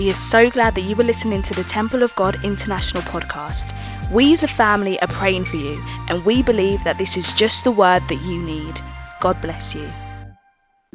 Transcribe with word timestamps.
We 0.00 0.08
are 0.08 0.14
so 0.14 0.48
glad 0.48 0.76
that 0.76 0.84
you 0.84 0.96
were 0.96 1.04
listening 1.04 1.42
to 1.42 1.52
the 1.52 1.62
Temple 1.64 2.02
of 2.02 2.16
God 2.16 2.42
International 2.42 3.02
podcast. 3.02 3.78
We 4.10 4.32
as 4.32 4.42
a 4.42 4.48
family 4.48 4.98
are 5.02 5.08
praying 5.08 5.44
for 5.44 5.56
you, 5.56 5.78
and 6.08 6.24
we 6.24 6.42
believe 6.42 6.82
that 6.84 6.96
this 6.96 7.18
is 7.18 7.34
just 7.34 7.64
the 7.64 7.70
word 7.70 8.08
that 8.08 8.22
you 8.22 8.40
need. 8.40 8.80
God 9.20 9.38
bless 9.42 9.74
you. 9.74 9.86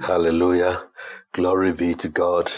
Hallelujah. 0.02 0.86
Glory 1.34 1.72
be 1.72 1.94
to 1.94 2.10
God. 2.10 2.52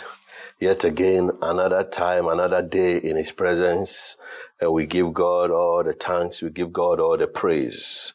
Yet 0.62 0.86
again, 0.86 1.31
another 1.41 1.83
time, 1.83 2.29
another 2.29 2.61
day 2.61 2.95
in 2.95 3.18
His 3.18 3.34
presence. 3.34 4.16
And 4.61 4.71
we 4.71 4.86
give 4.86 5.14
God 5.14 5.52
all 5.52 5.84
the 5.84 5.91
thanks. 5.91 6.41
We 6.41 6.50
give 6.52 6.71
God 6.71 7.02
all 7.02 7.18
the 7.18 7.27
praise. 7.27 8.14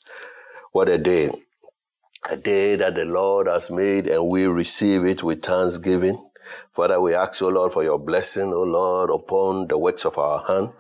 What 0.70 0.88
a 0.88 0.96
day. 0.96 1.32
A 2.30 2.38
day 2.38 2.76
that 2.76 2.94
the 2.94 3.04
Lord 3.04 3.46
has 3.46 3.70
made 3.70 4.06
and 4.06 4.26
we 4.26 4.46
receive 4.46 5.04
it 5.04 5.22
with 5.22 5.42
thanksgiving. 5.42 6.18
Father, 6.72 7.00
we 7.00 7.14
ask, 7.14 7.42
O 7.42 7.48
Lord, 7.48 7.72
for 7.72 7.82
your 7.82 7.98
blessing, 7.98 8.52
O 8.52 8.62
Lord, 8.62 9.10
upon 9.10 9.68
the 9.68 9.78
works 9.78 10.04
of 10.04 10.18
our 10.18 10.44
hand, 10.46 10.72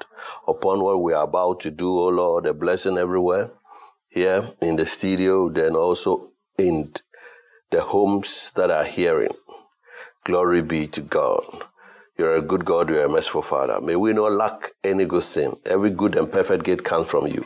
upon 0.46 0.82
what 0.82 1.02
we 1.02 1.12
are 1.12 1.24
about 1.24 1.60
to 1.60 1.70
do, 1.70 1.88
O 1.88 2.08
Lord, 2.08 2.46
a 2.46 2.54
blessing 2.54 2.98
everywhere, 2.98 3.50
here 4.08 4.48
in 4.60 4.76
the 4.76 4.86
studio, 4.86 5.48
then 5.48 5.74
also 5.74 6.32
in 6.58 6.92
the 7.70 7.80
homes 7.80 8.52
that 8.56 8.70
are 8.70 8.84
hearing. 8.84 9.34
Glory 10.24 10.62
be 10.62 10.86
to 10.86 11.00
God. 11.00 11.42
You're 12.18 12.36
a 12.36 12.42
good 12.42 12.64
God, 12.64 12.90
you're 12.90 13.04
a 13.04 13.08
merciful 13.08 13.42
Father. 13.42 13.80
May 13.80 13.96
we 13.96 14.12
not 14.12 14.32
lack 14.32 14.72
any 14.84 15.06
good 15.06 15.24
thing. 15.24 15.56
Every 15.64 15.90
good 15.90 16.14
and 16.16 16.30
perfect 16.30 16.64
gift 16.64 16.84
comes 16.84 17.08
from 17.08 17.26
you. 17.26 17.44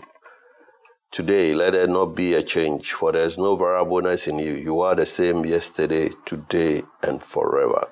Today, 1.12 1.54
let 1.54 1.72
there 1.72 1.86
not 1.86 2.14
be 2.14 2.34
a 2.34 2.42
change, 2.42 2.92
for 2.92 3.12
there 3.12 3.22
is 3.22 3.38
no 3.38 3.56
variableness 3.56 4.28
in 4.28 4.38
you. 4.38 4.52
You 4.52 4.80
are 4.80 4.94
the 4.94 5.06
same 5.06 5.46
yesterday, 5.46 6.10
today, 6.24 6.82
and 7.02 7.22
forever. 7.22 7.86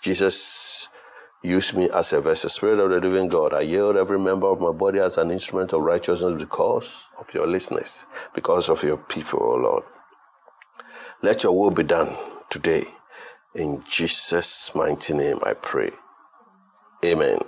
Jesus, 0.00 0.88
use 1.42 1.74
me 1.74 1.88
as 1.92 2.12
a 2.12 2.20
vessel. 2.20 2.50
Spirit 2.50 2.78
of 2.78 2.90
the 2.90 3.00
living 3.00 3.28
God, 3.28 3.52
I 3.52 3.62
yield 3.62 3.96
every 3.96 4.18
member 4.18 4.46
of 4.46 4.60
my 4.60 4.70
body 4.70 5.00
as 5.00 5.16
an 5.16 5.30
instrument 5.30 5.72
of 5.72 5.80
righteousness 5.80 6.40
because 6.40 7.08
of 7.18 7.32
your 7.34 7.46
listeners, 7.46 8.06
because 8.34 8.68
of 8.68 8.82
your 8.84 8.98
people, 8.98 9.42
O 9.42 9.56
Lord. 9.56 9.84
Let 11.22 11.42
your 11.42 11.58
will 11.58 11.72
be 11.72 11.82
done 11.82 12.14
today. 12.48 12.84
In 13.54 13.82
Jesus' 13.90 14.72
mighty 14.74 15.14
name, 15.14 15.38
I 15.42 15.54
pray. 15.54 15.90
Amen. 17.04 17.38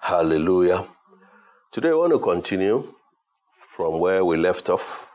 Hallelujah. 0.00 0.86
Today, 1.72 1.90
I 1.90 1.94
want 1.94 2.12
to 2.12 2.18
continue 2.18 2.94
from 3.76 4.00
where 4.00 4.24
we 4.24 4.36
left 4.36 4.68
off, 4.68 5.14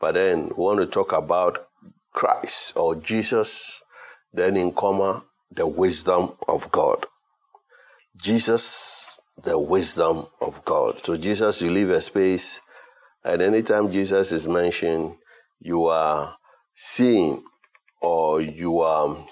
but 0.00 0.14
then 0.14 0.46
we 0.48 0.54
want 0.54 0.78
to 0.78 0.86
talk 0.86 1.12
about 1.12 1.66
Christ 2.12 2.76
or 2.76 2.94
Jesus, 2.94 3.82
then 4.32 4.56
in 4.56 4.72
comma, 4.72 5.24
the 5.50 5.66
wisdom 5.66 6.30
of 6.46 6.70
God. 6.70 7.04
Jesus, 8.16 9.20
the 9.42 9.58
wisdom 9.58 10.26
of 10.40 10.64
God. 10.64 11.04
So, 11.04 11.16
Jesus, 11.16 11.60
you 11.60 11.70
leave 11.70 11.90
a 11.90 12.00
space, 12.00 12.60
and 13.24 13.42
anytime 13.42 13.90
Jesus 13.90 14.32
is 14.32 14.46
mentioned, 14.46 15.16
you 15.60 15.86
are 15.86 16.36
seeing 16.74 17.42
or 18.00 18.40
you 18.40 18.80
are 18.80 19.26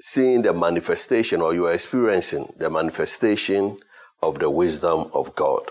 seeing 0.00 0.42
the 0.42 0.52
manifestation 0.52 1.40
or 1.40 1.54
you 1.54 1.66
are 1.66 1.72
experiencing 1.72 2.52
the 2.58 2.68
manifestation 2.68 3.78
of 4.22 4.38
the 4.38 4.50
wisdom 4.50 5.10
of 5.14 5.34
God. 5.34 5.62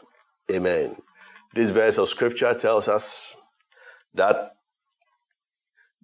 Amen. 0.51 0.95
This 1.53 1.71
verse 1.71 1.97
of 1.97 2.07
scripture 2.07 2.53
tells 2.53 2.87
us 2.87 3.35
that 4.13 4.55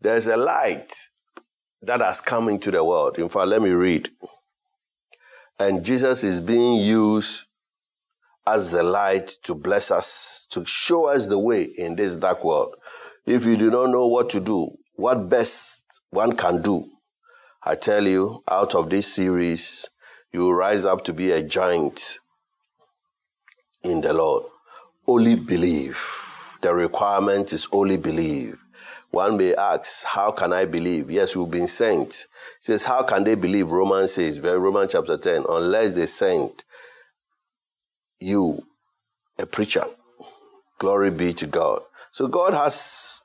there's 0.01 0.27
a 0.27 0.37
light 0.37 0.93
that 1.81 2.01
has 2.01 2.21
come 2.21 2.49
into 2.49 2.71
the 2.71 2.83
world. 2.83 3.19
In 3.19 3.29
fact, 3.29 3.47
let 3.47 3.61
me 3.61 3.69
read. 3.69 4.09
And 5.59 5.85
Jesus 5.85 6.23
is 6.23 6.41
being 6.41 6.75
used 6.75 7.45
as 8.45 8.71
the 8.71 8.83
light 8.83 9.27
to 9.43 9.55
bless 9.55 9.91
us, 9.91 10.47
to 10.51 10.65
show 10.65 11.07
us 11.07 11.27
the 11.27 11.39
way 11.39 11.63
in 11.63 11.95
this 11.95 12.17
dark 12.17 12.43
world. 12.43 12.75
If 13.25 13.45
you 13.45 13.55
do 13.55 13.71
not 13.71 13.91
know 13.91 14.07
what 14.07 14.29
to 14.31 14.41
do, 14.41 14.71
what 14.95 15.29
best 15.29 16.01
one 16.09 16.35
can 16.35 16.61
do, 16.61 16.85
I 17.63 17.75
tell 17.75 18.05
you, 18.05 18.43
out 18.49 18.75
of 18.75 18.89
this 18.89 19.13
series, 19.13 19.87
you 20.33 20.41
will 20.41 20.53
rise 20.53 20.85
up 20.85 21.05
to 21.05 21.13
be 21.13 21.31
a 21.31 21.41
giant 21.41 22.19
in 23.83 24.01
the 24.01 24.13
Lord. 24.13 24.43
Only 25.07 25.35
believe. 25.35 25.97
The 26.61 26.73
requirement 26.73 27.51
is 27.53 27.67
only 27.71 27.97
believe. 27.97 28.63
One 29.11 29.37
may 29.37 29.53
ask, 29.53 30.05
how 30.05 30.31
can 30.31 30.53
I 30.53 30.65
believe? 30.65 31.11
Yes, 31.11 31.35
you've 31.35 31.51
been 31.51 31.67
sent. 31.67 32.27
Says, 32.59 32.85
how 32.85 33.03
can 33.03 33.23
they 33.23 33.35
believe? 33.35 33.67
Romans 33.67 34.13
says, 34.13 34.39
Romans 34.41 34.93
chapter 34.93 35.17
10, 35.17 35.45
unless 35.49 35.95
they 35.95 36.05
sent 36.05 36.63
you, 38.19 38.65
a 39.37 39.45
preacher. 39.45 39.83
Glory 40.79 41.11
be 41.11 41.33
to 41.33 41.47
God. 41.47 41.81
So 42.11 42.27
God 42.27 42.53
has 42.53 43.21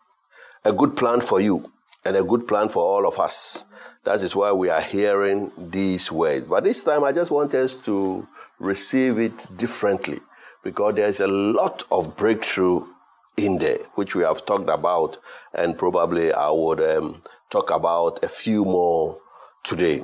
a 0.64 0.72
good 0.72 0.96
plan 0.96 1.20
for 1.20 1.40
you 1.40 1.70
and 2.04 2.16
a 2.16 2.24
good 2.24 2.48
plan 2.48 2.68
for 2.68 2.82
all 2.82 3.06
of 3.06 3.18
us. 3.18 3.64
That 4.04 4.20
is 4.22 4.34
why 4.34 4.52
we 4.52 4.70
are 4.70 4.80
hearing 4.80 5.52
these 5.56 6.10
words. 6.10 6.48
But 6.48 6.64
this 6.64 6.82
time 6.82 7.04
I 7.04 7.12
just 7.12 7.30
want 7.30 7.54
us 7.54 7.76
to 7.76 8.26
receive 8.58 9.18
it 9.18 9.48
differently 9.56 10.18
because 10.62 10.94
there's 10.94 11.20
a 11.20 11.28
lot 11.28 11.84
of 11.90 12.16
breakthrough 12.16 12.86
in 13.36 13.58
there, 13.58 13.78
which 13.94 14.14
we 14.14 14.24
have 14.24 14.44
talked 14.44 14.68
about, 14.68 15.18
and 15.54 15.78
probably 15.78 16.32
I 16.32 16.50
would 16.50 16.80
um, 16.80 17.22
talk 17.50 17.70
about 17.70 18.22
a 18.22 18.28
few 18.28 18.64
more 18.64 19.18
today. 19.64 20.02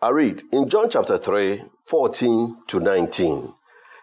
I 0.00 0.10
read 0.10 0.42
in 0.52 0.68
John 0.68 0.90
chapter 0.90 1.16
3, 1.16 1.62
14 1.86 2.56
to 2.68 2.80
19. 2.80 3.54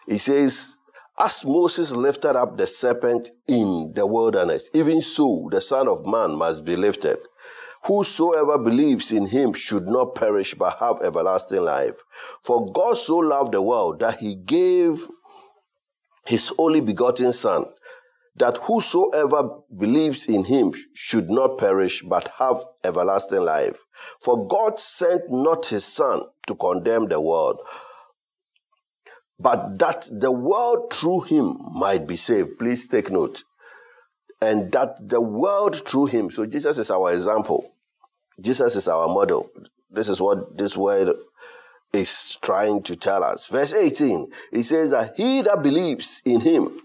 It 0.07 0.17
says, 0.19 0.77
As 1.19 1.45
Moses 1.45 1.93
lifted 1.95 2.35
up 2.35 2.57
the 2.57 2.65
serpent 2.65 3.29
in 3.47 3.93
the 3.95 4.07
wilderness, 4.07 4.69
even 4.73 5.01
so 5.01 5.49
the 5.51 5.61
Son 5.61 5.87
of 5.87 6.05
Man 6.05 6.35
must 6.35 6.65
be 6.65 6.75
lifted. 6.75 7.17
Whosoever 7.85 8.57
believes 8.57 9.11
in 9.11 9.27
him 9.27 9.53
should 9.53 9.87
not 9.87 10.15
perish 10.15 10.53
but 10.53 10.77
have 10.79 11.01
everlasting 11.01 11.63
life. 11.63 11.95
For 12.43 12.71
God 12.71 12.97
so 12.97 13.17
loved 13.17 13.53
the 13.53 13.61
world 13.61 13.99
that 14.01 14.17
he 14.19 14.35
gave 14.35 15.07
his 16.25 16.53
only 16.57 16.81
begotten 16.81 17.31
Son, 17.33 17.65
that 18.35 18.57
whosoever 18.57 19.49
believes 19.75 20.27
in 20.27 20.43
him 20.45 20.73
should 20.93 21.29
not 21.29 21.57
perish 21.57 22.03
but 22.03 22.29
have 22.37 22.63
everlasting 22.83 23.41
life. 23.41 23.83
For 24.21 24.47
God 24.47 24.79
sent 24.79 25.23
not 25.29 25.65
his 25.67 25.85
Son 25.85 26.21
to 26.47 26.55
condemn 26.55 27.07
the 27.07 27.19
world, 27.19 27.59
but 29.39 29.79
that 29.79 30.07
the 30.11 30.31
world 30.31 30.93
through 30.93 31.21
him 31.21 31.57
might 31.73 32.05
be 32.05 32.17
saved. 32.17 32.59
Please 32.59 32.87
take 32.87 33.09
note. 33.09 33.43
And 34.41 34.71
that 34.71 35.09
the 35.09 35.21
world 35.21 35.87
through 35.87 36.07
him, 36.07 36.31
so 36.31 36.45
Jesus 36.45 36.77
is 36.77 36.89
our 36.89 37.11
example. 37.11 37.73
Jesus 38.39 38.75
is 38.75 38.87
our 38.87 39.07
model. 39.07 39.51
This 39.91 40.07
is 40.07 40.21
what 40.21 40.57
this 40.57 40.77
word 40.77 41.15
is 41.93 42.37
trying 42.41 42.83
to 42.83 42.95
tell 42.95 43.23
us. 43.23 43.47
Verse 43.47 43.73
18, 43.73 44.27
it 44.53 44.63
says 44.63 44.91
that 44.91 45.15
he 45.17 45.41
that 45.41 45.63
believes 45.63 46.21
in 46.25 46.39
him 46.39 46.81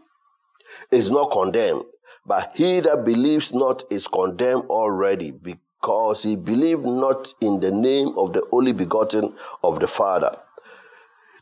is 0.91 1.11
not 1.11 1.31
condemned, 1.31 1.85
but 2.27 2.53
he 2.55 2.81
that 2.81 3.05
believes 3.05 3.53
not 3.53 3.85
is 3.91 4.09
condemned 4.09 4.65
already 4.65 5.31
because 5.31 6.23
he 6.23 6.37
believed 6.37 6.85
not 6.85 7.33
in 7.41 7.61
the 7.61 7.71
name 7.71 8.09
of 8.17 8.33
the 8.33 8.45
only 8.51 8.73
begotten 8.73 9.35
of 9.63 9.81
the 9.81 9.87
Father. 9.87 10.35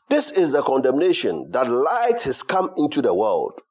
This 0.08 0.32
is 0.32 0.52
the 0.52 0.62
condemnation 0.62 1.50
that 1.52 1.70
light 1.70 2.22
has 2.22 2.42
come 2.42 2.70
into 2.76 3.00
the 3.00 3.14
world, 3.14 3.62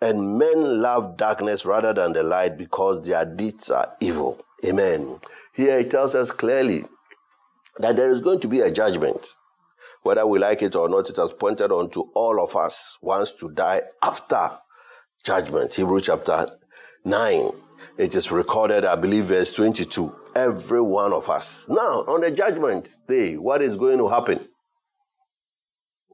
and 0.00 0.38
men 0.38 0.82
love 0.82 1.16
darkness 1.16 1.64
rather 1.64 1.92
than 1.92 2.12
the 2.12 2.22
light 2.22 2.58
because 2.58 3.02
their 3.02 3.24
deeds 3.24 3.70
are 3.70 3.96
evil. 4.00 4.38
Amen. 4.64 5.18
Here 5.54 5.78
it 5.78 5.90
tells 5.90 6.14
us 6.14 6.30
clearly 6.30 6.84
that 7.78 7.96
there 7.96 8.10
is 8.10 8.20
going 8.20 8.40
to 8.40 8.48
be 8.48 8.60
a 8.60 8.70
judgment. 8.70 9.26
Whether 10.02 10.26
we 10.26 10.38
like 10.38 10.62
it 10.62 10.76
or 10.76 10.88
not, 10.88 11.10
it 11.10 11.16
has 11.16 11.32
pointed 11.32 11.72
on 11.72 11.90
to 11.90 12.10
all 12.14 12.42
of 12.42 12.54
us 12.54 12.98
wants 13.02 13.32
to 13.40 13.50
die 13.50 13.82
after 14.02 14.50
judgment. 15.24 15.74
Hebrew 15.74 16.00
chapter 16.00 16.46
9. 17.04 17.50
It 17.98 18.14
is 18.14 18.30
recorded, 18.30 18.84
I 18.84 18.96
believe, 18.96 19.24
verse 19.24 19.54
22. 19.54 20.14
Every 20.34 20.82
one 20.82 21.12
of 21.12 21.28
us. 21.30 21.66
Now, 21.68 22.04
on 22.06 22.20
the 22.20 22.30
judgment 22.30 22.88
day, 23.08 23.36
what 23.36 23.62
is 23.62 23.76
going 23.76 23.98
to 23.98 24.08
happen? 24.08 24.46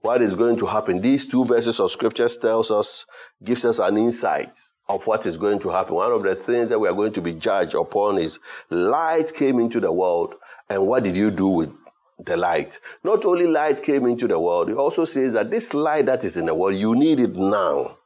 What 0.03 0.21
is 0.21 0.35
going 0.35 0.57
to 0.57 0.67
happen? 0.67 1.01
These 1.01 1.27
two 1.27 1.45
verses 1.45 1.79
of 1.79 1.91
scriptures 1.93 2.37
tells 2.37 2.73
us, 2.73 3.07
gives 3.43 3.65
us 3.65 3.79
an 3.79 3.97
insight 3.97 4.57
of 4.89 5.07
what 5.07 5.27
is 5.27 5.39
going 5.39 5.61
to 5.61 5.71
happen. 5.71 5.95
One 5.95 6.11
of 6.11 6.25
the 6.25 6.35
things 6.35 6.71
that 6.71 6.79
we 6.81 6.89
are 6.89 6.95
going 6.95 7.13
to 7.13 7.21
be 7.21 7.35
judged 7.35 7.77
upon 7.77 8.19
is 8.19 8.41
light 8.69 9.33
came 9.33 9.61
into 9.61 9.79
the 9.79 9.93
world, 9.93 10.35
and 10.69 10.89
what 10.89 11.05
did 11.05 11.17
you 11.17 11.31
do 11.31 11.47
with 11.47 11.73
the 12.19 12.37
light? 12.37 12.81
Not 13.05 13.25
only 13.25 13.47
light 13.47 13.81
came 13.81 14.07
into 14.07 14.27
the 14.27 14.41
world, 14.41 14.71
it 14.71 14.77
also 14.77 15.05
says 15.05 15.35
that 15.35 15.53
this 15.53 15.73
light 15.73 16.07
that 16.07 16.25
is 16.25 16.37
in 16.37 16.47
the 16.47 16.55
world, 16.55 16.75
you 16.75 16.97
need 16.97 17.21
it 17.21 17.37
now, 17.37 17.97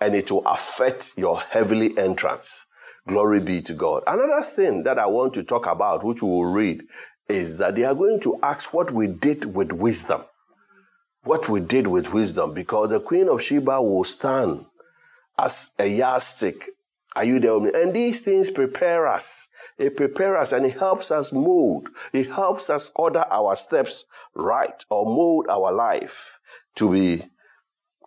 and 0.00 0.14
it 0.14 0.30
will 0.30 0.46
affect 0.46 1.14
your 1.16 1.40
heavenly 1.40 1.90
entrance. 1.98 2.66
Glory 3.08 3.40
be 3.40 3.60
to 3.62 3.74
God. 3.74 4.04
Another 4.06 4.42
thing 4.42 4.84
that 4.84 4.96
I 4.96 5.06
want 5.06 5.34
to 5.34 5.42
talk 5.42 5.66
about, 5.66 6.04
which 6.04 6.22
we 6.22 6.28
will 6.28 6.52
read 6.52 6.84
is 7.28 7.58
that 7.58 7.74
they 7.74 7.82
are 7.82 7.96
going 7.96 8.20
to 8.20 8.38
ask 8.44 8.72
what 8.72 8.92
we 8.92 9.08
did 9.08 9.56
with 9.56 9.72
wisdom. 9.72 10.22
What 11.24 11.48
we 11.48 11.60
did 11.60 11.86
with 11.86 12.12
wisdom, 12.12 12.52
because 12.52 12.90
the 12.90 13.00
Queen 13.00 13.28
of 13.28 13.42
Sheba 13.42 13.80
will 13.80 14.04
stand 14.04 14.66
as 15.38 15.70
a 15.78 15.86
yardstick. 15.86 16.68
Are 17.14 17.24
you 17.24 17.38
there 17.38 17.58
with 17.58 17.74
me? 17.74 17.80
And 17.82 17.94
these 17.94 18.22
things 18.22 18.50
prepare 18.50 19.06
us. 19.06 19.48
It 19.78 19.96
prepares 19.96 20.36
us 20.38 20.52
and 20.52 20.66
it 20.66 20.78
helps 20.78 21.10
us 21.10 21.32
mold. 21.32 21.90
It 22.12 22.30
helps 22.30 22.70
us 22.70 22.90
order 22.96 23.24
our 23.30 23.54
steps 23.54 24.04
right 24.34 24.84
or 24.90 25.04
mold 25.04 25.46
our 25.50 25.72
life 25.72 26.38
to 26.76 26.90
be 26.90 27.22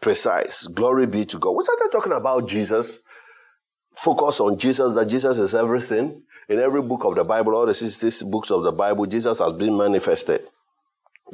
precise. 0.01 0.67
Glory 0.67 1.07
be 1.07 1.23
to 1.25 1.37
God. 1.37 1.51
We 1.51 1.63
started 1.63 1.89
talking 1.91 2.13
about 2.13 2.47
Jesus. 2.47 2.99
Focus 3.95 4.39
on 4.39 4.57
Jesus, 4.57 4.93
that 4.93 5.07
Jesus 5.07 5.37
is 5.37 5.55
everything. 5.55 6.23
In 6.49 6.59
every 6.59 6.81
book 6.81 7.05
of 7.05 7.15
the 7.15 7.23
Bible, 7.23 7.55
all 7.55 7.65
the 7.65 7.73
66 7.73 8.23
books 8.23 8.51
of 8.51 8.63
the 8.63 8.71
Bible, 8.71 9.05
Jesus 9.05 9.39
has 9.39 9.53
been 9.53 9.77
manifested. 9.77 10.41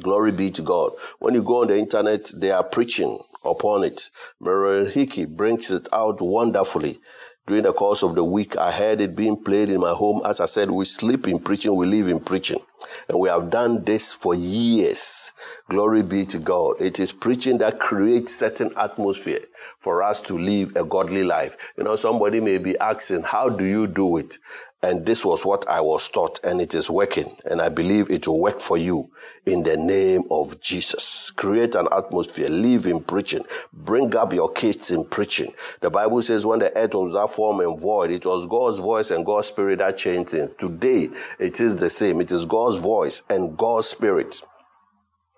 Glory 0.00 0.32
be 0.32 0.50
to 0.50 0.62
God. 0.62 0.92
When 1.18 1.34
you 1.34 1.42
go 1.42 1.62
on 1.62 1.68
the 1.68 1.78
internet, 1.78 2.32
they 2.36 2.50
are 2.50 2.64
preaching 2.64 3.18
upon 3.44 3.84
it. 3.84 4.10
Marilyn 4.40 4.90
Hickey 4.90 5.26
brings 5.26 5.70
it 5.70 5.88
out 5.92 6.20
wonderfully. 6.20 6.98
During 7.46 7.64
the 7.64 7.72
course 7.72 8.02
of 8.02 8.14
the 8.14 8.24
week, 8.24 8.56
I 8.56 8.70
heard 8.70 9.00
it 9.00 9.16
being 9.16 9.42
played 9.42 9.68
in 9.68 9.80
my 9.80 9.92
home. 9.92 10.22
As 10.24 10.40
I 10.40 10.46
said, 10.46 10.70
we 10.70 10.84
sleep 10.84 11.28
in 11.28 11.38
preaching, 11.40 11.74
we 11.74 11.86
live 11.86 12.08
in 12.08 12.20
preaching. 12.20 12.60
And 13.08 13.18
we 13.18 13.28
have 13.28 13.50
done 13.50 13.84
this 13.84 14.12
for 14.12 14.34
years. 14.34 15.32
Glory 15.68 16.02
be 16.02 16.24
to 16.26 16.38
God. 16.38 16.80
It 16.80 17.00
is 17.00 17.12
preaching 17.12 17.58
that 17.58 17.78
creates 17.78 18.34
certain 18.34 18.72
atmosphere 18.76 19.40
for 19.78 20.02
us 20.02 20.20
to 20.22 20.38
live 20.38 20.76
a 20.76 20.84
godly 20.84 21.24
life. 21.24 21.56
You 21.76 21.84
know, 21.84 21.96
somebody 21.96 22.40
may 22.40 22.58
be 22.58 22.78
asking, 22.78 23.22
how 23.22 23.48
do 23.48 23.64
you 23.64 23.86
do 23.86 24.16
it? 24.16 24.38
And 24.84 25.06
this 25.06 25.24
was 25.24 25.44
what 25.44 25.68
I 25.68 25.80
was 25.80 26.08
taught, 26.08 26.40
and 26.44 26.60
it 26.60 26.74
is 26.74 26.90
working. 26.90 27.36
And 27.44 27.62
I 27.62 27.68
believe 27.68 28.10
it 28.10 28.26
will 28.26 28.40
work 28.40 28.58
for 28.58 28.76
you 28.76 29.12
in 29.46 29.62
the 29.62 29.76
name 29.76 30.24
of 30.28 30.60
Jesus. 30.60 31.30
Create 31.30 31.76
an 31.76 31.86
atmosphere, 31.92 32.48
live 32.48 32.86
in 32.86 33.00
preaching, 33.00 33.44
bring 33.72 34.14
up 34.16 34.32
your 34.32 34.50
kids 34.50 34.90
in 34.90 35.04
preaching. 35.04 35.52
The 35.82 35.90
Bible 35.90 36.20
says 36.22 36.44
when 36.44 36.58
the 36.58 36.76
earth 36.76 36.94
was 36.94 37.14
that 37.14 37.32
form 37.32 37.60
and 37.60 37.80
void, 37.80 38.10
it 38.10 38.26
was 38.26 38.44
God's 38.46 38.80
voice 38.80 39.12
and 39.12 39.24
God's 39.24 39.46
spirit 39.46 39.78
that 39.78 39.96
changed 39.98 40.30
things. 40.30 40.50
Today, 40.58 41.10
it 41.38 41.60
is 41.60 41.76
the 41.76 41.88
same. 41.88 42.20
It 42.20 42.32
is 42.32 42.44
God's 42.44 42.71
voice 42.78 43.22
and 43.30 43.56
God's 43.56 43.88
spirit 43.88 44.40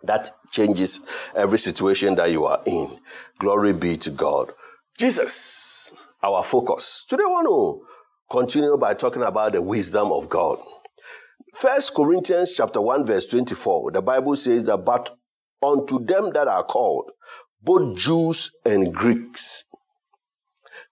that 0.04 0.30
changes 0.50 1.00
every 1.34 1.58
situation 1.58 2.14
that 2.16 2.30
you 2.30 2.44
are 2.44 2.60
in. 2.66 2.98
Glory 3.38 3.72
be 3.72 3.96
to 3.96 4.10
God. 4.10 4.50
Jesus, 4.98 5.92
our 6.22 6.42
focus. 6.42 7.04
Today, 7.08 7.24
I 7.24 7.28
want 7.28 7.46
to 7.46 7.86
continue 8.30 8.76
by 8.76 8.94
talking 8.94 9.22
about 9.22 9.52
the 9.52 9.62
wisdom 9.62 10.12
of 10.12 10.28
God. 10.28 10.58
First 11.54 11.94
Corinthians 11.94 12.54
chapter 12.56 12.80
1 12.80 13.06
verse 13.06 13.28
24, 13.28 13.92
the 13.92 14.02
Bible 14.02 14.36
says 14.36 14.64
that, 14.64 14.78
but 14.78 15.16
unto 15.62 16.04
them 16.04 16.30
that 16.34 16.48
are 16.48 16.64
called, 16.64 17.10
both 17.62 17.96
Jews 17.96 18.50
and 18.64 18.92
Greeks, 18.92 19.64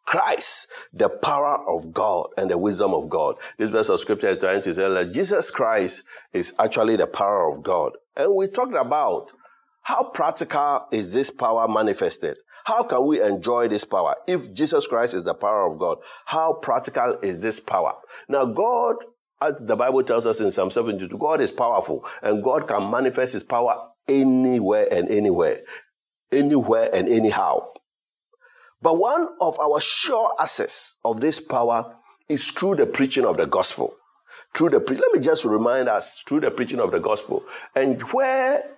Christ, 0.05 0.69
the 0.93 1.09
power 1.09 1.63
of 1.69 1.93
God 1.93 2.29
and 2.37 2.51
the 2.51 2.59
wisdom 2.59 2.93
of 2.93 3.09
God. 3.09 3.37
This 3.59 3.71
verse 3.71 3.89
of 3.89 4.01
scripture 4.01 4.29
is 4.29 4.39
trying 4.39 4.63
to 4.63 4.75
say 4.75 4.89
that 4.89 5.13
Jesus 5.13 5.51
Christ 5.51 6.03
is 6.33 6.53
actually 6.59 6.97
the 6.97 7.07
power 7.07 7.53
of 7.53 7.63
God. 7.63 7.93
And 8.17 8.35
we 8.35 8.49
talked 8.49 8.75
about 8.75 9.33
how 9.83 10.05
practical 10.05 10.87
is 10.93 11.13
this 11.13 11.31
power 11.31 11.67
manifested? 11.67 12.37
How 12.65 12.85
can 12.85 13.07
we 13.07 13.21
enjoy 13.21 13.69
this 13.69 13.85
power? 13.85 14.15
If 14.29 14.53
Jesus 14.55 14.87
Christ 14.87 15.15
is 15.15 15.25
the 15.25 15.35
power 15.35 15.71
of 15.73 15.79
God, 15.79 15.99
how 16.27 16.55
practical 16.55 17.19
is 17.23 17.43
this 17.43 17.59
power? 17.59 17.93
Now, 18.29 18.45
God, 18.45 18.97
as 19.41 19.57
the 19.57 19.75
Bible 19.75 20.05
tells 20.05 20.27
us 20.27 20.41
in 20.41 20.53
Psalm 20.53 20.71
72, 20.71 21.19
God 21.19 21.41
is 21.41 21.51
powerful 21.51 22.07
and 22.23 22.45
God 22.45 22.69
can 22.69 22.91
manifest 22.91 23.33
his 23.33 23.43
power 23.43 23.77
anywhere 24.07 24.87
and 24.93 25.11
anywhere, 25.11 25.59
anywhere 26.31 26.89
and 26.93 27.09
anyhow. 27.09 27.67
But 28.83 28.99
one 28.99 29.29
of 29.41 29.59
our 29.61 29.81
sure 29.81 30.35
access 30.41 30.97
of 31.05 31.21
this 31.21 31.39
power 31.39 31.97
is 32.29 32.51
through 32.51 32.77
the 32.77 32.87
preaching 32.87 33.25
of 33.25 33.37
the 33.37 33.47
gospel. 33.47 33.95
Through 34.55 34.71
the 34.71 34.81
pre- 34.81 34.97
let 34.97 35.13
me 35.13 35.21
just 35.21 35.45
remind 35.45 35.89
us 35.89 36.23
through 36.27 36.41
the 36.41 36.51
preaching 36.51 36.81
of 36.81 36.91
the 36.91 37.01
gospel 37.01 37.45
and 37.75 38.01
where 38.13 38.77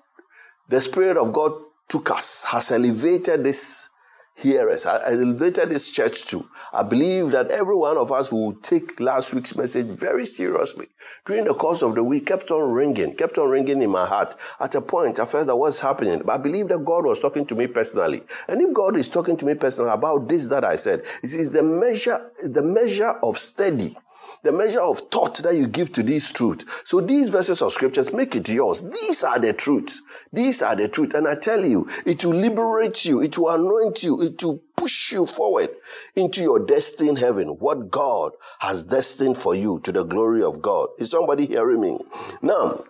the 0.69 0.81
Spirit 0.81 1.17
of 1.17 1.33
God 1.33 1.53
took 1.89 2.11
us, 2.11 2.45
has 2.45 2.71
elevated 2.71 3.45
this 3.45 3.89
hearers, 4.35 4.87
I 4.87 5.13
elevated 5.13 5.71
this 5.71 5.91
church 5.91 6.27
to. 6.27 6.49
I 6.73 6.83
believe 6.83 7.31
that 7.31 7.51
every 7.51 7.77
one 7.77 7.97
of 7.97 8.11
us 8.11 8.33
will 8.33 8.53
take 8.55 8.99
last 9.01 9.33
week's 9.33 9.55
message 9.55 9.87
very 9.87 10.27
seriously. 10.27 10.89
During 11.25 11.45
the 11.45 11.55
course 11.55 11.83
of 11.83 11.95
the 11.95 12.03
week, 12.03 12.27
kept 12.27 12.51
on 12.51 12.73
ringing, 12.73 13.15
kept 13.15 13.39
on 13.39 13.49
ringing 13.49 13.83
in 13.83 13.91
my 13.91 14.07
heart. 14.07 14.35
At 14.61 14.75
a 14.75 14.81
point, 14.81 15.21
I 15.21 15.27
felt 15.27 15.47
that 15.47 15.57
what's 15.57 15.81
happening, 15.81 16.23
but 16.25 16.33
I 16.33 16.39
believe 16.39 16.69
that 16.69 16.85
God 16.85 17.07
was 17.07 17.21
talking 17.21 17.47
to 17.47 17.55
me 17.55 17.67
personally. 17.67 18.23
And 18.49 18.61
if 18.61 18.75
God 18.75 18.97
is 18.97 19.09
talking 19.09 19.37
to 19.37 19.47
me 19.47 19.55
personally 19.55 19.93
about 19.93 20.29
this 20.29 20.49
that 20.49 20.65
I 20.65 20.77
said, 20.77 21.01
it 21.23 21.35
is 21.35 21.51
the 21.51 21.63
measure, 21.63 22.31
the 22.43 22.63
measure 22.63 23.11
of 23.23 23.39
steady 23.39 23.97
the 24.43 24.53
measure 24.53 24.81
of 24.81 24.99
thought 25.11 25.37
that 25.39 25.55
you 25.55 25.67
give 25.67 25.93
to 25.93 26.03
these 26.03 26.33
truths. 26.33 26.65
So 26.85 27.01
these 27.01 27.29
verses 27.29 27.63
of 27.63 27.73
scriptures, 27.73 28.13
make 28.13 28.35
it 28.37 28.49
yours. 28.49 28.83
These 28.83 29.25
are 29.25 29.39
the 29.39 29.53
truths. 29.53 30.03
These 30.33 30.63
are 30.63 30.77
the 30.77 30.89
truth. 30.89 31.15
And 31.15 31.27
I 31.27 31.37
tell 31.37 31.65
you, 31.65 31.89
it 32.05 32.25
will 32.25 32.35
liberate 32.35 33.05
you. 33.05 33.23
It 33.23 33.39
will 33.39 33.51
anoint 33.51 34.03
you. 34.03 34.21
It 34.23 34.43
will 34.43 34.61
push 34.77 35.13
you 35.13 35.27
forward 35.27 35.69
into 36.15 36.43
your 36.43 36.65
destined 36.65 37.19
heaven. 37.19 37.49
What 37.49 37.91
God 37.91 38.33
has 38.61 38.85
destined 38.85 39.39
for 39.39 39.55
you 39.55 39.81
to 39.85 39.93
the 39.93 40.05
glory 40.05 40.43
of 40.43 40.61
God. 40.61 40.89
Is 40.99 41.11
somebody 41.11 41.47
hearing 41.47 41.81
me? 41.81 41.99
Now, 42.43 42.83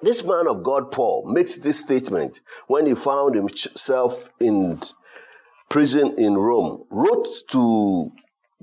this 0.00 0.24
man 0.24 0.48
of 0.48 0.62
God, 0.62 0.90
Paul, 0.90 1.24
makes 1.32 1.56
this 1.56 1.78
statement 1.80 2.40
when 2.66 2.86
he 2.86 2.94
found 2.94 3.34
himself 3.34 4.28
in 4.40 4.80
prison 5.68 6.14
in 6.18 6.34
Rome, 6.34 6.84
wrote 6.90 7.28
to 7.48 8.10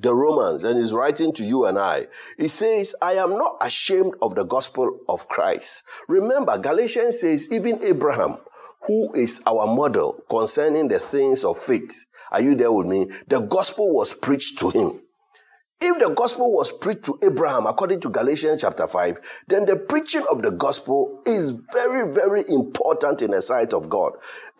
the 0.01 0.13
Romans 0.13 0.63
and 0.63 0.79
is 0.79 0.93
writing 0.93 1.33
to 1.33 1.43
you 1.43 1.65
and 1.65 1.77
I. 1.77 2.07
He 2.37 2.47
says, 2.47 2.95
I 3.01 3.13
am 3.13 3.37
not 3.37 3.57
ashamed 3.61 4.13
of 4.21 4.35
the 4.35 4.45
gospel 4.45 4.99
of 5.09 5.27
Christ. 5.27 5.83
Remember, 6.07 6.57
Galatians 6.57 7.19
says, 7.19 7.51
even 7.51 7.83
Abraham, 7.83 8.37
who 8.87 9.13
is 9.13 9.41
our 9.45 9.67
model 9.67 10.21
concerning 10.29 10.87
the 10.87 10.99
things 10.99 11.43
of 11.43 11.57
faith, 11.57 12.05
are 12.31 12.41
you 12.41 12.55
there 12.55 12.71
with 12.71 12.87
me? 12.87 13.07
The 13.27 13.41
gospel 13.41 13.93
was 13.93 14.13
preached 14.13 14.57
to 14.59 14.69
him. 14.69 15.01
If 15.81 15.97
the 15.97 16.09
gospel 16.09 16.51
was 16.51 16.73
preached 16.73 17.05
to 17.05 17.17
Abraham 17.23 17.65
according 17.65 18.01
to 18.01 18.09
Galatians 18.09 18.61
chapter 18.61 18.85
5, 18.85 19.17
then 19.47 19.65
the 19.65 19.77
preaching 19.77 20.25
of 20.29 20.41
the 20.41 20.51
gospel 20.51 21.21
is 21.25 21.53
very, 21.71 22.13
very 22.13 22.43
important 22.49 23.21
in 23.21 23.31
the 23.31 23.41
sight 23.41 23.71
of 23.71 23.89
God. 23.89 24.11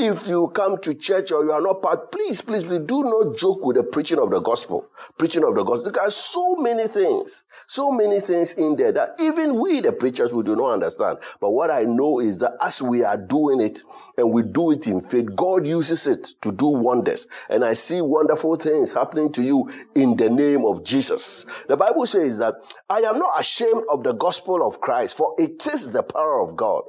If 0.01 0.29
you 0.29 0.48
come 0.56 0.77
to 0.84 0.94
church 0.94 1.34
or 1.34 1.44
you 1.44 1.51
are 1.51 1.60
not 1.60 1.82
part, 1.82 2.10
please, 2.10 2.39
please, 2.39 2.63
please 2.63 2.79
do 2.79 3.03
not 3.03 3.36
joke 3.36 3.65
with 3.65 3.75
the 3.75 3.84
preaching 3.84 4.18
of 4.18 4.29
the 4.29 4.39
gospel. 4.39 4.89
Preaching 5.18 5.44
of 5.44 5.56
the 5.56 5.63
gospel. 5.65 5.91
There 5.91 6.01
are 6.01 6.10
so 6.10 6.56
many 6.56 6.88
things, 6.88 7.44
so 7.68 7.91
many 7.91 8.22
things 8.22 8.53
in 8.53 8.77
there 8.77 8.94
that 8.94 9.10
even 9.20 9.60
we, 9.60 9.82
the 9.82 9.91
preachers, 9.91 10.34
we 10.34 10.44
do 10.44 10.56
not 10.56 10.72
understand. 10.72 11.18
But 11.41 11.51
what 11.51 11.70
I 11.70 11.84
know 11.84 12.22
is 12.22 12.38
that 12.38 12.53
as 12.62 12.82
we 12.82 13.03
are 13.03 13.18
doing 13.18 13.60
it 13.60 13.84
and 14.15 14.32
we 14.32 14.44
do 14.44 14.72
it 14.72 14.88
in 14.88 15.01
faith, 15.01 15.36
God 15.36 15.68
uses 15.68 16.08
it 16.08 16.29
to 16.44 16.53
do 16.53 16.68
wonders. 16.68 17.27
And 17.50 17.65
I 17.65 17.74
see 17.74 18.00
wonderful 18.00 18.56
things 18.56 18.94
happening 18.94 19.34
to 19.34 19.44
you 19.44 19.70
in 19.96 20.15
the 20.15 20.29
name 20.29 20.63
of 20.63 20.86
Jesus. 20.86 21.46
The 21.68 21.75
Bible 21.75 22.06
says 22.06 22.39
that 22.39 22.56
I 22.89 23.00
am 23.00 23.20
not 23.20 23.38
ashamed 23.38 23.84
of 23.91 24.06
the 24.06 24.13
gospel 24.13 24.65
of 24.65 24.79
Christ, 24.79 25.18
for 25.18 25.36
it 25.38 25.68
is 25.68 25.91
the 25.91 26.03
power 26.03 26.39
of 26.39 26.56
God 26.56 26.84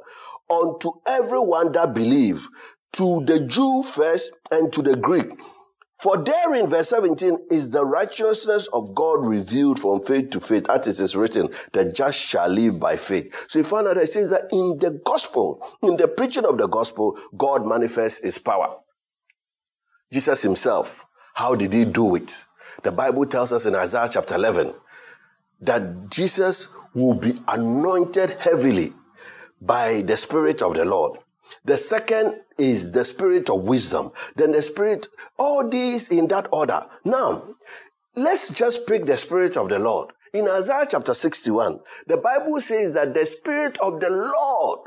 unto 0.49 0.93
everyone 1.09 1.73
that 1.73 1.93
believe 1.93 2.49
to 2.92 3.25
the 3.25 3.40
Jew 3.40 3.82
first 3.82 4.32
and 4.50 4.73
to 4.73 4.82
the 4.82 4.97
Greek. 4.97 5.30
For 6.00 6.16
therein, 6.16 6.68
verse 6.68 6.88
17, 6.88 7.38
is 7.50 7.70
the 7.70 7.85
righteousness 7.85 8.68
of 8.73 8.94
God 8.94 9.26
revealed 9.26 9.78
from 9.78 10.00
faith 10.00 10.30
to 10.30 10.40
faith. 10.40 10.68
As 10.70 10.88
it 10.88 11.02
is 11.02 11.14
written, 11.14 11.50
the 11.75 11.92
just 11.92 12.18
shall 12.18 12.49
live 12.49 12.80
by 12.80 12.97
faith. 12.97 13.47
So 13.49 13.59
you 13.59 13.66
find 13.66 13.87
out 13.87 13.97
that 13.97 14.04
it 14.04 14.06
says 14.06 14.30
that 14.30 14.49
in 14.50 14.78
the 14.78 14.99
gospel, 15.04 15.62
in 15.82 15.99
the 15.99 16.09
preaching 16.09 16.47
of 16.47 16.56
the 16.56 16.68
gospel, 16.68 17.18
God 17.37 17.66
manifests 17.66 18.25
his 18.25 18.38
power. 18.38 18.76
Jesus 20.11 20.42
himself, 20.42 21.04
how 21.35 21.54
did 21.54 21.75
he 21.75 21.85
do 21.85 22.14
it? 22.14 22.47
The 22.82 22.92
Bible 22.92 23.26
tells 23.26 23.52
us 23.52 23.66
in 23.66 23.75
Isaiah 23.75 24.09
chapter 24.11 24.37
11 24.37 24.73
that 25.61 26.09
Jesus 26.11 26.68
will 26.94 27.14
be 27.14 27.38
anointed 27.47 28.30
heavily 28.40 28.88
by 29.61 30.00
the 30.00 30.16
Spirit 30.16 30.62
of 30.62 30.75
the 30.75 30.87
Lord. 30.87 31.18
The 31.64 31.76
second 31.76 32.40
is 32.59 32.90
the 32.90 33.05
spirit 33.05 33.50
of 33.50 33.69
wisdom. 33.69 34.12
Then 34.37 34.52
the 34.52 34.62
spirit, 34.62 35.09
all 35.38 35.69
these 35.69 36.11
in 36.11 36.29
that 36.29 36.49
order. 36.52 36.87
Now, 37.05 37.43
let's 38.17 38.50
just 38.50 38.87
pick 38.87 39.05
the 39.05 39.17
spirit 39.17 39.57
of 39.57 39.69
the 39.69 39.79
Lord. 39.79 40.12
In 40.33 40.49
Isaiah 40.49 40.87
chapter 40.88 41.12
61, 41.12 41.81
the 42.07 42.17
Bible 42.17 42.61
says 42.61 42.93
that 42.95 43.14
the 43.14 43.26
spirit 43.26 43.79
of 43.79 44.00
the 44.00 44.11
Lord, 44.11 44.81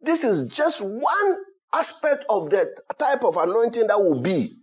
this 0.00 0.22
is 0.22 0.44
just 0.44 0.82
one 0.82 1.36
aspect 1.72 2.24
of 2.28 2.50
the 2.50 2.74
type 2.98 3.24
of 3.24 3.36
anointing 3.36 3.88
that 3.88 3.98
will 3.98 4.20
be 4.20 4.54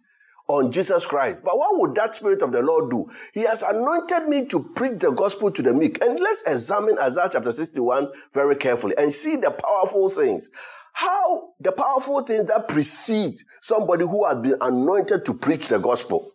on 0.48 0.72
Jesus 0.72 1.06
Christ. 1.06 1.42
But 1.44 1.58
what 1.58 1.80
would 1.80 1.96
that 1.96 2.16
Spirit 2.16 2.42
of 2.42 2.52
the 2.52 2.62
Lord 2.62 2.92
do? 2.92 3.10
He 3.34 3.42
has 3.42 3.64
anointed 3.64 4.28
me 4.28 4.46
to 4.48 4.60
preach 4.76 5.00
the 5.00 5.12
gospel 5.12 5.52
to 5.52 5.62
the 5.62 5.74
meek. 5.74 6.04
And 6.04 6.20
let's 6.20 6.44
examine 6.44 6.98
Isaiah 7.00 7.30
chapter 7.32 7.52
61 7.52 8.10
very 8.34 8.56
carefully 8.56 8.96
and 8.98 9.14
see 9.14 9.38
the 9.38 9.52
powerful 9.52 10.10
things. 10.10 10.50
How 10.94 11.50
the 11.60 11.72
powerful 11.72 12.22
things 12.22 12.46
that 12.46 12.68
precede 12.68 13.40
somebody 13.62 14.06
who 14.06 14.26
has 14.26 14.38
been 14.38 14.58
anointed 14.62 15.26
to 15.26 15.34
preach 15.34 15.68
the 15.68 15.80
gospel. 15.80 16.32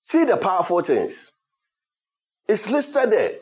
See 0.00 0.24
the 0.24 0.36
powerful 0.36 0.80
things. 0.80 1.32
It's 2.48 2.70
listed 2.70 3.12
there. 3.12 3.32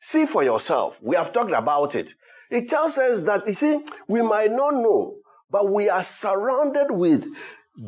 See 0.00 0.26
for 0.26 0.44
yourself. 0.44 1.00
We 1.02 1.16
have 1.16 1.32
talked 1.32 1.52
about 1.52 1.96
it. 1.96 2.14
It 2.50 2.68
tells 2.68 2.98
us 2.98 3.24
that, 3.24 3.46
you 3.46 3.54
see, 3.54 3.80
we 4.06 4.22
might 4.22 4.50
not 4.50 4.74
know, 4.74 5.16
but 5.50 5.72
we 5.72 5.88
are 5.88 6.02
surrounded 6.02 6.86
with 6.90 7.26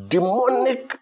demonic 0.09 0.99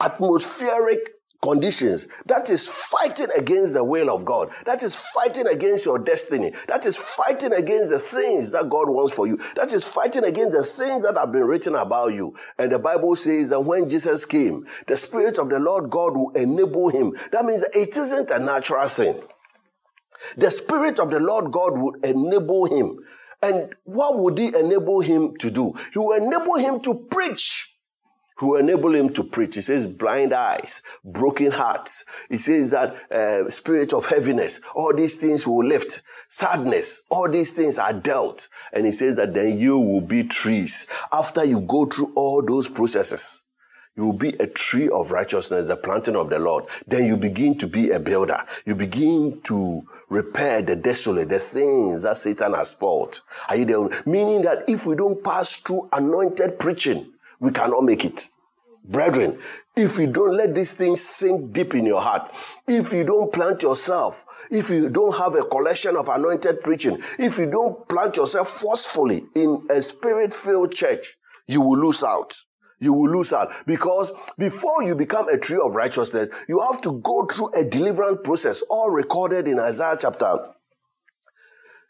atmospheric 0.00 0.98
conditions 1.42 2.08
that 2.26 2.50
is 2.50 2.68
fighting 2.68 3.28
against 3.36 3.74
the 3.74 3.84
will 3.84 4.10
of 4.14 4.24
God. 4.24 4.50
That 4.66 4.82
is 4.82 4.96
fighting 4.96 5.46
against 5.46 5.84
your 5.84 5.98
destiny. 5.98 6.52
That 6.66 6.84
is 6.84 6.96
fighting 6.96 7.52
against 7.52 7.90
the 7.90 7.98
things 7.98 8.50
that 8.52 8.68
God 8.68 8.88
wants 8.88 9.12
for 9.12 9.26
you. 9.26 9.38
That 9.56 9.72
is 9.72 9.84
fighting 9.84 10.24
against 10.24 10.52
the 10.52 10.62
things 10.62 11.04
that 11.04 11.16
have 11.16 11.32
been 11.32 11.44
written 11.44 11.74
about 11.74 12.08
you. 12.08 12.34
And 12.58 12.72
the 12.72 12.78
Bible 12.78 13.14
says 13.16 13.50
that 13.50 13.60
when 13.60 13.88
Jesus 13.88 14.24
came, 14.24 14.66
the 14.86 14.96
Spirit 14.96 15.38
of 15.38 15.48
the 15.48 15.60
Lord 15.60 15.90
God 15.90 16.16
will 16.16 16.30
enable 16.30 16.88
him. 16.88 17.16
That 17.32 17.44
means 17.44 17.62
it 17.62 17.96
isn't 17.96 18.30
a 18.30 18.38
natural 18.38 18.88
thing. 18.88 19.20
The 20.36 20.50
Spirit 20.50 20.98
of 20.98 21.10
the 21.10 21.20
Lord 21.20 21.52
God 21.52 21.72
would 21.74 22.04
enable 22.04 22.66
him. 22.66 22.98
And 23.40 23.74
what 23.84 24.18
would 24.18 24.36
he 24.36 24.48
enable 24.48 25.00
him 25.00 25.36
to 25.38 25.50
do? 25.50 25.72
He 25.92 26.00
will 26.00 26.14
enable 26.14 26.56
him 26.56 26.80
to 26.80 27.06
preach 27.08 27.77
who 28.38 28.56
enable 28.56 28.94
him 28.94 29.12
to 29.12 29.24
preach. 29.24 29.56
He 29.56 29.60
says 29.60 29.86
blind 29.86 30.32
eyes, 30.32 30.82
broken 31.04 31.50
hearts. 31.50 32.04
He 32.28 32.38
says 32.38 32.70
that 32.70 33.12
uh, 33.12 33.50
spirit 33.50 33.92
of 33.92 34.06
heaviness, 34.06 34.60
all 34.74 34.94
these 34.94 35.16
things 35.16 35.46
will 35.46 35.64
lift. 35.64 36.02
Sadness, 36.28 37.02
all 37.10 37.28
these 37.28 37.52
things 37.52 37.78
are 37.78 37.92
dealt. 37.92 38.48
And 38.72 38.86
he 38.86 38.92
says 38.92 39.16
that 39.16 39.34
then 39.34 39.58
you 39.58 39.78
will 39.78 40.00
be 40.00 40.22
trees. 40.22 40.86
After 41.12 41.44
you 41.44 41.60
go 41.60 41.86
through 41.86 42.12
all 42.14 42.42
those 42.42 42.68
processes, 42.68 43.42
you 43.96 44.04
will 44.04 44.12
be 44.12 44.28
a 44.38 44.46
tree 44.46 44.88
of 44.88 45.10
righteousness, 45.10 45.66
the 45.66 45.76
planting 45.76 46.14
of 46.14 46.30
the 46.30 46.38
Lord. 46.38 46.66
Then 46.86 47.06
you 47.06 47.16
begin 47.16 47.58
to 47.58 47.66
be 47.66 47.90
a 47.90 47.98
builder. 47.98 48.44
You 48.64 48.76
begin 48.76 49.40
to 49.44 49.82
repair 50.08 50.62
the 50.62 50.76
desolate, 50.76 51.28
the 51.28 51.40
things 51.40 52.04
that 52.04 52.16
Satan 52.16 52.54
has 52.54 52.70
spoiled. 52.70 53.20
Are 53.48 53.56
you 53.56 53.64
there? 53.64 54.02
Meaning 54.06 54.42
that 54.42 54.68
if 54.68 54.86
we 54.86 54.94
don't 54.94 55.24
pass 55.24 55.56
through 55.56 55.88
anointed 55.92 56.60
preaching, 56.60 57.12
we 57.40 57.50
cannot 57.50 57.84
make 57.84 58.04
it. 58.04 58.28
Brethren, 58.84 59.38
if 59.76 59.98
you 59.98 60.06
don't 60.06 60.34
let 60.34 60.54
these 60.54 60.72
things 60.72 61.02
sink 61.02 61.52
deep 61.52 61.74
in 61.74 61.84
your 61.84 62.00
heart, 62.00 62.32
if 62.66 62.92
you 62.92 63.04
don't 63.04 63.30
plant 63.32 63.62
yourself, 63.62 64.24
if 64.50 64.70
you 64.70 64.88
don't 64.88 65.16
have 65.16 65.34
a 65.34 65.44
collection 65.44 65.94
of 65.94 66.08
anointed 66.08 66.62
preaching, 66.62 66.98
if 67.18 67.36
you 67.38 67.50
don't 67.50 67.86
plant 67.88 68.16
yourself 68.16 68.48
forcefully 68.60 69.22
in 69.34 69.62
a 69.68 69.82
spirit 69.82 70.32
filled 70.32 70.72
church, 70.72 71.16
you 71.46 71.60
will 71.60 71.78
lose 71.78 72.02
out. 72.02 72.34
You 72.80 72.92
will 72.92 73.10
lose 73.10 73.32
out 73.32 73.52
because 73.66 74.12
before 74.38 74.84
you 74.84 74.94
become 74.94 75.28
a 75.28 75.36
tree 75.36 75.60
of 75.62 75.74
righteousness, 75.74 76.28
you 76.48 76.60
have 76.60 76.80
to 76.82 77.00
go 77.00 77.26
through 77.26 77.52
a 77.54 77.64
deliverance 77.64 78.20
process, 78.24 78.62
all 78.70 78.90
recorded 78.90 79.48
in 79.48 79.58
Isaiah 79.58 79.98
chapter 80.00 80.36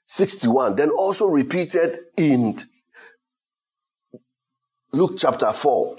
61, 0.07 0.77
then 0.77 0.89
also 0.91 1.27
repeated 1.27 1.99
in 2.17 2.57
Luke 4.91 5.17
chapter 5.19 5.53
4. 5.53 5.99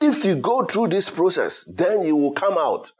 If 0.00 0.24
you 0.24 0.36
go 0.36 0.64
through 0.64 0.88
this 0.88 1.10
process, 1.10 1.64
then 1.66 2.04
you 2.04 2.16
will 2.16 2.32
come 2.32 2.56
out 2.56 2.92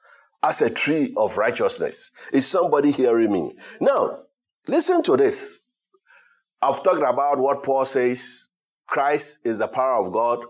as 0.43 0.61
a 0.61 0.69
tree 0.69 1.15
of 1.17 1.39
righteousness. 1.39 2.11
Is 2.31 2.47
somebody 2.47 2.91
hearing 2.91 3.33
me? 3.33 3.53
Now, 3.81 4.19
listen 4.69 5.03
to 5.05 5.17
this. 5.17 5.61
I've 6.61 6.83
talked 6.83 6.99
about 6.99 7.39
what 7.39 7.63
Paul 7.63 7.87
says. 7.87 8.49
Christ 8.87 9.39
is 9.45 9.57
the 9.57 9.67
power 9.67 10.05
of 10.05 10.13
God. 10.13 10.45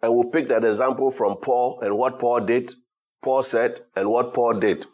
And 0.00 0.14
we'll 0.14 0.30
pick 0.30 0.48
that 0.48 0.62
example 0.62 1.10
from 1.10 1.36
Paul 1.38 1.80
and 1.80 1.98
what 1.98 2.20
Paul 2.20 2.40
did, 2.40 2.72
Paul 3.20 3.42
said, 3.42 3.80
and 3.96 4.08
what 4.08 4.32
Paul 4.32 4.60
did. 4.60 4.86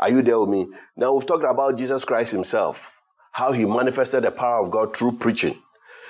Are 0.00 0.10
you 0.10 0.22
there 0.22 0.40
with 0.40 0.48
me? 0.48 0.66
Now 0.96 1.14
we've 1.14 1.26
talked 1.26 1.44
about 1.44 1.78
Jesus 1.78 2.04
Christ 2.04 2.32
himself, 2.32 2.96
how 3.30 3.52
he 3.52 3.64
manifested 3.66 4.24
the 4.24 4.32
power 4.32 4.64
of 4.64 4.72
God 4.72 4.96
through 4.96 5.12
preaching. 5.12 5.62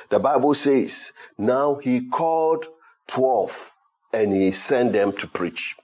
The 0.09 0.21
Bible 0.21 0.55
says, 0.55 1.13
now 1.39 1.77
he 1.77 2.09
called 2.09 2.67
12 3.09 3.73
and 4.13 4.33
he 4.33 4.51
sent 4.51 4.93
them 4.93 5.13
to 5.13 5.27
preach. 5.27 5.77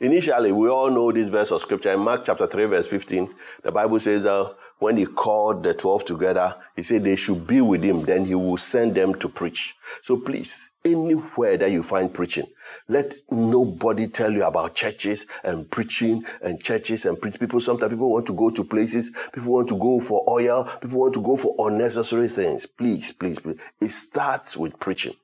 Initially, 0.00 0.50
we 0.50 0.68
all 0.68 0.90
know 0.90 1.12
this 1.12 1.28
verse 1.28 1.50
of 1.50 1.60
scripture 1.60 1.92
in 1.92 2.00
Mark 2.00 2.24
chapter 2.24 2.46
3, 2.46 2.64
verse 2.64 2.88
15. 2.88 3.28
The 3.62 3.70
Bible 3.70 3.98
says 3.98 4.22
that 4.22 4.54
when 4.80 4.96
he 4.96 5.06
called 5.06 5.62
the 5.62 5.72
12 5.72 6.04
together, 6.06 6.56
he 6.74 6.82
said 6.82 7.04
they 7.04 7.14
should 7.14 7.46
be 7.46 7.60
with 7.60 7.82
him, 7.82 8.02
then 8.02 8.24
he 8.24 8.34
will 8.34 8.56
send 8.56 8.94
them 8.94 9.14
to 9.14 9.28
preach. 9.28 9.76
So 10.02 10.16
please, 10.16 10.70
anywhere 10.84 11.56
that 11.58 11.70
you 11.70 11.82
find 11.82 12.12
preaching, 12.12 12.46
let 12.88 13.14
nobody 13.30 14.06
tell 14.06 14.32
you 14.32 14.44
about 14.44 14.74
churches 14.74 15.26
and 15.44 15.70
preaching 15.70 16.24
and 16.42 16.62
churches 16.62 17.04
and 17.04 17.20
preach. 17.20 17.38
People, 17.38 17.60
sometimes 17.60 17.92
people 17.92 18.10
want 18.10 18.26
to 18.26 18.34
go 18.34 18.50
to 18.50 18.64
places, 18.64 19.10
people 19.32 19.52
want 19.52 19.68
to 19.68 19.78
go 19.78 20.00
for 20.00 20.24
oil, 20.28 20.64
people 20.80 20.98
want 20.98 21.14
to 21.14 21.22
go 21.22 21.36
for 21.36 21.54
unnecessary 21.70 22.28
things. 22.28 22.66
Please, 22.66 23.12
please, 23.12 23.38
please. 23.38 23.60
It 23.80 23.90
starts 23.90 24.56
with 24.56 24.78
preaching. 24.80 25.14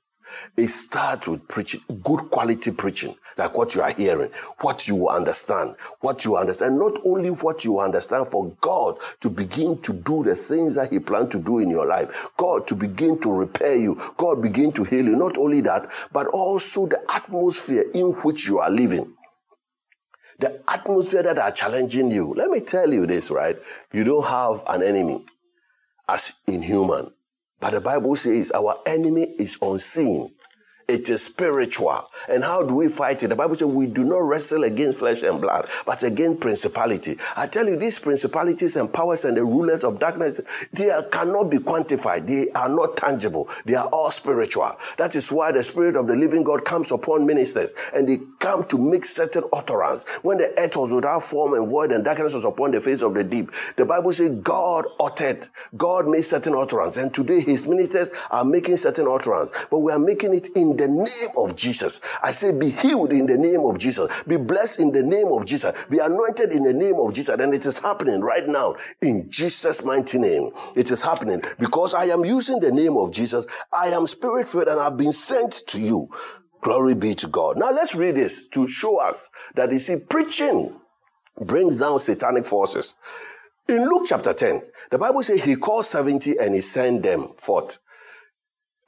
It 0.56 0.68
starts 0.68 1.28
with 1.28 1.46
preaching, 1.48 1.82
good 2.02 2.30
quality 2.30 2.70
preaching, 2.72 3.14
like 3.36 3.56
what 3.56 3.74
you 3.74 3.82
are 3.82 3.90
hearing, 3.90 4.30
what 4.60 4.88
you 4.88 5.08
understand, 5.08 5.76
what 6.00 6.24
you 6.24 6.36
understand, 6.36 6.78
not 6.78 6.98
only 7.04 7.30
what 7.30 7.64
you 7.64 7.78
understand 7.78 8.28
for 8.28 8.50
God 8.60 8.96
to 9.20 9.30
begin 9.30 9.80
to 9.82 9.92
do 9.92 10.24
the 10.24 10.34
things 10.34 10.74
that 10.76 10.90
He 10.90 10.98
planned 10.98 11.30
to 11.32 11.38
do 11.38 11.58
in 11.58 11.68
your 11.70 11.86
life, 11.86 12.30
God 12.36 12.66
to 12.68 12.74
begin 12.74 13.20
to 13.20 13.32
repair 13.32 13.76
you, 13.76 14.00
God 14.16 14.42
begin 14.42 14.72
to 14.72 14.84
heal 14.84 15.04
you. 15.06 15.16
Not 15.16 15.38
only 15.38 15.60
that, 15.62 15.90
but 16.12 16.26
also 16.28 16.86
the 16.86 17.00
atmosphere 17.12 17.84
in 17.94 18.06
which 18.22 18.46
you 18.46 18.58
are 18.58 18.70
living. 18.70 19.14
The 20.38 20.62
atmosphere 20.68 21.22
that 21.22 21.38
are 21.38 21.50
challenging 21.50 22.10
you. 22.10 22.34
Let 22.34 22.50
me 22.50 22.60
tell 22.60 22.92
you 22.92 23.06
this, 23.06 23.30
right? 23.30 23.56
You 23.92 24.04
don't 24.04 24.26
have 24.26 24.62
an 24.66 24.82
enemy 24.82 25.24
as 26.08 26.34
inhuman. 26.46 27.12
But 27.60 27.72
the 27.72 27.80
Bible 27.80 28.16
says 28.16 28.52
our 28.52 28.76
enemy 28.86 29.22
is 29.38 29.58
unseen. 29.62 30.34
It 30.88 31.10
is 31.10 31.24
spiritual. 31.24 32.08
And 32.28 32.44
how 32.44 32.62
do 32.62 32.72
we 32.72 32.86
fight 32.86 33.20
it? 33.24 33.28
The 33.28 33.34
Bible 33.34 33.56
says 33.56 33.66
we 33.66 33.88
do 33.88 34.04
not 34.04 34.18
wrestle 34.18 34.62
against 34.62 35.00
flesh 35.00 35.24
and 35.24 35.40
blood, 35.40 35.68
but 35.84 36.04
against 36.04 36.40
principality. 36.40 37.16
I 37.36 37.48
tell 37.48 37.66
you, 37.66 37.76
these 37.76 37.98
principalities 37.98 38.76
and 38.76 38.92
powers 38.92 39.24
and 39.24 39.36
the 39.36 39.42
rulers 39.42 39.82
of 39.82 39.98
darkness, 39.98 40.40
they 40.72 40.90
are, 40.90 41.02
cannot 41.02 41.50
be 41.50 41.58
quantified. 41.58 42.28
They 42.28 42.52
are 42.52 42.68
not 42.68 42.96
tangible. 42.96 43.48
They 43.64 43.74
are 43.74 43.88
all 43.88 44.12
spiritual. 44.12 44.70
That 44.96 45.16
is 45.16 45.32
why 45.32 45.50
the 45.50 45.64
Spirit 45.64 45.96
of 45.96 46.06
the 46.06 46.14
living 46.14 46.44
God 46.44 46.64
comes 46.64 46.92
upon 46.92 47.26
ministers 47.26 47.74
and 47.92 48.08
they 48.08 48.20
come 48.38 48.62
to 48.68 48.78
make 48.78 49.04
certain 49.04 49.42
utterance. 49.52 50.06
When 50.22 50.38
the 50.38 50.54
earth 50.56 50.76
was 50.76 50.92
without 50.92 51.24
form 51.24 51.54
and 51.54 51.68
void 51.68 51.90
and 51.90 52.04
darkness 52.04 52.32
was 52.32 52.44
upon 52.44 52.70
the 52.70 52.80
face 52.80 53.02
of 53.02 53.14
the 53.14 53.24
deep, 53.24 53.50
the 53.74 53.86
Bible 53.86 54.12
says 54.12 54.30
God 54.40 54.84
uttered. 55.00 55.48
God 55.76 56.06
made 56.06 56.22
certain 56.22 56.54
utterance. 56.54 56.96
And 56.96 57.12
today 57.12 57.40
his 57.40 57.66
ministers 57.66 58.12
are 58.30 58.44
making 58.44 58.76
certain 58.76 59.08
utterance. 59.08 59.50
But 59.68 59.80
we 59.80 59.90
are 59.90 59.98
making 59.98 60.32
it 60.32 60.50
in 60.54 60.75
the 60.76 60.88
name 60.88 61.30
of 61.36 61.56
Jesus. 61.56 62.00
I 62.22 62.30
say, 62.32 62.56
be 62.56 62.70
healed 62.70 63.12
in 63.12 63.26
the 63.26 63.36
name 63.36 63.60
of 63.60 63.78
Jesus. 63.78 64.08
Be 64.26 64.36
blessed 64.36 64.80
in 64.80 64.92
the 64.92 65.02
name 65.02 65.28
of 65.28 65.46
Jesus. 65.46 65.72
Be 65.90 65.98
anointed 65.98 66.52
in 66.52 66.64
the 66.64 66.72
name 66.72 66.96
of 66.96 67.14
Jesus. 67.14 67.34
And 67.38 67.54
it 67.54 67.66
is 67.66 67.78
happening 67.78 68.20
right 68.20 68.46
now 68.46 68.76
in 69.02 69.30
Jesus' 69.30 69.84
mighty 69.84 70.18
name. 70.18 70.50
It 70.74 70.90
is 70.90 71.02
happening 71.02 71.42
because 71.58 71.94
I 71.94 72.04
am 72.06 72.24
using 72.24 72.60
the 72.60 72.72
name 72.72 72.96
of 72.96 73.12
Jesus. 73.12 73.46
I 73.72 73.88
am 73.88 74.06
spirit 74.06 74.48
filled 74.48 74.68
and 74.68 74.80
I've 74.80 74.96
been 74.96 75.12
sent 75.12 75.62
to 75.68 75.80
you. 75.80 76.08
Glory 76.62 76.94
be 76.94 77.14
to 77.14 77.28
God. 77.28 77.58
Now 77.58 77.70
let's 77.70 77.94
read 77.94 78.16
this 78.16 78.48
to 78.48 78.66
show 78.66 78.98
us 78.98 79.30
that 79.54 79.72
you 79.72 79.78
see, 79.78 79.96
preaching 79.96 80.80
brings 81.40 81.78
down 81.78 82.00
satanic 82.00 82.46
forces. 82.46 82.94
In 83.68 83.88
Luke 83.88 84.04
chapter 84.06 84.32
10, 84.32 84.62
the 84.90 84.98
Bible 84.98 85.22
says 85.22 85.42
he 85.42 85.56
called 85.56 85.86
70 85.86 86.38
and 86.38 86.54
he 86.54 86.60
sent 86.60 87.02
them 87.02 87.28
forth. 87.38 87.78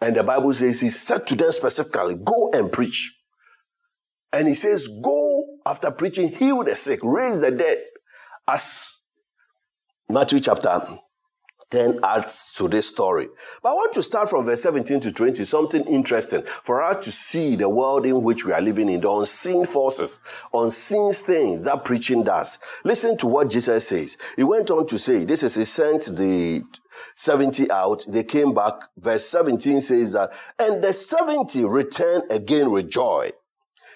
And 0.00 0.16
the 0.16 0.22
Bible 0.22 0.52
says 0.52 0.80
he 0.80 0.90
said 0.90 1.26
to 1.26 1.36
them 1.36 1.52
specifically, 1.52 2.14
go 2.14 2.50
and 2.52 2.72
preach. 2.72 3.14
And 4.32 4.46
he 4.46 4.54
says, 4.54 4.88
go 5.02 5.44
after 5.66 5.90
preaching, 5.90 6.28
heal 6.28 6.62
the 6.62 6.76
sick, 6.76 7.00
raise 7.02 7.40
the 7.40 7.50
dead. 7.50 7.78
As 8.46 9.00
Matthew 10.08 10.40
chapter 10.40 10.80
10 11.70 12.00
adds 12.02 12.54
to 12.56 12.68
this 12.68 12.88
story. 12.88 13.28
But 13.62 13.70
I 13.70 13.74
want 13.74 13.92
to 13.94 14.02
start 14.02 14.30
from 14.30 14.46
verse 14.46 14.62
17 14.62 15.00
to 15.00 15.12
20, 15.12 15.44
something 15.44 15.84
interesting 15.84 16.42
for 16.42 16.82
us 16.82 17.04
to 17.04 17.12
see 17.12 17.56
the 17.56 17.68
world 17.68 18.06
in 18.06 18.22
which 18.22 18.46
we 18.46 18.52
are 18.52 18.62
living 18.62 18.88
in, 18.88 19.02
the 19.02 19.10
unseen 19.10 19.66
forces, 19.66 20.20
unseen 20.54 21.12
things 21.12 21.64
that 21.64 21.84
preaching 21.84 22.22
does. 22.22 22.58
Listen 22.84 23.18
to 23.18 23.26
what 23.26 23.50
Jesus 23.50 23.88
says. 23.88 24.16
He 24.36 24.44
went 24.44 24.70
on 24.70 24.86
to 24.86 24.98
say, 24.98 25.24
this 25.26 25.42
is, 25.42 25.56
he 25.56 25.64
sent 25.64 26.04
the 26.16 26.62
70 27.14 27.70
out, 27.70 28.04
they 28.08 28.24
came 28.24 28.54
back. 28.54 28.74
Verse 28.96 29.28
17 29.28 29.80
says 29.80 30.12
that, 30.12 30.32
and 30.58 30.82
the 30.82 30.92
70 30.92 31.64
returned 31.64 32.24
again 32.30 32.70
with 32.70 32.90
joy, 32.90 33.30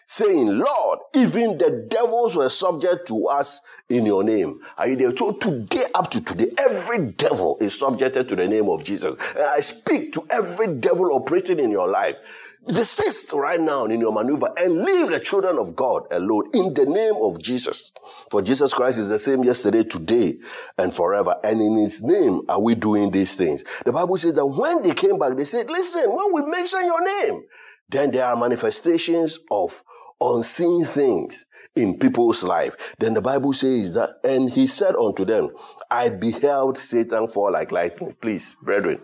saying, 0.06 0.58
Lord, 0.58 0.98
even 1.14 1.58
the 1.58 1.86
devils 1.88 2.36
were 2.36 2.50
subject 2.50 3.06
to 3.08 3.26
us 3.26 3.60
in 3.88 4.04
your 4.04 4.24
name. 4.24 4.60
Are 4.76 4.88
you 4.88 4.96
there? 4.96 5.16
So 5.16 5.32
today, 5.32 5.84
up 5.94 6.10
to 6.10 6.22
today, 6.22 6.52
every 6.58 7.12
devil 7.12 7.56
is 7.60 7.78
subjected 7.78 8.28
to 8.28 8.36
the 8.36 8.48
name 8.48 8.68
of 8.68 8.84
Jesus. 8.84 9.14
And 9.34 9.44
I 9.44 9.60
speak 9.60 10.12
to 10.14 10.26
every 10.30 10.74
devil 10.76 11.14
operating 11.14 11.58
in 11.58 11.70
your 11.70 11.88
life. 11.88 12.41
Desist 12.68 13.32
right 13.32 13.60
now 13.60 13.86
in 13.86 14.00
your 14.00 14.12
maneuver 14.12 14.48
and 14.56 14.84
leave 14.84 15.08
the 15.08 15.18
children 15.18 15.58
of 15.58 15.74
God 15.74 16.04
alone 16.12 16.48
in 16.54 16.72
the 16.74 16.86
name 16.86 17.14
of 17.20 17.40
Jesus. 17.40 17.90
For 18.30 18.40
Jesus 18.40 18.72
Christ 18.72 18.98
is 18.98 19.08
the 19.08 19.18
same 19.18 19.42
yesterday, 19.42 19.82
today, 19.82 20.34
and 20.78 20.94
forever. 20.94 21.34
And 21.42 21.60
in 21.60 21.76
his 21.78 22.04
name 22.04 22.42
are 22.48 22.62
we 22.62 22.76
doing 22.76 23.10
these 23.10 23.34
things. 23.34 23.64
The 23.84 23.92
Bible 23.92 24.16
says 24.16 24.34
that 24.34 24.46
when 24.46 24.82
they 24.82 24.94
came 24.94 25.18
back, 25.18 25.36
they 25.36 25.44
said, 25.44 25.68
listen, 25.68 26.04
when 26.08 26.34
we 26.34 26.50
mention 26.50 26.84
your 26.84 27.04
name, 27.04 27.42
then 27.88 28.12
there 28.12 28.26
are 28.26 28.36
manifestations 28.36 29.40
of 29.50 29.82
unseen 30.20 30.84
things 30.84 31.46
in 31.74 31.98
people's 31.98 32.44
life. 32.44 32.94
Then 33.00 33.14
the 33.14 33.22
Bible 33.22 33.54
says 33.54 33.94
that, 33.94 34.20
and 34.22 34.48
he 34.50 34.68
said 34.68 34.94
unto 34.94 35.24
them, 35.24 35.50
I 35.90 36.10
beheld 36.10 36.78
Satan 36.78 37.26
fall 37.26 37.52
like 37.52 37.72
lightning. 37.72 38.14
Please, 38.20 38.54
brethren, 38.62 39.02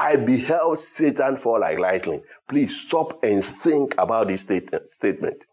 I 0.00 0.16
beheld 0.16 0.78
Satan 0.78 1.36
fall 1.36 1.60
like 1.60 1.78
lightning. 1.78 2.22
Please 2.48 2.80
stop 2.80 3.22
and 3.22 3.44
think 3.44 3.94
about 3.98 4.28
this 4.28 4.46
statement. 4.86 5.46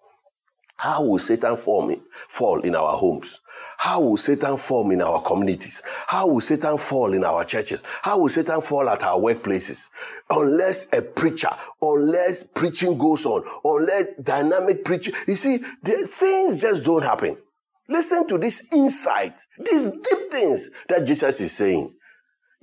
How 0.78 1.04
will 1.04 1.20
Satan 1.20 1.58
fall 1.58 1.90
in, 1.90 2.02
fall 2.30 2.62
in 2.62 2.74
our 2.74 2.96
homes? 2.96 3.42
How 3.78 4.00
will 4.00 4.16
Satan 4.16 4.56
fall 4.56 4.90
in 4.92 5.02
our 5.02 5.22
communities? 5.22 5.82
How 6.08 6.28
will 6.28 6.40
Satan 6.40 6.78
fall 6.78 7.14
in 7.14 7.26
our 7.26 7.44
churches? 7.44 7.84
How 8.04 8.20
will 8.20 8.30
Satan 8.30 8.62
fall 8.62 8.88
at 8.88 9.04
our 9.04 9.20
workplaces? 9.20 9.90
Unless 10.30 10.88
a 10.94 11.02
preacher, 11.02 11.50
unless 11.82 12.44
preaching 12.44 12.98
goes 12.98 13.26
on, 13.26 13.44
unless 13.66 14.06
dynamic 14.24 14.86
preaching. 14.86 15.14
You 15.28 15.36
see, 15.36 15.58
the 15.84 16.08
things 16.08 16.62
just 16.62 16.86
don't 16.86 17.04
happen. 17.04 17.36
Listen 17.90 18.28
to 18.28 18.38
this 18.38 18.66
insight, 18.72 19.40
these 19.58 19.84
deep 19.86 20.32
things 20.32 20.70
that 20.88 21.06
Jesus 21.06 21.42
is 21.42 21.52
saying. 21.52 21.94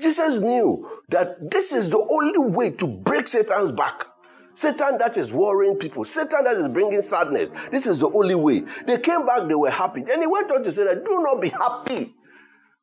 Jesus 0.00 0.38
knew 0.38 0.88
that 1.08 1.50
this 1.50 1.72
is 1.72 1.90
the 1.90 1.98
only 1.98 2.54
way 2.54 2.70
to 2.70 2.86
break 2.86 3.28
Satan's 3.28 3.72
back. 3.72 4.06
Satan 4.54 4.98
that 4.98 5.16
is 5.16 5.32
worrying 5.32 5.76
people, 5.76 6.04
Satan 6.04 6.44
that 6.44 6.56
is 6.56 6.68
bringing 6.68 7.00
sadness. 7.00 7.50
This 7.70 7.86
is 7.86 7.98
the 7.98 8.10
only 8.14 8.36
way. 8.36 8.60
They 8.86 8.98
came 8.98 9.26
back, 9.26 9.48
they 9.48 9.54
were 9.54 9.70
happy. 9.70 10.02
Then 10.02 10.20
he 10.20 10.26
went 10.28 10.50
on 10.50 10.62
to 10.62 10.70
say 10.70 10.84
that 10.84 11.04
do 11.04 11.20
not 11.22 11.42
be 11.42 11.48
happy. 11.48 12.12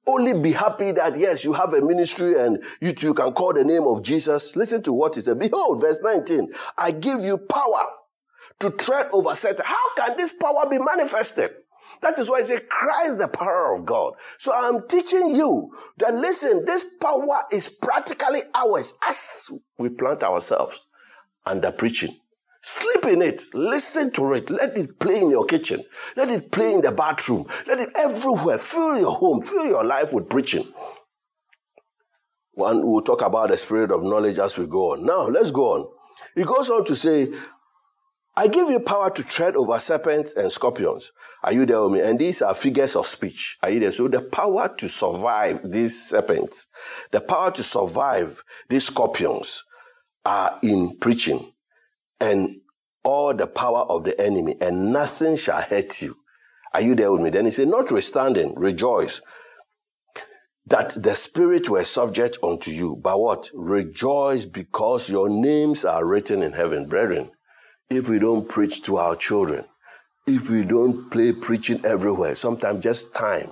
Only 0.05 0.33
be 0.33 0.51
happy 0.51 0.91
that 0.91 1.17
yes, 1.17 1.45
you 1.45 1.53
have 1.53 1.73
a 1.73 1.81
ministry 1.81 2.37
and 2.37 2.61
you 2.81 2.91
too 2.91 3.13
can 3.13 3.31
call 3.33 3.53
the 3.53 3.63
name 3.63 3.83
of 3.83 4.03
Jesus. 4.03 4.55
Listen 4.55 4.81
to 4.83 4.93
what 4.93 5.15
he 5.15 5.21
said. 5.21 5.39
Behold, 5.39 5.81
verse 5.81 6.01
19, 6.01 6.51
I 6.77 6.91
give 6.91 7.21
you 7.21 7.37
power 7.37 7.85
to 8.59 8.71
tread 8.71 9.07
over 9.13 9.35
Satan. 9.35 9.63
How 9.63 9.95
can 9.95 10.17
this 10.17 10.33
power 10.33 10.67
be 10.69 10.79
manifested? 10.79 11.51
That 12.01 12.17
is 12.17 12.29
why 12.29 12.39
I 12.39 12.43
say 12.43 12.59
Christ 12.69 13.19
the 13.19 13.27
power 13.27 13.75
of 13.75 13.85
God. 13.85 14.13
So 14.37 14.51
I'm 14.53 14.87
teaching 14.87 15.35
you 15.35 15.71
that 15.99 16.15
listen, 16.15 16.65
this 16.65 16.85
power 16.99 17.43
is 17.51 17.69
practically 17.69 18.41
ours 18.55 18.95
as 19.07 19.49
we 19.77 19.89
plant 19.89 20.23
ourselves 20.23 20.87
under 21.45 21.71
preaching. 21.71 22.17
Sleep 22.63 23.05
in 23.05 23.21
it. 23.21 23.41
Listen 23.53 24.11
to 24.11 24.33
it. 24.33 24.49
Let 24.49 24.77
it 24.77 24.99
play 24.99 25.19
in 25.19 25.31
your 25.31 25.45
kitchen. 25.45 25.83
Let 26.15 26.29
it 26.29 26.51
play 26.51 26.73
in 26.73 26.81
the 26.81 26.91
bathroom. 26.91 27.45
Let 27.67 27.79
it 27.79 27.89
everywhere. 27.95 28.59
Fill 28.59 28.99
your 28.99 29.13
home. 29.15 29.43
Fill 29.43 29.65
your 29.65 29.83
life 29.83 30.13
with 30.13 30.29
preaching. 30.29 30.67
One, 32.53 32.85
we'll 32.85 33.01
talk 33.01 33.21
about 33.21 33.49
the 33.49 33.57
spirit 33.57 33.91
of 33.91 34.03
knowledge 34.03 34.37
as 34.37 34.57
we 34.57 34.67
go 34.67 34.93
on. 34.93 35.05
Now, 35.05 35.21
let's 35.27 35.49
go 35.49 35.73
on. 35.73 35.87
He 36.35 36.43
goes 36.43 36.69
on 36.69 36.85
to 36.85 36.95
say, 36.95 37.29
I 38.35 38.47
give 38.47 38.69
you 38.69 38.79
power 38.79 39.09
to 39.09 39.23
tread 39.23 39.55
over 39.55 39.77
serpents 39.79 40.33
and 40.33 40.51
scorpions. 40.51 41.11
Are 41.43 41.53
you 41.53 41.65
there 41.65 41.81
with 41.83 41.93
me? 41.93 41.99
And 41.99 42.17
these 42.17 42.41
are 42.41 42.55
figures 42.55 42.95
of 42.95 43.05
speech. 43.05 43.57
Are 43.61 43.69
you 43.69 43.79
there? 43.79 43.91
So 43.91 44.07
the 44.07 44.21
power 44.21 44.73
to 44.77 44.87
survive 44.87 45.59
these 45.69 46.09
serpents, 46.09 46.67
the 47.11 47.19
power 47.19 47.51
to 47.51 47.63
survive 47.63 48.43
these 48.69 48.85
scorpions 48.85 49.63
are 50.23 50.57
in 50.63 50.97
preaching 50.99 51.51
and 52.19 52.49
all 53.03 53.33
the 53.33 53.47
power 53.47 53.79
of 53.89 54.03
the 54.03 54.19
enemy 54.21 54.55
and 54.61 54.93
nothing 54.93 55.35
shall 55.35 55.61
hurt 55.61 56.01
you. 56.01 56.15
Are 56.73 56.81
you 56.81 56.95
there 56.95 57.11
with 57.11 57.21
me? 57.21 57.31
Then 57.31 57.45
he 57.45 57.51
said, 57.51 57.67
notwithstanding, 57.67 58.53
rejoice 58.55 59.19
that 60.67 60.95
the 61.01 61.15
spirit 61.15 61.69
were 61.69 61.83
subject 61.83 62.37
unto 62.43 62.71
you. 62.71 62.95
But 63.03 63.19
what? 63.19 63.49
Rejoice 63.53 64.45
because 64.45 65.09
your 65.09 65.29
names 65.29 65.83
are 65.83 66.05
written 66.05 66.41
in 66.41 66.53
heaven. 66.53 66.87
Brethren, 66.87 67.31
if 67.91 68.07
we 68.07 68.19
don't 68.19 68.47
preach 68.47 68.81
to 68.83 68.95
our 68.95 69.17
children, 69.17 69.65
if 70.25 70.49
we 70.49 70.63
don't 70.63 71.11
play 71.11 71.33
preaching 71.33 71.85
everywhere, 71.85 72.35
sometimes 72.35 72.81
just 72.81 73.13
time 73.13 73.51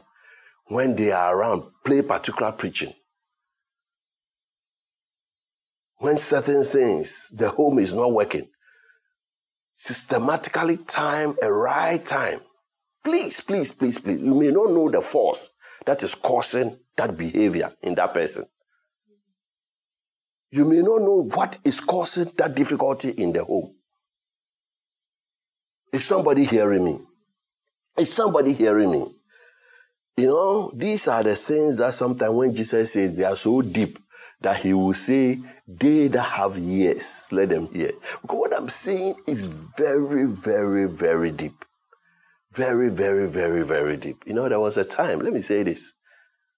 when 0.67 0.95
they 0.95 1.11
are 1.11 1.37
around, 1.37 1.63
play 1.83 2.01
particular 2.01 2.51
preaching. 2.53 2.93
When 5.97 6.17
certain 6.17 6.63
things, 6.63 7.33
the 7.35 7.49
home 7.49 7.79
is 7.79 7.93
not 7.93 8.13
working, 8.13 8.47
systematically 9.73 10.77
time 10.77 11.35
a 11.41 11.51
right 11.51 12.03
time. 12.05 12.39
Please, 13.03 13.41
please, 13.41 13.73
please, 13.73 13.99
please. 13.99 14.21
You 14.21 14.35
may 14.35 14.51
not 14.51 14.71
know 14.71 14.89
the 14.89 15.01
force 15.01 15.49
that 15.85 16.01
is 16.01 16.15
causing 16.15 16.79
that 16.95 17.17
behavior 17.17 17.73
in 17.81 17.95
that 17.95 18.13
person. 18.13 18.45
You 20.51 20.63
may 20.63 20.79
not 20.79 21.01
know 21.01 21.29
what 21.33 21.59
is 21.65 21.81
causing 21.81 22.31
that 22.37 22.55
difficulty 22.55 23.09
in 23.09 23.33
the 23.33 23.43
home. 23.43 23.75
Is 25.91 26.05
somebody 26.05 26.45
hearing 26.45 26.85
me? 26.85 26.99
Is 27.97 28.13
somebody 28.13 28.53
hearing 28.53 28.91
me? 28.91 29.05
You 30.17 30.27
know, 30.27 30.71
these 30.75 31.07
are 31.07 31.23
the 31.23 31.35
things 31.35 31.77
that 31.77 31.93
sometimes 31.93 32.35
when 32.35 32.53
Jesus 32.53 32.93
says 32.93 33.15
they 33.15 33.23
are 33.23 33.35
so 33.35 33.61
deep 33.61 33.97
that 34.41 34.57
he 34.57 34.73
will 34.73 34.93
say, 34.93 35.39
They 35.67 36.07
that 36.09 36.21
have 36.21 36.57
ears, 36.57 37.29
let 37.31 37.49
them 37.49 37.67
hear. 37.73 37.91
Because 38.21 38.37
what 38.37 38.53
I'm 38.55 38.69
saying 38.69 39.15
is 39.25 39.45
very, 39.45 40.27
very, 40.27 40.87
very 40.87 41.31
deep. 41.31 41.65
Very, 42.51 42.89
very, 42.89 43.29
very, 43.29 43.65
very 43.65 43.97
deep. 43.97 44.23
You 44.25 44.33
know, 44.33 44.49
there 44.49 44.59
was 44.59 44.77
a 44.77 44.83
time, 44.83 45.19
let 45.19 45.33
me 45.33 45.41
say 45.41 45.63
this, 45.63 45.93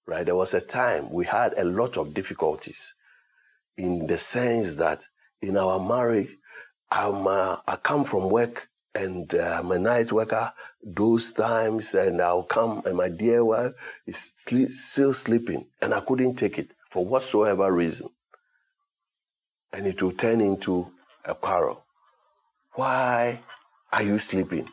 right? 0.08 0.26
There 0.26 0.36
was 0.36 0.54
a 0.54 0.62
time 0.62 1.12
we 1.12 1.26
had 1.26 1.54
a 1.58 1.65
lot 1.65 1.98
of 1.98 2.13
difficulties 2.13 2.96
in 3.78 4.08
the 4.08 4.17
sense 4.17 4.76
that 4.76 5.06
in 5.41 5.58
our 5.58 5.80
marriage, 5.88 6.36
I'm, 6.89 7.28
uh, 7.28 7.58
I 7.67 7.76
come 7.76 8.06
from 8.06 8.30
work 8.30 8.70
and 8.94 9.34
uh, 9.34 9.60
I'm 9.60 9.72
a 9.72 9.80
night 9.80 10.12
worker 10.12 10.52
those 10.84 11.32
times, 11.32 11.94
and 11.94 12.22
I'll 12.22 12.44
come, 12.44 12.82
and 12.86 12.98
my 12.98 13.10
dear 13.10 13.44
wife 13.46 13.74
is 14.06 14.18
still 14.18 15.14
sleeping, 15.14 15.68
and 15.82 15.94
I 15.94 16.02
couldn't 16.02 16.36
take 16.36 16.58
it 16.58 16.74
for 16.90 17.06
whatsoever 17.06 17.72
reason. 17.72 18.10
And 19.74 19.88
it 19.88 20.02
will 20.02 20.12
turn 20.12 20.42
into 20.42 20.92
a 21.24 21.34
quarrel. 21.34 21.86
Why 22.74 23.40
are 23.94 24.04
you 24.04 24.20
sleeping? 24.20 24.68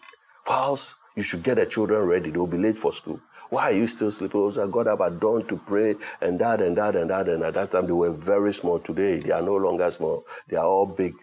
Whilst 0.47 0.95
you 1.15 1.23
should 1.23 1.43
get 1.43 1.57
the 1.57 1.67
children 1.67 2.05
ready, 2.07 2.31
they'll 2.31 2.47
be 2.47 2.57
late 2.57 2.77
for 2.77 2.93
school. 2.93 3.21
Why 3.51 3.71
are 3.71 3.73
you 3.73 3.87
still 3.87 4.13
sleeping? 4.13 4.41
Also, 4.41 4.67
I 4.67 4.71
got 4.71 4.89
up 4.89 5.01
at 5.01 5.21
dawn 5.21 5.47
to 5.47 5.57
pray 5.57 5.95
and 6.21 6.39
that 6.41 6.61
and 6.61 6.77
that 6.77 6.97
and 6.97 7.11
that. 7.11 7.29
And 7.29 7.43
at 7.43 7.55
that 7.55 7.71
time, 7.71 7.87
they 7.87 7.93
were 7.93 8.13
very 8.13 8.53
small. 8.53 8.79
Today, 8.79 9.21
they 9.21 9.31
are 9.31 9.43
no 9.43 9.57
longer 9.57 9.91
small. 9.91 10.25
They 10.49 10.57
are 10.57 10.67
all 10.67 10.87
big 10.87 11.15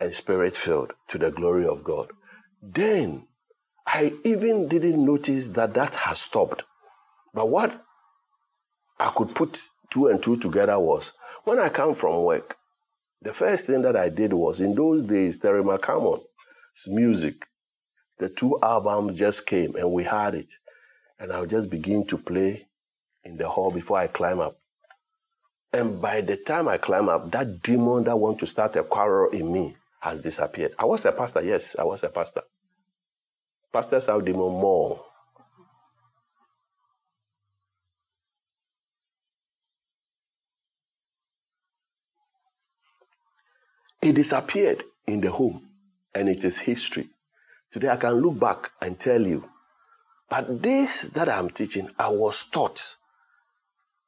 and 0.00 0.12
spirit 0.12 0.56
filled 0.56 0.94
to 1.08 1.18
the 1.18 1.30
glory 1.30 1.66
of 1.66 1.84
God. 1.84 2.10
Then 2.62 3.26
I 3.86 4.12
even 4.24 4.68
didn't 4.68 5.04
notice 5.04 5.48
that 5.48 5.74
that 5.74 5.94
has 5.96 6.20
stopped. 6.20 6.64
But 7.32 7.48
what 7.48 7.84
I 8.98 9.12
could 9.14 9.34
put 9.34 9.68
two 9.90 10.08
and 10.08 10.22
two 10.22 10.36
together 10.36 10.78
was 10.78 11.12
when 11.44 11.58
I 11.58 11.68
come 11.68 11.94
from 11.94 12.24
work, 12.24 12.56
the 13.22 13.32
first 13.32 13.66
thing 13.66 13.82
that 13.82 13.96
I 13.96 14.08
did 14.10 14.32
was 14.32 14.60
in 14.60 14.74
those 14.74 15.04
days, 15.04 15.38
Terry 15.38 15.62
MacAlmon, 15.62 16.22
music, 16.86 17.46
the 18.18 18.28
two 18.28 18.58
albums 18.62 19.16
just 19.16 19.46
came 19.46 19.74
and 19.76 19.92
we 19.92 20.04
had 20.04 20.34
it. 20.34 20.52
And 21.18 21.32
I'll 21.32 21.46
just 21.46 21.70
begin 21.70 22.06
to 22.08 22.18
play 22.18 22.66
in 23.24 23.36
the 23.36 23.48
hall 23.48 23.70
before 23.70 23.98
I 23.98 24.06
climb 24.06 24.40
up. 24.40 24.58
And 25.72 26.00
by 26.00 26.20
the 26.20 26.36
time 26.36 26.68
I 26.68 26.78
climb 26.78 27.08
up, 27.08 27.30
that 27.32 27.62
demon 27.62 28.04
that 28.04 28.16
want 28.16 28.38
to 28.40 28.46
start 28.46 28.76
a 28.76 28.82
quarrel 28.82 29.30
in 29.30 29.52
me 29.52 29.76
has 30.00 30.20
disappeared. 30.20 30.72
I 30.78 30.84
was 30.84 31.04
a 31.04 31.12
pastor, 31.12 31.42
yes, 31.42 31.76
I 31.78 31.84
was 31.84 32.02
a 32.04 32.08
pastor. 32.08 32.42
Pastors 33.72 34.06
have 34.06 34.24
demon 34.24 34.40
more. 34.40 35.04
It 44.00 44.14
disappeared 44.14 44.84
in 45.06 45.20
the 45.20 45.30
home 45.30 45.68
and 46.14 46.28
it 46.28 46.44
is 46.44 46.58
history. 46.58 47.08
Today 47.70 47.88
I 47.88 47.96
can 47.96 48.14
look 48.14 48.38
back 48.38 48.70
and 48.80 48.98
tell 48.98 49.20
you, 49.20 49.48
but 50.30 50.62
this 50.62 51.10
that 51.10 51.28
I'm 51.28 51.50
teaching, 51.50 51.90
I 51.98 52.10
was 52.10 52.44
taught. 52.44 52.96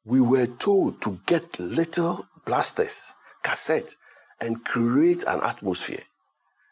We 0.05 0.21
were 0.21 0.47
told 0.47 1.03
to 1.03 1.21
get 1.27 1.59
little 1.59 2.27
blasters, 2.47 3.13
cassette, 3.43 3.97
and 4.41 4.65
create 4.65 5.25
an 5.25 5.41
atmosphere. 5.43 6.03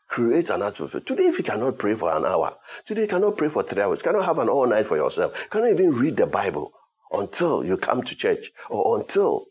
Create 0.09 0.51
an 0.51 0.63
atmosphere. 0.63 1.01
Today, 1.03 1.25
if 1.25 1.39
you 1.39 1.45
cannot 1.45 1.79
pray 1.79 1.95
for 1.95 2.11
an 2.17 2.25
hour, 2.25 2.57
today 2.87 3.03
you 3.03 3.09
cannot 3.09 3.37
pray 3.37 3.49
for 3.49 3.63
three 3.63 3.83
hours, 3.83 4.03
cannot 4.03 4.25
have 4.25 4.39
an 4.39 4.49
all 4.49 4.67
night 4.67 4.87
for 4.87 4.97
yourself, 4.97 5.49
cannot 5.51 5.71
even 5.71 5.93
read 5.93 6.17
the 6.17 6.27
Bible 6.27 6.73
until 7.13 7.65
you 7.65 7.77
come 7.77 8.03
to 8.03 8.17
church 8.17 8.51
or 8.71 8.99
until 8.99 9.47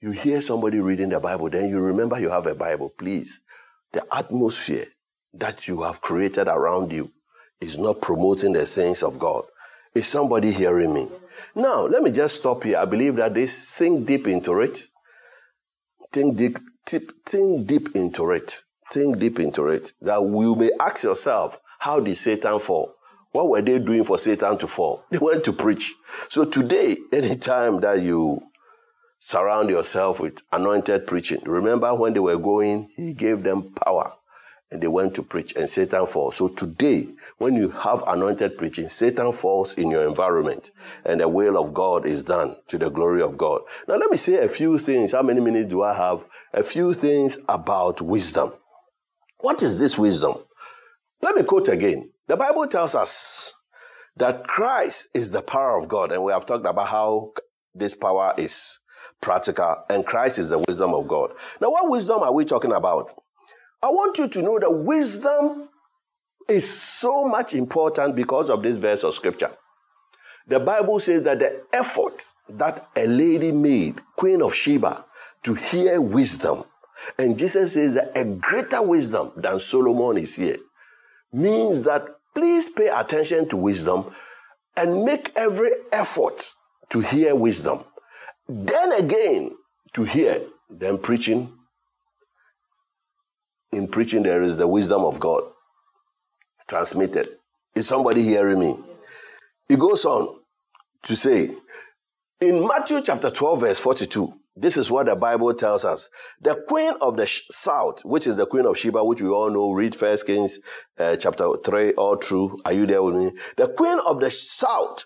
you 0.00 0.10
hear 0.10 0.40
somebody 0.40 0.80
reading 0.80 1.08
the 1.08 1.18
Bible, 1.20 1.48
then 1.48 1.70
you 1.70 1.80
remember 1.80 2.18
you 2.20 2.28
have 2.28 2.46
a 2.46 2.54
Bible. 2.54 2.92
Please, 2.98 3.40
the 3.92 4.04
atmosphere 4.14 4.84
that 5.32 5.66
you 5.66 5.82
have 5.82 6.00
created 6.00 6.46
around 6.46 6.92
you 6.92 7.10
is 7.60 7.78
not 7.78 8.02
promoting 8.02 8.52
the 8.52 8.66
things 8.66 9.02
of 9.02 9.18
God. 9.18 9.44
Is 9.94 10.06
somebody 10.06 10.52
hearing 10.52 10.92
me? 10.92 11.08
Now, 11.54 11.86
let 11.86 12.02
me 12.02 12.10
just 12.10 12.36
stop 12.36 12.64
here. 12.64 12.76
I 12.76 12.84
believe 12.84 13.16
that 13.16 13.32
this 13.34 13.76
think 13.78 14.06
deep 14.06 14.26
into 14.26 14.60
it. 14.60 14.78
Think 16.12 16.36
deep, 16.36 16.58
deep, 16.86 17.10
think 17.26 17.66
deep 17.66 17.96
into 17.96 18.30
it. 18.30 18.64
Think 18.92 19.18
deep 19.18 19.38
into 19.40 19.68
it. 19.68 19.92
That 20.00 20.22
you 20.22 20.54
may 20.56 20.70
ask 20.80 21.04
yourself, 21.04 21.58
how 21.78 22.00
did 22.00 22.16
Satan 22.16 22.58
fall? 22.58 22.94
What 23.32 23.48
were 23.48 23.62
they 23.62 23.78
doing 23.78 24.04
for 24.04 24.18
Satan 24.18 24.56
to 24.58 24.66
fall? 24.66 25.04
They 25.10 25.18
went 25.18 25.44
to 25.44 25.52
preach. 25.52 25.94
So 26.28 26.44
today, 26.44 26.96
anytime 27.12 27.80
that 27.80 28.00
you 28.00 28.42
surround 29.18 29.70
yourself 29.70 30.20
with 30.20 30.42
anointed 30.52 31.06
preaching, 31.06 31.40
remember 31.44 31.94
when 31.94 32.12
they 32.12 32.20
were 32.20 32.38
going, 32.38 32.90
he 32.96 33.12
gave 33.12 33.42
them 33.42 33.72
power 33.72 34.12
and 34.70 34.82
they 34.82 34.86
went 34.86 35.14
to 35.14 35.22
preach 35.22 35.54
and 35.56 35.68
Satan 35.68 36.06
falls. 36.06 36.36
So 36.36 36.48
today, 36.48 37.08
when 37.38 37.54
you 37.54 37.70
have 37.70 38.02
anointed 38.06 38.58
preaching, 38.58 38.88
Satan 38.88 39.32
falls 39.32 39.74
in 39.74 39.90
your 39.90 40.06
environment 40.06 40.70
and 41.04 41.20
the 41.20 41.28
will 41.28 41.56
of 41.56 41.74
God 41.74 42.06
is 42.06 42.22
done 42.22 42.56
to 42.68 42.78
the 42.78 42.90
glory 42.90 43.22
of 43.22 43.36
God. 43.38 43.62
Now 43.88 43.96
let 43.96 44.10
me 44.10 44.16
say 44.16 44.42
a 44.42 44.48
few 44.48 44.78
things. 44.78 45.12
How 45.12 45.22
many 45.22 45.40
minutes 45.40 45.70
do 45.70 45.82
I 45.82 45.94
have? 45.94 46.24
A 46.56 46.62
few 46.62 46.94
things 46.94 47.36
about 47.48 48.00
wisdom. 48.00 48.52
What 49.40 49.60
is 49.60 49.80
this 49.80 49.98
wisdom? 49.98 50.34
Let 51.20 51.34
me 51.34 51.42
quote 51.42 51.66
again. 51.66 52.12
The 52.28 52.36
Bible 52.36 52.68
tells 52.68 52.94
us 52.94 53.52
that 54.16 54.44
Christ 54.44 55.08
is 55.14 55.32
the 55.32 55.42
power 55.42 55.76
of 55.76 55.88
God 55.88 56.12
and 56.12 56.22
we 56.22 56.30
have 56.30 56.46
talked 56.46 56.64
about 56.64 56.86
how 56.86 57.32
this 57.74 57.96
power 57.96 58.34
is 58.38 58.78
practical 59.20 59.82
and 59.90 60.06
Christ 60.06 60.38
is 60.38 60.50
the 60.50 60.60
wisdom 60.60 60.94
of 60.94 61.08
God. 61.08 61.32
Now 61.60 61.72
what 61.72 61.90
wisdom 61.90 62.22
are 62.22 62.32
we 62.32 62.44
talking 62.44 62.72
about? 62.72 63.10
I 63.82 63.88
want 63.88 64.16
you 64.18 64.28
to 64.28 64.40
know 64.40 64.60
that 64.60 64.70
wisdom 64.70 65.68
is 66.48 66.72
so 66.72 67.24
much 67.24 67.54
important 67.54 68.14
because 68.14 68.48
of 68.48 68.62
this 68.62 68.76
verse 68.76 69.02
of 69.02 69.14
scripture. 69.14 69.50
The 70.46 70.60
Bible 70.60 71.00
says 71.00 71.24
that 71.24 71.40
the 71.40 71.64
effort 71.72 72.22
that 72.48 72.86
a 72.96 73.08
lady 73.08 73.50
made, 73.50 74.00
Queen 74.14 74.40
of 74.40 74.54
Sheba, 74.54 75.04
to 75.44 75.54
hear 75.54 76.00
wisdom, 76.00 76.64
and 77.18 77.38
Jesus 77.38 77.74
says 77.74 77.94
that 77.94 78.12
a 78.16 78.24
greater 78.24 78.82
wisdom 78.82 79.32
than 79.36 79.60
Solomon 79.60 80.22
is 80.22 80.36
here, 80.36 80.56
means 81.32 81.84
that 81.84 82.06
please 82.34 82.70
pay 82.70 82.88
attention 82.88 83.48
to 83.48 83.56
wisdom 83.56 84.12
and 84.76 85.04
make 85.04 85.30
every 85.36 85.70
effort 85.92 86.54
to 86.90 87.00
hear 87.00 87.34
wisdom. 87.34 87.80
Then 88.48 88.92
again, 88.92 89.50
to 89.94 90.04
hear, 90.04 90.40
them 90.70 90.98
preaching 90.98 91.52
in 93.74 93.88
preaching, 93.88 94.22
there 94.22 94.42
is 94.42 94.56
the 94.56 94.68
wisdom 94.68 95.02
of 95.02 95.20
God 95.20 95.42
transmitted. 96.68 97.28
Is 97.74 97.88
somebody 97.88 98.22
hearing 98.22 98.60
me? 98.60 98.76
He 99.68 99.76
goes 99.76 100.04
on 100.04 100.38
to 101.02 101.16
say, 101.16 101.50
in 102.40 102.66
Matthew 102.66 103.02
chapter 103.02 103.30
12, 103.30 103.60
verse 103.60 103.80
42, 103.80 104.32
this 104.56 104.76
is 104.76 104.90
what 104.90 105.06
the 105.06 105.16
Bible 105.16 105.52
tells 105.52 105.84
us. 105.84 106.08
The 106.40 106.62
queen 106.68 106.92
of 107.00 107.16
the 107.16 107.26
south, 107.50 108.04
which 108.04 108.26
is 108.26 108.36
the 108.36 108.46
queen 108.46 108.66
of 108.66 108.78
Sheba, 108.78 109.04
which 109.04 109.20
we 109.20 109.28
all 109.28 109.50
know, 109.50 109.72
read 109.72 109.94
First 109.94 110.26
Kings 110.26 110.58
uh, 110.98 111.16
chapter 111.16 111.48
3 111.64 111.92
all 111.94 112.16
through. 112.16 112.60
Are 112.64 112.72
you 112.72 112.86
there 112.86 113.02
with 113.02 113.16
me? 113.16 113.32
The 113.56 113.68
queen 113.68 113.98
of 114.06 114.20
the 114.20 114.30
south 114.30 115.04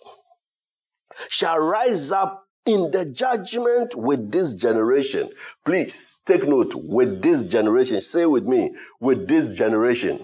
shall 1.31 1.59
rise 1.59 2.13
up 2.13 2.45
in 2.67 2.91
the 2.91 3.09
judgment 3.11 3.95
with 3.95 4.31
this 4.31 4.55
generation. 4.55 5.31
Please 5.65 6.21
take 6.27 6.47
note 6.47 6.75
with 6.75 7.23
this 7.23 7.47
generation. 7.47 8.03
Say 8.03 8.27
with 8.27 8.45
me, 8.45 8.75
with 9.01 9.29
this 9.29 9.57
generation. 9.57 10.21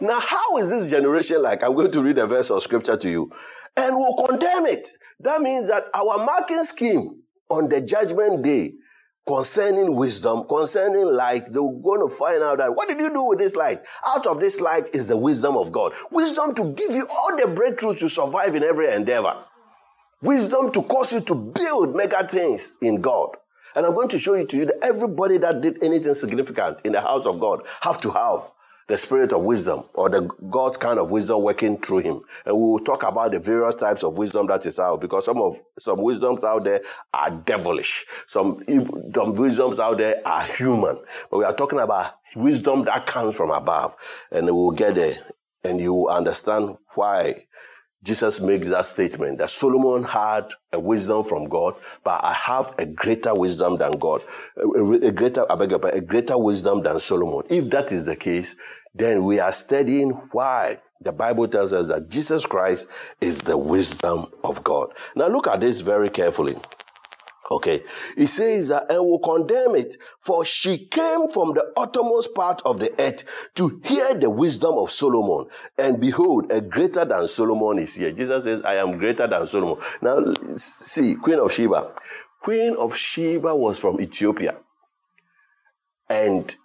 Now, 0.00 0.20
how 0.20 0.56
is 0.56 0.70
this 0.70 0.90
generation 0.90 1.42
like? 1.42 1.62
I'm 1.62 1.74
going 1.74 1.92
to 1.92 2.02
read 2.02 2.16
a 2.16 2.26
verse 2.26 2.50
of 2.50 2.62
scripture 2.62 2.96
to 2.96 3.10
you. 3.10 3.30
And 3.76 3.94
we'll 3.94 4.26
condemn 4.26 4.64
it. 4.64 4.88
That 5.20 5.42
means 5.42 5.68
that 5.68 5.84
our 5.94 6.24
marking 6.24 6.64
scheme 6.64 7.22
on 7.48 7.68
the 7.68 7.80
judgment 7.80 8.42
day 8.42 8.72
concerning 9.26 9.96
wisdom, 9.96 10.44
concerning 10.48 11.04
light, 11.06 11.46
they're 11.46 11.62
going 11.62 12.08
to 12.08 12.14
find 12.14 12.42
out 12.42 12.58
that 12.58 12.74
what 12.74 12.88
did 12.88 13.00
you 13.00 13.10
do 13.10 13.24
with 13.24 13.38
this 13.38 13.56
light? 13.56 13.82
Out 14.06 14.26
of 14.26 14.40
this 14.40 14.60
light 14.60 14.94
is 14.94 15.08
the 15.08 15.16
wisdom 15.16 15.56
of 15.56 15.72
God. 15.72 15.92
Wisdom 16.12 16.54
to 16.54 16.66
give 16.72 16.92
you 16.92 17.06
all 17.10 17.36
the 17.36 17.44
breakthroughs 17.44 17.98
to 17.98 18.08
survive 18.08 18.54
in 18.54 18.62
every 18.62 18.92
endeavor. 18.92 19.36
Wisdom 20.22 20.72
to 20.72 20.82
cause 20.82 21.12
you 21.12 21.20
to 21.20 21.34
build 21.34 21.96
mega 21.96 22.26
things 22.26 22.78
in 22.80 23.00
God. 23.00 23.30
And 23.74 23.84
I'm 23.84 23.94
going 23.94 24.08
to 24.08 24.18
show 24.18 24.34
you 24.34 24.46
to 24.46 24.56
you 24.56 24.66
that 24.66 24.78
everybody 24.82 25.38
that 25.38 25.60
did 25.60 25.82
anything 25.82 26.14
significant 26.14 26.80
in 26.84 26.92
the 26.92 27.00
house 27.00 27.26
of 27.26 27.38
God 27.38 27.60
have 27.82 28.00
to 28.00 28.10
have 28.10 28.50
the 28.88 28.96
spirit 28.96 29.32
of 29.32 29.42
wisdom 29.42 29.82
or 29.94 30.08
the 30.08 30.22
God's 30.50 30.76
kind 30.76 30.98
of 30.98 31.10
wisdom 31.10 31.42
working 31.42 31.78
through 31.78 31.98
him. 31.98 32.20
And 32.44 32.56
we 32.56 32.62
will 32.62 32.78
talk 32.78 33.02
about 33.02 33.32
the 33.32 33.40
various 33.40 33.74
types 33.74 34.04
of 34.04 34.16
wisdom 34.16 34.46
that 34.46 34.64
is 34.64 34.78
out 34.78 35.00
because 35.00 35.24
some 35.24 35.38
of 35.38 35.56
some 35.78 36.02
wisdoms 36.02 36.44
out 36.44 36.64
there 36.64 36.80
are 37.12 37.30
devilish. 37.30 38.06
Some, 38.26 38.62
some 39.14 39.34
wisdoms 39.34 39.80
out 39.80 39.98
there 39.98 40.22
are 40.24 40.44
human. 40.44 40.98
But 41.30 41.38
we 41.38 41.44
are 41.44 41.54
talking 41.54 41.80
about 41.80 42.14
wisdom 42.36 42.84
that 42.84 43.06
comes 43.06 43.36
from 43.36 43.50
above. 43.50 43.96
And 44.30 44.46
we 44.46 44.52
will 44.52 44.72
get 44.72 44.94
there 44.94 45.16
and 45.64 45.80
you 45.80 45.92
will 45.92 46.08
understand 46.08 46.76
why 46.94 47.46
Jesus 48.02 48.40
makes 48.40 48.68
that 48.68 48.86
statement 48.86 49.38
that 49.38 49.50
Solomon 49.50 50.04
had 50.04 50.48
a 50.72 50.78
wisdom 50.78 51.24
from 51.24 51.48
God, 51.48 51.74
but 52.04 52.22
I 52.22 52.32
have 52.32 52.74
a 52.78 52.86
greater 52.86 53.34
wisdom 53.34 53.78
than 53.78 53.92
God, 53.92 54.22
a, 54.56 55.10
greater, 55.12 55.50
I 55.50 55.56
beg 55.56 55.70
your 55.70 55.80
pardon, 55.80 55.98
a 55.98 56.06
greater 56.06 56.38
wisdom 56.38 56.82
than 56.82 57.00
Solomon. 57.00 57.42
If 57.50 57.70
that 57.70 57.92
is 57.92 58.06
the 58.06 58.16
case, 58.16 58.54
then 58.94 59.24
we 59.24 59.40
are 59.40 59.52
studying 59.52 60.10
why 60.32 60.78
the 61.00 61.12
Bible 61.12 61.48
tells 61.48 61.72
us 61.72 61.88
that 61.88 62.08
Jesus 62.08 62.46
Christ 62.46 62.88
is 63.20 63.40
the 63.40 63.58
wisdom 63.58 64.26
of 64.44 64.62
God. 64.64 64.92
Now 65.14 65.28
look 65.28 65.46
at 65.46 65.60
this 65.60 65.80
very 65.80 66.08
carefully. 66.08 66.56
Okay. 67.50 67.82
He 68.16 68.26
says 68.26 68.68
that, 68.68 68.90
and 68.90 69.00
will 69.04 69.18
condemn 69.18 69.76
it, 69.76 69.96
for 70.18 70.44
she 70.44 70.78
came 70.78 71.30
from 71.30 71.54
the 71.54 71.72
uttermost 71.76 72.34
part 72.34 72.62
of 72.64 72.78
the 72.78 72.92
earth 73.00 73.50
to 73.54 73.80
hear 73.84 74.14
the 74.14 74.30
wisdom 74.30 74.74
of 74.74 74.90
Solomon. 74.90 75.48
And 75.78 76.00
behold, 76.00 76.50
a 76.50 76.60
greater 76.60 77.04
than 77.04 77.28
Solomon 77.28 77.78
is 77.78 77.94
here. 77.94 78.12
Jesus 78.12 78.44
says, 78.44 78.62
I 78.62 78.76
am 78.76 78.98
greater 78.98 79.26
than 79.26 79.46
Solomon. 79.46 79.82
Now, 80.02 80.24
see, 80.56 81.14
Queen 81.14 81.38
of 81.38 81.52
Sheba. 81.52 81.92
Queen 82.40 82.74
of 82.76 82.96
Sheba 82.96 83.54
was 83.54 83.78
from 83.78 84.00
Ethiopia. 84.00 84.56
And 86.08 86.56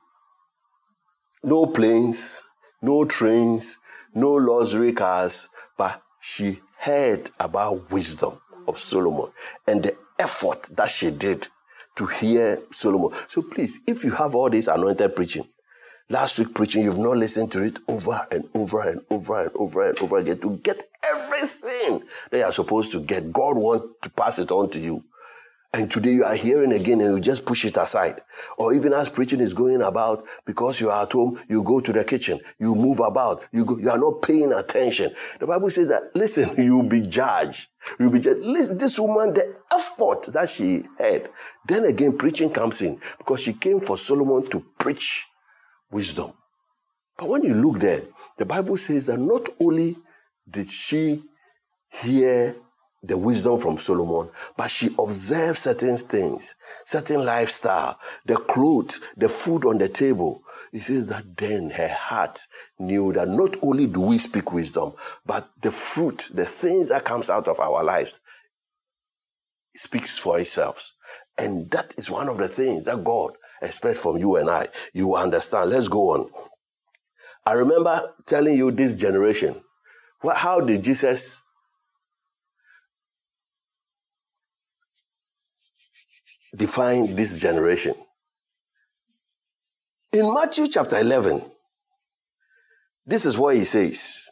no 1.43 1.65
planes, 1.65 2.41
no 2.81 3.05
trains, 3.05 3.77
no 4.13 4.31
luxury 4.31 4.93
cars, 4.93 5.49
but 5.77 6.01
she 6.19 6.59
heard 6.77 7.31
about 7.39 7.89
wisdom 7.91 8.39
of 8.67 8.77
Solomon 8.77 9.31
and 9.67 9.83
the 9.83 9.97
effort 10.19 10.69
that 10.75 10.89
she 10.89 11.11
did 11.11 11.47
to 11.95 12.05
hear 12.05 12.59
Solomon. 12.71 13.17
So 13.27 13.41
please, 13.41 13.79
if 13.87 14.03
you 14.03 14.11
have 14.11 14.35
all 14.35 14.49
this 14.49 14.67
anointed 14.67 15.15
preaching, 15.15 15.47
last 16.09 16.39
week 16.39 16.53
preaching, 16.53 16.83
you've 16.83 16.97
not 16.97 17.17
listened 17.17 17.51
to 17.53 17.63
it 17.63 17.79
over 17.87 18.19
and 18.31 18.47
over 18.53 18.89
and 18.89 19.01
over 19.09 19.43
and 19.43 19.55
over 19.55 19.89
and 19.89 19.99
over 19.99 20.17
again 20.17 20.39
to 20.39 20.57
get 20.57 20.83
everything 21.13 22.03
that 22.29 22.39
you're 22.39 22.51
supposed 22.51 22.91
to 22.93 23.01
get. 23.01 23.31
God 23.31 23.57
wants 23.57 23.85
to 24.01 24.09
pass 24.09 24.39
it 24.39 24.51
on 24.51 24.69
to 24.71 24.79
you. 24.79 25.03
And 25.73 25.89
today 25.89 26.11
you 26.11 26.25
are 26.25 26.35
hearing 26.35 26.73
again 26.73 26.99
and 26.99 27.15
you 27.15 27.21
just 27.21 27.45
push 27.45 27.63
it 27.63 27.77
aside. 27.77 28.21
Or 28.57 28.73
even 28.73 28.91
as 28.91 29.07
preaching 29.07 29.39
is 29.39 29.53
going 29.53 29.81
about, 29.81 30.25
because 30.45 30.81
you 30.81 30.89
are 30.89 31.03
at 31.03 31.13
home, 31.13 31.39
you 31.47 31.63
go 31.63 31.79
to 31.79 31.93
the 31.93 32.03
kitchen, 32.03 32.41
you 32.59 32.75
move 32.75 32.99
about, 32.99 33.47
you 33.53 33.63
go, 33.63 33.77
you 33.77 33.89
are 33.89 33.97
not 33.97 34.21
paying 34.21 34.51
attention. 34.51 35.15
The 35.39 35.47
Bible 35.47 35.69
says 35.69 35.87
that, 35.87 36.11
listen, 36.13 36.53
you'll 36.57 36.89
be 36.89 37.01
judged. 37.01 37.69
You'll 37.97 38.11
be 38.11 38.19
judged. 38.19 38.41
Listen, 38.41 38.77
this 38.77 38.99
woman, 38.99 39.33
the 39.33 39.57
effort 39.73 40.33
that 40.33 40.49
she 40.49 40.83
had. 40.99 41.29
Then 41.65 41.85
again, 41.85 42.17
preaching 42.17 42.49
comes 42.49 42.81
in 42.81 42.99
because 43.17 43.39
she 43.39 43.53
came 43.53 43.79
for 43.79 43.97
Solomon 43.97 44.49
to 44.49 44.59
preach 44.77 45.25
wisdom. 45.89 46.33
But 47.17 47.29
when 47.29 47.43
you 47.43 47.53
look 47.53 47.79
there, 47.79 48.01
the 48.37 48.45
Bible 48.45 48.75
says 48.75 49.05
that 49.05 49.19
not 49.19 49.47
only 49.57 49.95
did 50.49 50.67
she 50.67 51.23
hear 51.87 52.57
the 53.03 53.17
wisdom 53.17 53.59
from 53.59 53.77
Solomon, 53.77 54.29
but 54.57 54.69
she 54.69 54.93
observed 54.99 55.57
certain 55.57 55.97
things, 55.97 56.55
certain 56.85 57.25
lifestyle, 57.25 57.99
the 58.25 58.35
clothes, 58.35 59.01
the 59.17 59.27
food 59.27 59.65
on 59.65 59.77
the 59.77 59.89
table. 59.89 60.43
He 60.71 60.79
says 60.79 61.07
that 61.07 61.35
then 61.35 61.71
her 61.71 61.89
heart 61.89 62.39
knew 62.79 63.11
that 63.13 63.27
not 63.27 63.57
only 63.61 63.87
do 63.87 64.01
we 64.01 64.17
speak 64.17 64.53
wisdom, 64.53 64.93
but 65.25 65.49
the 65.61 65.71
fruit, 65.71 66.29
the 66.33 66.45
things 66.45 66.89
that 66.89 67.03
comes 67.03 67.29
out 67.29 67.47
of 67.47 67.59
our 67.59 67.83
lives, 67.83 68.19
speaks 69.75 70.17
for 70.17 70.39
itself. 70.39 70.93
And 71.37 71.69
that 71.71 71.95
is 71.97 72.11
one 72.11 72.29
of 72.29 72.37
the 72.37 72.47
things 72.47 72.85
that 72.85 73.03
God 73.03 73.31
expect 73.61 73.97
from 73.97 74.17
you 74.17 74.35
and 74.35 74.49
I. 74.49 74.67
You 74.93 75.15
understand. 75.15 75.71
Let's 75.71 75.87
go 75.87 76.11
on. 76.11 76.29
I 77.45 77.53
remember 77.53 78.13
telling 78.27 78.55
you 78.55 78.71
this 78.71 78.95
generation. 78.95 79.61
What, 80.21 80.37
how 80.37 80.61
did 80.61 80.83
Jesus 80.83 81.41
define 86.55 87.15
this 87.15 87.37
generation? 87.37 87.95
In 90.13 90.33
Matthew 90.33 90.67
chapter 90.67 90.97
11, 90.97 91.41
this 93.05 93.25
is 93.25 93.37
what 93.37 93.55
he 93.55 93.65
says 93.65 94.29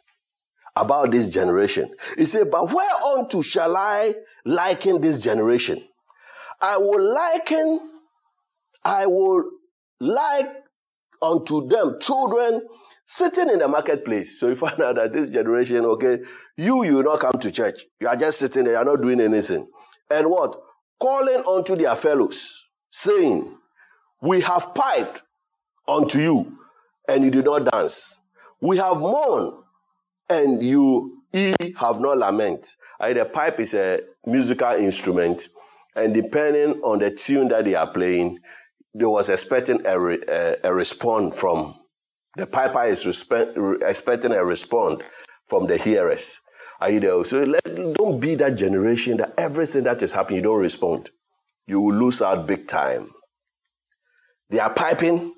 about 0.76 1.10
this 1.10 1.28
generation. 1.28 1.88
He 2.16 2.26
said, 2.26 2.50
But 2.50 2.72
whereunto 2.72 3.42
shall 3.42 3.76
I 3.76 4.14
liken 4.44 5.00
this 5.00 5.18
generation? 5.18 5.82
I 6.60 6.76
will 6.76 7.14
liken, 7.14 7.80
I 8.84 9.06
will 9.06 9.50
like 10.00 10.46
unto 11.22 11.66
them 11.68 11.98
children 12.00 12.62
sitting 13.04 13.48
in 13.48 13.58
the 13.58 13.68
marketplace. 13.68 14.38
So 14.38 14.48
you 14.48 14.54
find 14.54 14.80
out 14.80 14.96
that 14.96 15.12
this 15.12 15.28
generation, 15.28 15.84
okay, 15.84 16.18
you, 16.56 16.84
you 16.84 17.02
not 17.02 17.20
come 17.20 17.38
to 17.40 17.50
church. 17.50 17.84
You 17.98 18.08
are 18.08 18.16
just 18.16 18.38
sitting 18.38 18.64
there, 18.64 18.74
you 18.74 18.78
are 18.78 18.84
not 18.84 19.02
doing 19.02 19.20
anything. 19.20 19.66
And 20.10 20.30
what? 20.30 20.60
Calling 21.00 21.42
unto 21.48 21.76
their 21.76 21.96
fellows, 21.96 22.66
saying, 22.90 23.56
We 24.20 24.40
have 24.42 24.74
piped 24.74 25.22
unto 25.88 26.18
you, 26.20 26.58
and 27.08 27.24
you 27.24 27.30
did 27.30 27.46
not 27.46 27.70
dance. 27.70 28.20
We 28.60 28.76
have 28.76 28.98
mourned, 28.98 29.64
and 30.28 30.62
you 30.62 31.22
ye 31.32 31.54
have 31.78 32.00
not 32.00 32.18
lament. 32.18 32.76
Uh, 32.98 33.12
the 33.14 33.24
pipe 33.24 33.58
is 33.60 33.74
a 33.74 34.00
musical 34.26 34.72
instrument, 34.72 35.48
and 35.96 36.12
depending 36.12 36.80
on 36.82 36.98
the 36.98 37.10
tune 37.10 37.48
that 37.48 37.64
they 37.64 37.74
are 37.74 37.90
playing, 37.90 38.38
they 38.94 39.06
was 39.06 39.30
expecting 39.30 39.84
a, 39.86 39.98
re, 39.98 40.22
a, 40.28 40.56
a 40.64 40.74
response 40.74 41.38
from 41.38 41.74
the 42.36 42.46
piper 42.46 42.84
is 42.84 43.04
expecting 43.06 44.32
a 44.32 44.44
response 44.44 45.02
from 45.48 45.66
the 45.66 45.76
hearers. 45.76 46.40
Are 46.80 46.90
you 46.90 47.00
there? 47.00 47.24
So 47.24 47.44
let, 47.44 47.64
don't 47.94 48.18
be 48.20 48.34
that 48.36 48.56
generation 48.56 49.18
that 49.18 49.34
everything 49.36 49.84
that 49.84 50.02
is 50.02 50.12
happening 50.12 50.38
you 50.38 50.42
don't 50.42 50.60
respond. 50.60 51.10
You 51.66 51.80
will 51.80 51.94
lose 51.94 52.22
out 52.22 52.46
big 52.46 52.66
time. 52.66 53.10
They 54.48 54.58
are 54.58 54.72
piping, 54.72 55.34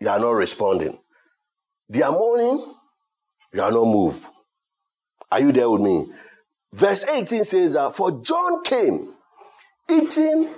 you 0.00 0.08
are 0.08 0.18
not 0.18 0.32
responding. 0.32 0.98
They 1.88 2.02
are 2.02 2.12
mourning, 2.12 2.74
you 3.52 3.62
are 3.62 3.72
not 3.72 3.84
moved. 3.84 4.24
Are 5.30 5.40
you 5.40 5.52
there 5.52 5.70
with 5.70 5.80
me? 5.80 6.06
Verse 6.72 7.08
18 7.08 7.44
says 7.44 7.72
that 7.74 7.94
for 7.94 8.22
John 8.22 8.62
came 8.64 9.14
eating, 9.90 10.52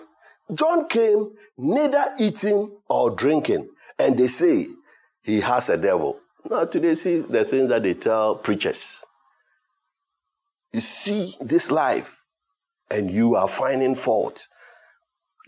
John 0.52 0.88
came 0.88 1.32
neither 1.58 2.04
eating 2.18 2.78
or 2.88 3.10
drinking. 3.10 3.68
And 3.98 4.18
they 4.18 4.28
say 4.28 4.66
he 5.22 5.40
has 5.40 5.68
a 5.68 5.76
devil. 5.76 6.20
Now, 6.48 6.64
today, 6.64 6.94
see 6.94 7.18
the 7.18 7.44
things 7.44 7.68
that 7.70 7.82
they 7.82 7.94
tell 7.94 8.36
preachers. 8.36 9.04
You 10.76 10.82
see 10.82 11.34
this 11.40 11.70
life 11.70 12.26
and 12.90 13.10
you 13.10 13.34
are 13.34 13.48
finding 13.48 13.94
fault. 13.94 14.46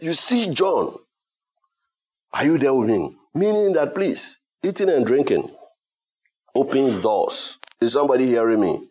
You 0.00 0.14
see 0.14 0.48
John. 0.54 0.94
Are 2.32 2.46
you 2.46 2.56
there 2.56 2.72
with 2.72 2.88
me? 2.88 3.14
Meaning 3.34 3.74
that, 3.74 3.94
please, 3.94 4.40
eating 4.62 4.88
and 4.88 5.04
drinking 5.04 5.54
opens 6.54 6.96
doors. 6.96 7.58
Is 7.78 7.92
somebody 7.92 8.24
hearing 8.24 8.62
me? 8.62 8.88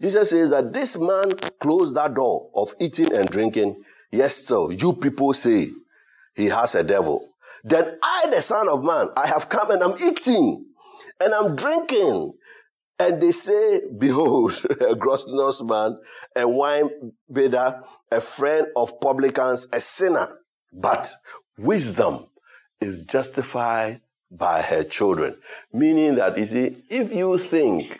Jesus 0.00 0.30
says 0.30 0.48
that 0.48 0.72
this 0.72 0.96
man 0.96 1.36
closed 1.60 1.94
that 1.94 2.14
door 2.14 2.48
of 2.54 2.72
eating 2.80 3.12
and 3.12 3.28
drinking. 3.28 3.84
Yes, 4.10 4.36
sir. 4.36 4.70
You 4.70 4.94
people 4.94 5.34
say 5.34 5.68
he 6.34 6.46
has 6.46 6.74
a 6.74 6.84
devil. 6.84 7.34
Then 7.64 7.98
I, 8.02 8.28
the 8.30 8.40
son 8.40 8.70
of 8.70 8.82
man, 8.82 9.10
I 9.14 9.26
have 9.26 9.50
come 9.50 9.72
and 9.72 9.82
I'm 9.82 9.96
eating 10.02 10.64
and 11.20 11.34
I'm 11.34 11.54
drinking. 11.54 12.32
And 12.98 13.22
they 13.22 13.32
say, 13.32 13.82
behold, 13.98 14.64
a 14.88 14.94
gluttonous 14.94 15.62
man, 15.62 15.98
a 16.34 16.48
wine 16.48 17.12
bidder, 17.30 17.82
a 18.10 18.20
friend 18.20 18.68
of 18.76 19.00
publicans, 19.00 19.66
a 19.72 19.80
sinner. 19.80 20.28
But 20.72 21.10
wisdom 21.58 22.26
is 22.80 23.02
justified 23.02 24.00
by 24.30 24.62
her 24.62 24.82
children. 24.82 25.36
Meaning 25.72 26.16
that, 26.16 26.36
you 26.38 26.46
see, 26.46 26.76
if 26.88 27.14
you 27.14 27.38
think 27.38 27.98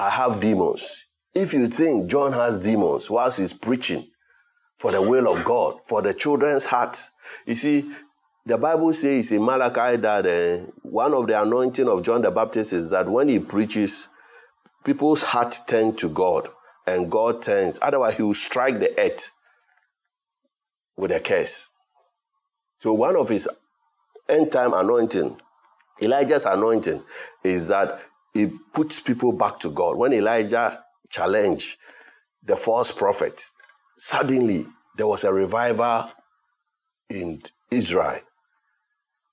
I 0.00 0.08
have 0.08 0.40
demons. 0.40 1.04
If 1.34 1.52
you 1.52 1.68
think 1.68 2.10
John 2.10 2.32
has 2.32 2.58
demons 2.58 3.10
whilst 3.10 3.38
he's 3.38 3.52
preaching 3.52 4.08
for 4.78 4.90
the 4.92 5.02
will 5.02 5.30
of 5.30 5.44
God, 5.44 5.80
for 5.86 6.00
the 6.00 6.14
children's 6.14 6.64
heart, 6.64 6.98
you 7.44 7.54
see, 7.54 7.92
the 8.46 8.56
Bible 8.56 8.92
says 8.92 9.32
in 9.32 9.44
Malachi 9.44 9.96
that 9.98 10.26
uh, 10.26 10.70
one 10.82 11.12
of 11.12 11.26
the 11.26 11.40
anointing 11.40 11.88
of 11.88 12.02
John 12.02 12.22
the 12.22 12.30
Baptist 12.30 12.72
is 12.72 12.90
that 12.90 13.08
when 13.08 13.28
he 13.28 13.38
preaches, 13.38 14.08
people's 14.84 15.22
heart 15.22 15.60
turn 15.66 15.94
to 15.96 16.08
God 16.08 16.48
and 16.86 17.10
God 17.10 17.42
turns. 17.42 17.78
Otherwise, 17.82 18.16
he 18.16 18.22
will 18.22 18.34
strike 18.34 18.80
the 18.80 18.98
earth 18.98 19.30
with 20.96 21.12
a 21.12 21.20
curse. 21.20 21.68
So 22.78 22.94
one 22.94 23.16
of 23.16 23.28
his 23.28 23.48
end 24.28 24.50
time 24.50 24.72
anointing, 24.72 25.38
Elijah's 26.00 26.46
anointing, 26.46 27.02
is 27.44 27.68
that 27.68 28.00
it 28.34 28.50
puts 28.72 29.00
people 29.00 29.32
back 29.32 29.58
to 29.60 29.70
God. 29.70 29.96
When 29.96 30.14
Elijah 30.14 30.82
challenged 31.10 31.76
the 32.42 32.56
false 32.56 32.90
prophet, 32.90 33.44
suddenly 33.98 34.64
there 34.96 35.06
was 35.06 35.24
a 35.24 35.32
revival 35.32 36.10
in 37.10 37.42
Israel 37.70 38.20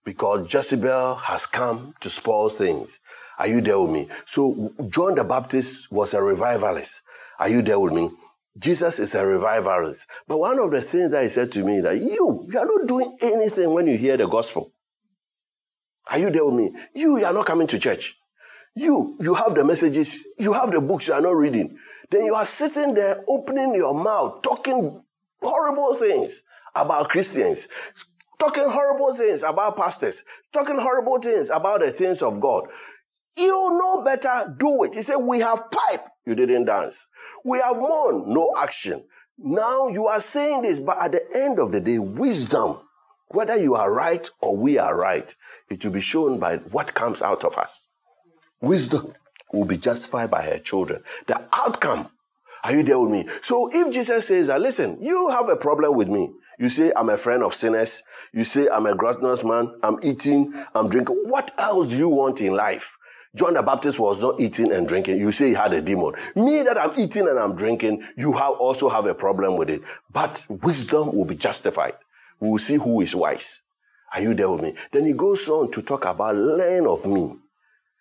because 0.07 0.53
Jezebel 0.53 1.15
has 1.15 1.45
come 1.45 1.93
to 1.99 2.09
spoil 2.09 2.47
things. 2.47 3.01
Are 3.37 3.47
you 3.47 3.59
there 3.59 3.77
with 3.77 3.91
me? 3.91 4.07
So 4.25 4.71
John 4.87 5.15
the 5.15 5.25
Baptist 5.25 5.91
was 5.91 6.13
a 6.13 6.23
revivalist. 6.23 7.01
Are 7.37 7.49
you 7.49 7.61
there 7.61 7.77
with 7.77 7.91
me? 7.91 8.11
Jesus 8.57 8.99
is 8.99 9.15
a 9.15 9.25
revivalist. 9.27 10.07
But 10.25 10.37
one 10.37 10.59
of 10.59 10.71
the 10.71 10.79
things 10.79 11.11
that 11.11 11.23
he 11.23 11.27
said 11.27 11.51
to 11.51 11.65
me 11.65 11.81
that 11.81 11.97
you, 11.97 12.47
you 12.49 12.57
are 12.57 12.65
not 12.65 12.87
doing 12.87 13.17
anything 13.21 13.73
when 13.73 13.85
you 13.85 13.97
hear 13.97 14.15
the 14.15 14.29
gospel. 14.29 14.71
Are 16.09 16.19
you 16.19 16.29
there 16.29 16.45
with 16.45 16.55
me? 16.55 16.73
You, 16.95 17.19
you 17.19 17.25
are 17.25 17.33
not 17.33 17.45
coming 17.45 17.67
to 17.67 17.77
church. 17.77 18.15
You, 18.77 19.17
you 19.19 19.33
have 19.33 19.55
the 19.55 19.65
messages, 19.65 20.25
you 20.39 20.53
have 20.53 20.71
the 20.71 20.79
books 20.79 21.09
you 21.09 21.15
are 21.15 21.21
not 21.21 21.35
reading. 21.35 21.77
Then 22.09 22.23
you 22.23 22.33
are 22.33 22.45
sitting 22.45 22.93
there 22.93 23.25
opening 23.27 23.75
your 23.75 23.93
mouth, 23.93 24.41
talking 24.41 25.03
horrible 25.41 25.95
things 25.95 26.43
about 26.73 27.09
Christians, 27.09 27.67
talking 28.39 28.67
horrible 28.67 29.15
things 29.15 29.43
about 29.43 29.77
pastors, 29.77 30.23
talking 30.51 30.77
horrible 30.77 31.19
things 31.19 31.49
about 31.49 31.81
the 31.81 31.91
things 31.91 32.21
of 32.21 32.39
God. 32.39 32.67
You 33.35 33.47
know 33.47 34.03
better, 34.03 34.55
do 34.57 34.83
it. 34.83 34.95
He 34.95 35.01
said, 35.01 35.17
we 35.17 35.39
have 35.39 35.69
pipe, 35.69 36.07
you 36.25 36.35
didn't 36.35 36.65
dance. 36.65 37.07
We 37.45 37.59
have 37.59 37.77
mourn, 37.77 38.23
no 38.27 38.51
action. 38.57 39.03
Now 39.37 39.87
you 39.89 40.07
are 40.07 40.21
saying 40.21 40.63
this, 40.63 40.79
but 40.79 40.97
at 40.99 41.11
the 41.11 41.21
end 41.35 41.59
of 41.59 41.71
the 41.71 41.79
day, 41.79 41.99
wisdom, 41.99 42.81
whether 43.27 43.55
you 43.57 43.75
are 43.75 43.93
right 43.93 44.27
or 44.41 44.57
we 44.57 44.79
are 44.79 44.97
right, 44.97 45.33
it 45.69 45.83
will 45.83 45.91
be 45.91 46.01
shown 46.01 46.39
by 46.39 46.57
what 46.57 46.93
comes 46.93 47.21
out 47.21 47.43
of 47.43 47.57
us. 47.57 47.85
Wisdom 48.61 49.13
will 49.53 49.65
be 49.65 49.77
justified 49.77 50.31
by 50.31 50.41
her 50.41 50.57
children. 50.57 51.03
The 51.27 51.47
outcome, 51.53 52.09
are 52.63 52.75
you 52.75 52.83
there 52.83 52.99
with 52.99 53.11
me? 53.11 53.27
So 53.41 53.69
if 53.71 53.93
Jesus 53.93 54.27
says 54.27 54.47
listen, 54.47 54.97
you 55.01 55.29
have 55.29 55.49
a 55.49 55.55
problem 55.55 55.95
with 55.95 56.07
me. 56.07 56.31
You 56.57 56.69
say, 56.69 56.91
I'm 56.95 57.09
a 57.09 57.17
friend 57.17 57.43
of 57.43 57.53
sinners. 57.53 58.01
You 58.33 58.43
say, 58.43 58.67
I'm 58.73 58.85
a 58.85 58.95
gluttonous 58.95 59.43
man. 59.43 59.73
I'm 59.83 59.97
eating, 60.01 60.53
I'm 60.73 60.89
drinking. 60.89 61.15
What 61.25 61.51
else 61.57 61.89
do 61.89 61.97
you 61.97 62.09
want 62.09 62.41
in 62.41 62.55
life? 62.55 62.97
John 63.35 63.53
the 63.53 63.61
Baptist 63.61 63.99
was 63.99 64.19
not 64.19 64.39
eating 64.39 64.71
and 64.71 64.87
drinking. 64.87 65.19
You 65.19 65.31
say 65.31 65.49
he 65.49 65.53
had 65.53 65.73
a 65.73 65.81
demon. 65.81 66.13
Me 66.35 66.63
that 66.63 66.81
I'm 66.81 66.91
eating 66.97 67.27
and 67.27 67.37
I'm 67.37 67.55
drinking, 67.55 68.03
you 68.17 68.31
have 68.33 68.53
also 68.53 68.89
have 68.89 69.05
a 69.05 69.13
problem 69.13 69.57
with 69.57 69.69
it. 69.69 69.81
But 70.11 70.47
wisdom 70.49 71.15
will 71.15 71.25
be 71.25 71.35
justified. 71.35 71.93
We 72.39 72.49
will 72.49 72.57
see 72.57 72.75
who 72.75 73.01
is 73.01 73.15
wise. 73.15 73.61
Are 74.13 74.21
you 74.21 74.33
there 74.33 74.49
with 74.49 74.61
me? 74.61 74.75
Then 74.91 75.05
he 75.05 75.13
goes 75.13 75.47
on 75.49 75.71
to 75.71 75.81
talk 75.83 76.05
about 76.05 76.35
learn 76.35 76.87
of 76.87 77.05
me. 77.05 77.35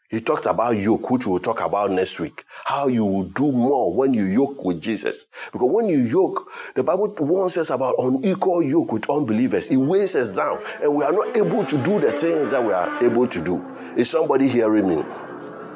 He 0.08 0.20
talked 0.20 0.46
about 0.46 0.76
yoke, 0.76 1.10
which 1.10 1.26
we'll 1.26 1.40
talk 1.40 1.60
about 1.60 1.90
next 1.90 2.20
week. 2.20 2.44
How 2.64 2.86
you 2.86 3.04
will 3.04 3.24
do 3.24 3.50
more 3.50 3.92
when 3.92 4.14
you 4.14 4.24
yoke 4.24 4.64
with 4.64 4.80
Jesus. 4.80 5.26
Because 5.52 5.68
when 5.70 5.88
you 5.88 5.98
yoke, 5.98 6.48
the 6.76 6.84
Bible 6.84 7.12
warns 7.18 7.56
us 7.56 7.70
about 7.70 7.96
unequal 7.98 8.62
yoke 8.62 8.92
with 8.92 9.10
unbelievers. 9.10 9.68
It 9.70 9.78
weighs 9.78 10.14
us 10.14 10.30
down, 10.30 10.60
and 10.80 10.94
we 10.94 11.02
are 11.02 11.12
not 11.12 11.36
able 11.36 11.64
to 11.64 11.82
do 11.82 11.98
the 11.98 12.12
things 12.12 12.52
that 12.52 12.64
we 12.64 12.72
are 12.72 13.04
able 13.04 13.26
to 13.26 13.44
do. 13.44 13.64
Is 13.96 14.08
somebody 14.08 14.48
hearing 14.48 14.88
me? 14.88 15.04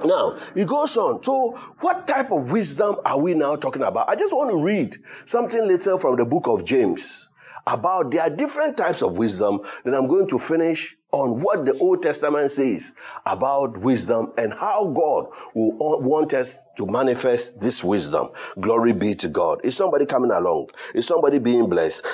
Now, 0.04 0.38
he 0.54 0.64
goes 0.64 0.96
on. 0.96 1.22
So, 1.22 1.58
what 1.80 2.06
type 2.06 2.30
of 2.30 2.52
wisdom 2.52 2.96
are 3.04 3.20
we 3.20 3.34
now 3.34 3.56
talking 3.56 3.82
about? 3.82 4.08
I 4.08 4.14
just 4.14 4.32
want 4.32 4.50
to 4.50 4.62
read 4.62 4.96
something 5.24 5.66
little 5.66 5.98
from 5.98 6.16
the 6.16 6.24
book 6.24 6.46
of 6.46 6.64
James 6.64 7.28
about 7.66 8.10
there 8.10 8.22
are 8.22 8.30
different 8.30 8.76
types 8.76 9.02
of 9.02 9.18
wisdom. 9.18 9.60
Then 9.84 9.94
I'm 9.94 10.06
going 10.06 10.28
to 10.28 10.38
finish 10.38 10.96
on 11.12 11.40
what 11.40 11.66
the 11.66 11.77
Old 11.79 12.03
Testament 12.03 12.51
says 12.51 12.94
about 13.27 13.79
wisdom 13.79 14.33
and 14.38 14.53
how 14.53 14.92
God 14.92 15.27
will 15.55 15.73
uh, 15.73 15.99
want 15.99 16.35
us 16.35 16.68
to 16.77 16.87
manifest 16.87 17.61
this 17.61 17.83
wisdom. 17.83 18.29
Glory 18.61 18.92
be 18.92 19.14
to 19.14 19.29
God. 19.29 19.61
Is 19.64 19.77
somebody 19.77 20.07
coming 20.07 20.31
along? 20.31 20.68
Is 20.94 21.07
somebody 21.07 21.38
being 21.38 21.68
blessed? 21.68 22.07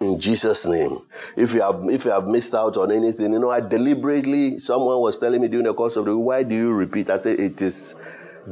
In 0.00 0.18
Jesus' 0.20 0.64
name. 0.66 0.96
If 1.36 1.54
you 1.54 1.60
have 1.60 1.80
if 1.90 2.04
you 2.04 2.12
have 2.12 2.28
missed 2.28 2.54
out 2.54 2.76
on 2.76 2.92
anything, 2.92 3.32
you 3.32 3.38
know, 3.40 3.50
I 3.50 3.60
deliberately 3.60 4.58
someone 4.58 5.00
was 5.00 5.18
telling 5.18 5.42
me 5.42 5.48
during 5.48 5.66
the 5.66 5.74
course 5.74 5.96
of 5.96 6.04
the 6.04 6.16
why 6.16 6.44
do 6.44 6.54
you 6.54 6.72
repeat? 6.72 7.10
I 7.10 7.16
said 7.16 7.40
it 7.40 7.60
is 7.60 7.96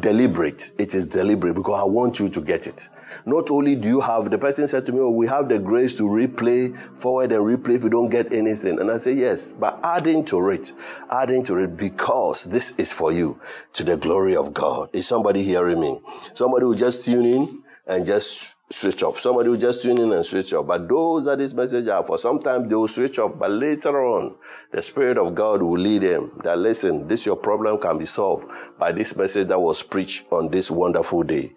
deliberate. 0.00 0.72
It 0.78 0.94
is 0.94 1.06
deliberate 1.06 1.54
because 1.54 1.80
I 1.80 1.84
want 1.84 2.18
you 2.18 2.28
to 2.30 2.40
get 2.40 2.66
it. 2.66 2.88
Not 3.24 3.50
only 3.50 3.74
do 3.76 3.88
you 3.88 4.00
have, 4.00 4.30
the 4.30 4.38
person 4.38 4.66
said 4.66 4.86
to 4.86 4.92
me, 4.92 5.00
oh, 5.00 5.10
we 5.10 5.26
have 5.26 5.48
the 5.48 5.58
grace 5.58 5.96
to 5.98 6.02
replay, 6.04 6.76
forward 6.98 7.32
and 7.32 7.42
replay 7.42 7.76
if 7.76 7.84
you 7.84 7.90
don't 7.90 8.08
get 8.08 8.32
anything. 8.32 8.78
And 8.80 8.90
I 8.90 8.98
say, 8.98 9.12
yes, 9.12 9.52
but 9.52 9.78
adding 9.82 10.24
to 10.26 10.50
it, 10.50 10.72
adding 11.10 11.44
to 11.44 11.56
it 11.58 11.76
because 11.76 12.44
this 12.44 12.72
is 12.78 12.92
for 12.92 13.12
you 13.12 13.40
to 13.74 13.84
the 13.84 13.96
glory 13.96 14.36
of 14.36 14.52
God. 14.52 14.90
Is 14.92 15.06
somebody 15.06 15.42
hearing 15.42 15.80
me? 15.80 16.00
Somebody 16.34 16.66
will 16.66 16.74
just 16.74 17.04
tune 17.04 17.24
in 17.24 17.62
and 17.86 18.04
just 18.04 18.54
switch 18.70 19.02
off. 19.02 19.20
Somebody 19.20 19.48
will 19.48 19.56
just 19.56 19.82
tune 19.82 19.98
in 19.98 20.12
and 20.12 20.26
switch 20.26 20.52
off. 20.52 20.66
But 20.66 20.88
those 20.88 21.26
that 21.26 21.38
this 21.38 21.54
message 21.54 21.86
are 21.88 22.04
for, 22.04 22.18
sometimes 22.18 22.68
they 22.68 22.74
will 22.74 22.88
switch 22.88 23.18
off. 23.18 23.38
But 23.38 23.52
later 23.52 24.04
on, 24.04 24.36
the 24.72 24.82
Spirit 24.82 25.18
of 25.18 25.34
God 25.34 25.62
will 25.62 25.78
lead 25.78 26.02
them 26.02 26.40
that 26.42 26.58
listen, 26.58 27.06
this 27.06 27.26
your 27.26 27.36
problem 27.36 27.78
can 27.78 27.98
be 27.98 28.06
solved 28.06 28.48
by 28.78 28.92
this 28.92 29.16
message 29.16 29.48
that 29.48 29.60
was 29.60 29.82
preached 29.82 30.26
on 30.32 30.50
this 30.50 30.70
wonderful 30.70 31.22
day. 31.22 31.52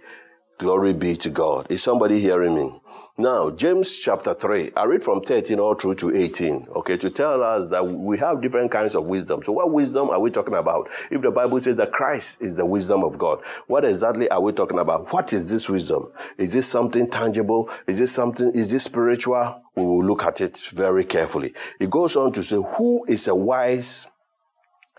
Glory 0.59 0.91
be 0.91 1.15
to 1.15 1.29
God. 1.29 1.71
Is 1.71 1.81
somebody 1.81 2.19
hearing 2.19 2.53
me? 2.53 2.81
Now, 3.17 3.49
James 3.49 3.97
chapter 3.97 4.33
3, 4.33 4.71
I 4.75 4.83
read 4.83 5.01
from 5.01 5.21
13 5.21 5.57
all 5.57 5.73
through 5.73 5.95
to 5.95 6.13
18, 6.13 6.67
okay, 6.75 6.97
to 6.97 7.09
tell 7.09 7.41
us 7.41 7.67
that 7.67 7.87
we 7.87 8.17
have 8.17 8.41
different 8.41 8.69
kinds 8.69 8.93
of 8.93 9.05
wisdom. 9.05 9.41
So 9.41 9.53
what 9.53 9.71
wisdom 9.71 10.09
are 10.09 10.19
we 10.19 10.31
talking 10.31 10.55
about? 10.55 10.89
If 11.09 11.21
the 11.21 11.31
Bible 11.31 11.61
says 11.61 11.77
that 11.77 11.93
Christ 11.93 12.41
is 12.41 12.57
the 12.57 12.65
wisdom 12.65 13.05
of 13.05 13.17
God, 13.17 13.41
what 13.67 13.85
exactly 13.85 14.29
are 14.29 14.41
we 14.41 14.51
talking 14.51 14.79
about? 14.79 15.13
What 15.13 15.31
is 15.31 15.49
this 15.49 15.69
wisdom? 15.69 16.11
Is 16.37 16.51
this 16.51 16.67
something 16.67 17.09
tangible? 17.09 17.69
Is 17.87 17.99
this 17.99 18.11
something, 18.11 18.51
is 18.51 18.69
this 18.69 18.83
spiritual? 18.83 19.63
We 19.75 19.83
will 19.83 20.03
look 20.03 20.25
at 20.25 20.41
it 20.41 20.57
very 20.73 21.05
carefully. 21.05 21.53
It 21.79 21.89
goes 21.89 22.17
on 22.17 22.33
to 22.33 22.43
say, 22.43 22.57
who 22.57 23.05
is 23.05 23.29
a 23.29 23.35
wise 23.35 24.09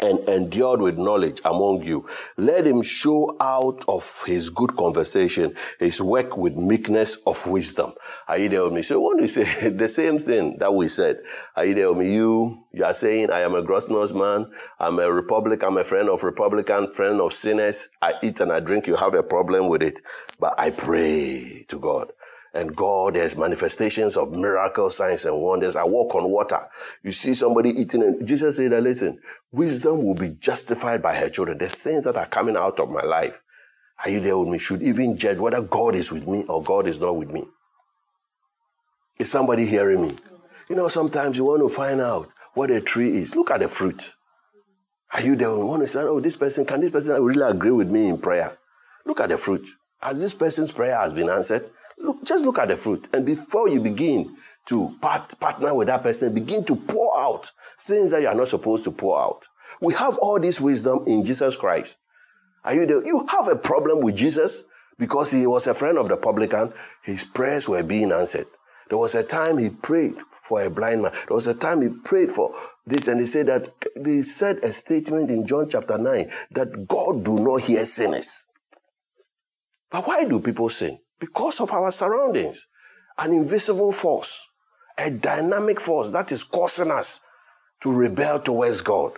and 0.03 0.19
endured 0.29 0.81
with 0.81 0.99
knowledge 0.99 1.41
among 1.45 1.83
you. 1.83 2.07
Let 2.37 2.67
him 2.67 2.83
show 2.83 3.37
out 3.41 3.85
of 3.89 4.25
his 4.27 4.51
good 4.51 4.77
conversation, 4.77 5.55
his 5.79 6.01
work 6.01 6.37
with 6.37 6.57
meekness 6.57 7.17
of 7.27 7.47
wisdom. 7.47 7.93
Are 8.29 8.39
you 8.39 8.49
there 8.49 8.65
with 8.65 8.73
me? 8.73 8.83
So 8.83 9.01
when 9.01 9.19
you 9.19 9.29
say 9.29 9.71
the 9.71 9.89
same 9.89 10.19
thing 10.19 10.59
that 10.59 10.73
we 10.73 10.89
said, 10.89 11.21
are 11.57 11.65
you 11.65 11.75
there 11.75 11.89
with 11.91 11.99
me? 11.99 12.15
You, 12.15 12.65
you 12.73 12.85
are 12.85 12.95
saying, 12.95 13.31
I 13.31 13.41
am 13.41 13.55
a 13.55 13.63
gross-nosed 13.63 14.15
man. 14.15 14.51
I'm 14.79 14.99
a 14.99 15.11
Republican. 15.11 15.69
I'm 15.69 15.79
a 15.79 15.85
friend 15.85 16.09
of 16.09 16.23
Republican, 16.23 16.93
friend 16.95 17.21
of 17.21 17.33
sinners. 17.33 17.89
I 18.01 18.15
eat 18.23 18.41
and 18.41 18.53
I 18.53 18.61
drink. 18.61 18.87
You 18.87 18.97
have 18.97 19.15
a 19.15 19.23
problem 19.23 19.69
with 19.69 19.83
it. 19.83 20.01
But 20.39 20.55
I 20.59 20.71
pray 20.71 21.65
to 21.69 21.79
God 21.79 22.13
and 22.53 22.75
God, 22.75 23.15
there's 23.15 23.37
manifestations 23.37 24.17
of 24.17 24.33
miracles, 24.33 24.97
signs, 24.97 25.25
and 25.25 25.41
wonders. 25.41 25.77
I 25.77 25.85
walk 25.85 26.15
on 26.15 26.31
water. 26.31 26.59
You 27.03 27.13
see 27.13 27.35
somebody 27.35 27.71
eating, 27.71 28.03
and 28.03 28.27
Jesus 28.27 28.57
said 28.57 28.73
that, 28.73 28.83
listen, 28.83 29.21
wisdom 29.53 30.05
will 30.05 30.15
be 30.15 30.31
justified 30.41 31.01
by 31.03 31.15
her 31.15 31.29
children. 31.29 31.59
The 31.59 31.69
things 31.69 32.05
that 32.05 32.17
are 32.17 32.27
coming 32.27 32.57
out 32.57 32.81
of 32.81 32.91
my 32.91 33.03
life, 33.03 33.43
are 34.05 34.11
you 34.11 34.21
there 34.21 34.37
with 34.37 34.49
me? 34.49 34.59
Should 34.59 34.83
even 34.83 35.17
judge 35.17 35.39
whether 35.39 35.61
God 35.63 35.95
is 35.95 36.11
with 36.11 36.27
me 36.27 36.45
or 36.49 36.63
God 36.63 36.89
is 36.89 37.01
not 37.01 37.17
with 37.17 37.31
me. 37.31 37.45
Is 39.19 39.31
somebody 39.31 39.67
hearing 39.67 40.03
me? 40.03 40.17
You 40.69 40.77
know, 40.77 40.89
sometimes 40.89 41.37
you 41.37 41.45
want 41.45 41.63
to 41.63 41.69
find 41.69 42.01
out 42.01 42.31
what 42.55 42.71
a 42.71 42.81
tree 42.81 43.19
is. 43.19 43.37
Look 43.37 43.51
at 43.51 43.61
the 43.61 43.69
fruit. 43.69 44.15
Are 45.13 45.21
you 45.21 45.37
there? 45.37 45.49
You 45.49 45.67
want 45.67 45.83
to 45.83 45.89
say, 45.89 46.01
oh, 46.01 46.21
this 46.21 46.37
person, 46.37 46.65
can 46.65 46.81
this 46.81 46.91
person 46.91 47.23
really 47.23 47.49
agree 47.49 47.73
with 47.73 47.91
me 47.91 48.09
in 48.09 48.19
prayer? 48.19 48.57
Look 49.05 49.21
at 49.21 49.29
the 49.29 49.37
fruit. 49.37 49.67
Has 50.01 50.21
this 50.21 50.33
person's 50.35 50.73
prayer 50.73 50.97
has 50.97 51.13
been 51.13 51.29
answered? 51.29 51.69
Look, 52.01 52.25
just 52.25 52.45
look 52.45 52.59
at 52.59 52.69
the 52.69 52.77
fruit. 52.77 53.09
And 53.13 53.27
before 53.27 53.69
you 53.69 53.81
begin 53.81 54.37
to 54.67 54.97
part, 55.01 55.39
partner 55.39 55.75
with 55.75 55.89
that 55.89 56.03
person, 56.03 56.35
begin 56.35 56.65
to 56.65 56.77
pour 56.77 57.19
out 57.19 57.51
things 57.79 58.11
that 58.11 58.23
you 58.23 58.29
are 58.29 58.35
not 58.35 58.49
supposed 58.49 58.85
to 58.85 58.91
pour 58.91 59.21
out. 59.21 59.47
We 59.81 59.95
have 59.95 60.19
all 60.19 60.41
this 60.41 60.61
wisdom 60.61 61.05
in 61.07 61.25
Jesus 61.25 61.57
Christ. 61.57 61.99
Are 62.65 62.75
you 62.75 62.87
there? 62.87 63.05
You 63.05 63.27
have 63.29 63.49
a 63.49 63.57
problem 63.57 64.03
with 64.03 64.17
Jesus 64.17 64.63
because 64.99 65.31
he 65.31 65.47
was 65.47 65.67
a 65.67 65.75
friend 65.75 65.99
of 65.99 66.09
the 66.09 66.17
publican. 66.17 66.73
His 67.03 67.25
prayers 67.25 67.69
were 67.69 67.83
being 67.83 68.13
answered. 68.13 68.47
There 68.89 68.99
was 68.99 69.15
a 69.15 69.23
time 69.23 69.59
he 69.59 69.71
prayed 69.71 70.17
for 70.31 70.63
a 70.63 70.69
blind 70.69 71.03
man. 71.03 71.13
There 71.13 71.35
was 71.35 71.47
a 71.47 71.55
time 71.55 71.81
he 71.81 71.89
prayed 71.89 72.33
for 72.33 72.53
this, 72.87 73.07
and 73.07 73.21
he 73.21 73.27
said 73.27 73.47
that 73.47 73.73
they 73.97 74.23
said 74.23 74.59
a 74.59 74.73
statement 74.73 75.31
in 75.31 75.47
John 75.47 75.69
chapter 75.71 75.97
9 75.97 76.31
that 76.51 76.89
God 76.89 77.25
do 77.25 77.39
not 77.39 77.63
hear 77.63 77.87
sinners. 77.87 78.47
But 79.91 80.07
why 80.07 80.25
do 80.25 80.41
people 80.41 80.69
sin? 80.69 80.99
Because 81.21 81.61
of 81.61 81.71
our 81.71 81.93
surroundings. 81.93 82.67
An 83.19 83.33
invisible 83.33 83.93
force, 83.93 84.49
a 84.99 85.11
dynamic 85.11 85.79
force 85.79 86.11
that 86.11 86.33
is 86.33 86.43
causing 86.43 86.91
us 86.91 87.21
to 87.83 87.93
rebel 87.93 88.41
towards 88.41 88.81
God. 88.81 89.13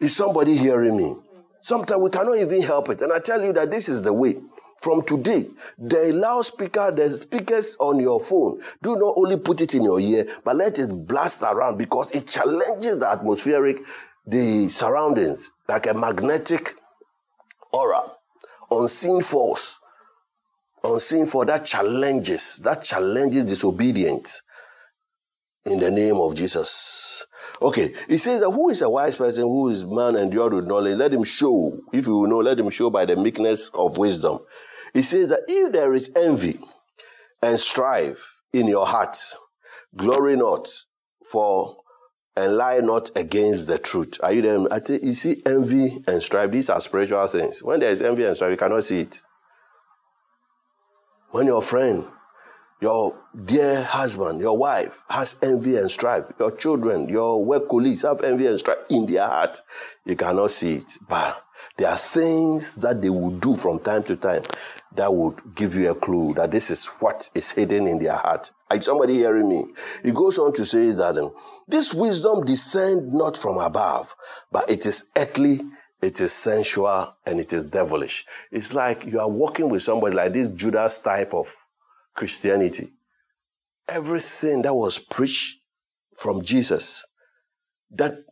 Is 0.00 0.16
somebody 0.16 0.56
hearing 0.56 0.96
me? 0.96 1.14
Sometimes 1.60 2.02
we 2.02 2.10
cannot 2.10 2.38
even 2.38 2.62
help 2.62 2.88
it. 2.88 3.02
And 3.02 3.12
I 3.12 3.18
tell 3.18 3.44
you 3.44 3.52
that 3.52 3.70
this 3.70 3.88
is 3.88 4.00
the 4.02 4.12
way. 4.12 4.36
From 4.80 5.02
today, 5.02 5.46
the 5.76 6.14
loudspeaker, 6.14 6.90
the 6.90 7.10
speakers 7.10 7.76
on 7.80 8.00
your 8.00 8.18
phone, 8.18 8.62
do 8.82 8.96
not 8.96 9.12
only 9.18 9.36
put 9.36 9.60
it 9.60 9.74
in 9.74 9.82
your 9.82 10.00
ear, 10.00 10.26
but 10.42 10.56
let 10.56 10.78
it 10.78 10.88
blast 11.06 11.42
around 11.42 11.76
because 11.76 12.12
it 12.12 12.26
challenges 12.26 12.96
the 12.96 13.06
atmospheric, 13.06 13.80
the 14.26 14.70
surroundings, 14.70 15.50
like 15.68 15.86
a 15.86 15.92
magnetic 15.92 16.70
aura, 17.72 18.00
unseen 18.70 19.20
force 19.20 19.76
unseen 20.84 21.26
for 21.26 21.44
that 21.46 21.64
challenges, 21.64 22.58
that 22.64 22.82
challenges 22.82 23.44
disobedience 23.44 24.42
in 25.64 25.78
the 25.78 25.90
name 25.90 26.16
of 26.16 26.34
Jesus. 26.34 27.26
Okay, 27.60 27.92
he 28.08 28.16
says 28.16 28.40
that 28.40 28.50
who 28.50 28.70
is 28.70 28.82
a 28.82 28.88
wise 28.88 29.16
person, 29.16 29.44
who 29.44 29.68
is 29.68 29.84
man 29.84 30.16
endured 30.16 30.54
with 30.54 30.66
knowledge, 30.66 30.96
let 30.96 31.12
him 31.12 31.24
show, 31.24 31.78
if 31.92 32.06
you 32.06 32.18
will 32.18 32.28
know, 32.28 32.38
let 32.38 32.58
him 32.58 32.70
show 32.70 32.88
by 32.90 33.04
the 33.04 33.16
meekness 33.16 33.68
of 33.74 33.98
wisdom. 33.98 34.38
He 34.94 35.02
says 35.02 35.28
that 35.28 35.44
if 35.46 35.72
there 35.72 35.92
is 35.94 36.10
envy 36.16 36.58
and 37.42 37.60
strife 37.60 38.40
in 38.52 38.66
your 38.66 38.86
heart, 38.86 39.18
glory 39.94 40.36
not 40.36 40.68
for 41.30 41.76
and 42.36 42.56
lie 42.56 42.78
not 42.78 43.10
against 43.16 43.66
the 43.66 43.78
truth. 43.78 44.18
Are 44.22 44.32
you 44.32 44.42
there? 44.42 44.72
I 44.72 44.78
think 44.80 45.02
you 45.04 45.12
see 45.12 45.42
envy 45.44 46.02
and 46.06 46.22
strife, 46.22 46.50
these 46.50 46.70
are 46.70 46.80
spiritual 46.80 47.26
things. 47.26 47.62
When 47.62 47.80
there 47.80 47.90
is 47.90 48.00
envy 48.00 48.24
and 48.24 48.34
strife, 48.36 48.52
you 48.52 48.56
cannot 48.56 48.84
see 48.84 49.00
it. 49.00 49.22
When 51.32 51.46
your 51.46 51.62
friend, 51.62 52.04
your 52.80 53.14
dear 53.44 53.84
husband, 53.84 54.40
your 54.40 54.58
wife 54.58 55.00
has 55.08 55.36
envy 55.42 55.76
and 55.76 55.88
strife, 55.88 56.24
your 56.40 56.50
children, 56.50 57.08
your 57.08 57.44
work 57.44 57.68
colleagues 57.68 58.02
have 58.02 58.22
envy 58.22 58.48
and 58.48 58.58
strife 58.58 58.78
in 58.88 59.06
their 59.06 59.28
heart, 59.28 59.60
you 60.04 60.16
cannot 60.16 60.50
see 60.50 60.76
it. 60.76 60.98
But 61.08 61.40
there 61.76 61.88
are 61.88 61.96
things 61.96 62.74
that 62.76 63.00
they 63.00 63.10
will 63.10 63.30
do 63.30 63.56
from 63.56 63.78
time 63.78 64.02
to 64.04 64.16
time 64.16 64.42
that 64.96 65.14
would 65.14 65.54
give 65.54 65.76
you 65.76 65.92
a 65.92 65.94
clue 65.94 66.34
that 66.34 66.50
this 66.50 66.68
is 66.68 66.86
what 66.98 67.30
is 67.32 67.52
hidden 67.52 67.86
in 67.86 68.00
their 68.00 68.16
heart. 68.16 68.50
Is 68.72 68.86
somebody 68.86 69.14
hearing 69.14 69.48
me? 69.48 69.66
He 70.02 70.10
goes 70.10 70.36
on 70.36 70.52
to 70.54 70.64
say 70.64 70.90
that 70.90 71.16
um, 71.16 71.32
this 71.68 71.94
wisdom 71.94 72.44
descend 72.44 73.12
not 73.12 73.36
from 73.36 73.58
above, 73.58 74.16
but 74.50 74.68
it 74.68 74.84
is 74.84 75.04
earthly 75.16 75.60
it 76.02 76.20
is 76.20 76.32
sensual 76.32 77.16
and 77.26 77.38
it 77.38 77.52
is 77.52 77.64
devilish. 77.64 78.24
It's 78.50 78.72
like 78.72 79.04
you 79.04 79.20
are 79.20 79.30
walking 79.30 79.70
with 79.70 79.82
somebody 79.82 80.16
like 80.16 80.32
this 80.32 80.48
Judas 80.48 80.98
type 80.98 81.34
of 81.34 81.54
Christianity. 82.14 82.92
Everything 83.88 84.62
that 84.62 84.74
was 84.74 84.98
preached 84.98 85.58
from 86.18 86.42
Jesus, 86.42 87.04
that 87.90 88.24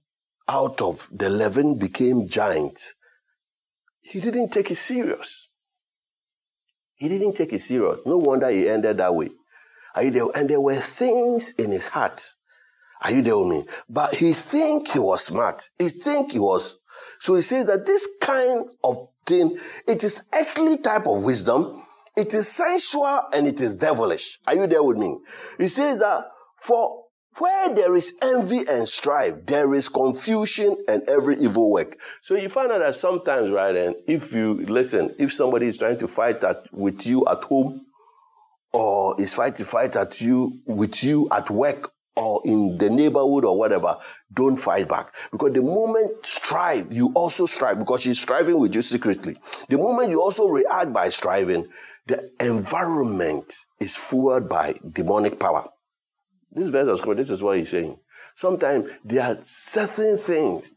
out 0.48 0.80
of 0.80 1.08
the 1.12 1.28
leaven 1.28 1.78
became 1.78 2.28
giant. 2.28 2.94
He 4.00 4.20
didn't 4.20 4.50
take 4.50 4.70
it 4.70 4.76
serious. 4.76 5.48
He 6.94 7.08
didn't 7.08 7.34
take 7.34 7.52
it 7.52 7.60
serious. 7.60 8.00
No 8.06 8.18
wonder 8.18 8.48
he 8.48 8.68
ended 8.68 8.96
that 8.96 9.14
way. 9.14 9.30
Are 9.94 10.04
you 10.04 10.10
there? 10.10 10.24
And 10.34 10.48
there 10.48 10.60
were 10.60 10.74
things 10.74 11.52
in 11.52 11.70
his 11.70 11.88
heart. 11.88 12.34
Are 13.02 13.12
you 13.12 13.22
there 13.22 13.36
with 13.38 13.48
me? 13.48 13.64
But 13.88 14.14
he 14.14 14.32
think 14.32 14.88
he 14.88 14.98
was 14.98 15.24
smart. 15.24 15.70
He 15.78 15.88
think 15.88 16.32
he 16.32 16.38
was 16.38 16.77
so 17.20 17.34
he 17.34 17.42
says 17.42 17.66
that 17.66 17.86
this 17.86 18.08
kind 18.20 18.64
of 18.84 19.08
thing, 19.26 19.58
it 19.86 20.02
is 20.04 20.22
earthly 20.34 20.78
type 20.78 21.06
of 21.06 21.22
wisdom, 21.22 21.82
it 22.16 22.34
is 22.34 22.48
sensual 22.48 23.22
and 23.32 23.46
it 23.46 23.60
is 23.60 23.76
devilish. 23.76 24.38
Are 24.46 24.54
you 24.54 24.66
there 24.66 24.82
with 24.82 24.96
me? 24.96 25.18
He 25.58 25.68
says 25.68 25.98
that 25.98 26.30
for 26.60 27.04
where 27.38 27.74
there 27.74 27.94
is 27.94 28.14
envy 28.22 28.60
and 28.68 28.88
strife, 28.88 29.46
there 29.46 29.72
is 29.74 29.88
confusion 29.88 30.76
and 30.88 31.08
every 31.08 31.36
evil 31.36 31.70
work. 31.70 31.96
So 32.20 32.34
you 32.34 32.48
find 32.48 32.72
out 32.72 32.78
that 32.78 32.96
sometimes, 32.96 33.52
right, 33.52 33.76
and 33.76 33.94
if 34.06 34.32
you 34.32 34.64
listen, 34.66 35.14
if 35.18 35.32
somebody 35.32 35.68
is 35.68 35.78
trying 35.78 35.98
to 35.98 36.08
fight 36.08 36.42
at, 36.42 36.72
with 36.72 37.06
you 37.06 37.24
at 37.26 37.44
home, 37.44 37.84
or 38.72 39.20
is 39.20 39.34
fighting 39.34 39.64
fight 39.64 39.96
at 39.96 40.20
you 40.20 40.60
with 40.66 41.02
you 41.02 41.28
at 41.30 41.48
work 41.48 41.92
or 42.18 42.42
in 42.44 42.76
the 42.78 42.90
neighborhood 42.90 43.44
or 43.44 43.56
whatever, 43.56 43.96
don't 44.32 44.56
fight 44.56 44.88
back. 44.88 45.14
Because 45.30 45.52
the 45.52 45.62
moment 45.62 46.26
strive, 46.26 46.92
you 46.92 47.12
also 47.14 47.46
strive 47.46 47.78
because 47.78 48.02
she's 48.02 48.20
striving 48.20 48.58
with 48.58 48.74
you 48.74 48.82
secretly. 48.82 49.36
The 49.68 49.78
moment 49.78 50.10
you 50.10 50.20
also 50.20 50.48
react 50.48 50.92
by 50.92 51.10
striving, 51.10 51.68
the 52.06 52.30
environment 52.40 53.54
is 53.80 53.96
fueled 53.96 54.48
by 54.48 54.74
demonic 54.92 55.38
power. 55.38 55.64
This 56.50 56.68
verse 56.68 56.88
of 56.88 56.98
scripture, 56.98 57.22
this 57.22 57.30
is 57.30 57.42
what 57.42 57.58
he's 57.58 57.70
saying. 57.70 57.98
Sometimes 58.34 58.90
there 59.04 59.22
are 59.24 59.38
certain 59.42 60.16
things 60.16 60.76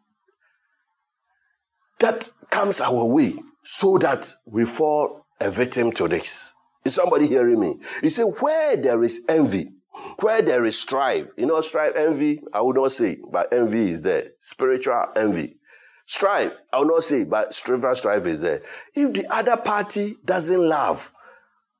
that 2.00 2.32
comes 2.50 2.82
our 2.82 3.06
way 3.06 3.34
so 3.64 3.98
that 4.00 4.32
we 4.46 4.66
fall 4.66 5.26
a 5.40 5.50
victim 5.50 5.92
to 5.94 6.08
this. 6.08 6.54
Is 6.84 6.96
somebody 6.96 7.28
hearing 7.28 7.60
me? 7.60 7.76
He 8.02 8.10
said, 8.10 8.26
where 8.40 8.76
there 8.76 9.04
is 9.04 9.22
envy, 9.30 9.72
where 10.20 10.42
there 10.42 10.66
is 10.66 10.80
strife, 10.80 11.28
you 11.38 11.46
know, 11.46 11.62
strife, 11.62 11.94
envy, 11.96 12.42
I 12.54 12.62
would 12.62 12.76
not 12.76 12.92
say, 12.92 13.18
but 13.32 13.54
envy 13.54 13.90
is 13.90 14.02
there. 14.02 14.32
Spiritual 14.40 15.06
envy. 15.16 15.58
Strife, 16.06 16.52
I 16.74 16.80
will 16.80 16.88
not 16.88 17.04
say, 17.04 17.26
but 17.26 17.54
spiritual 17.54 17.96
strife 17.96 18.26
is 18.26 18.42
there. 18.42 18.62
If 18.94 19.14
the 19.14 19.28
other 19.34 19.58
party 19.58 20.18
doesn't 20.26 20.62
love 20.62 21.12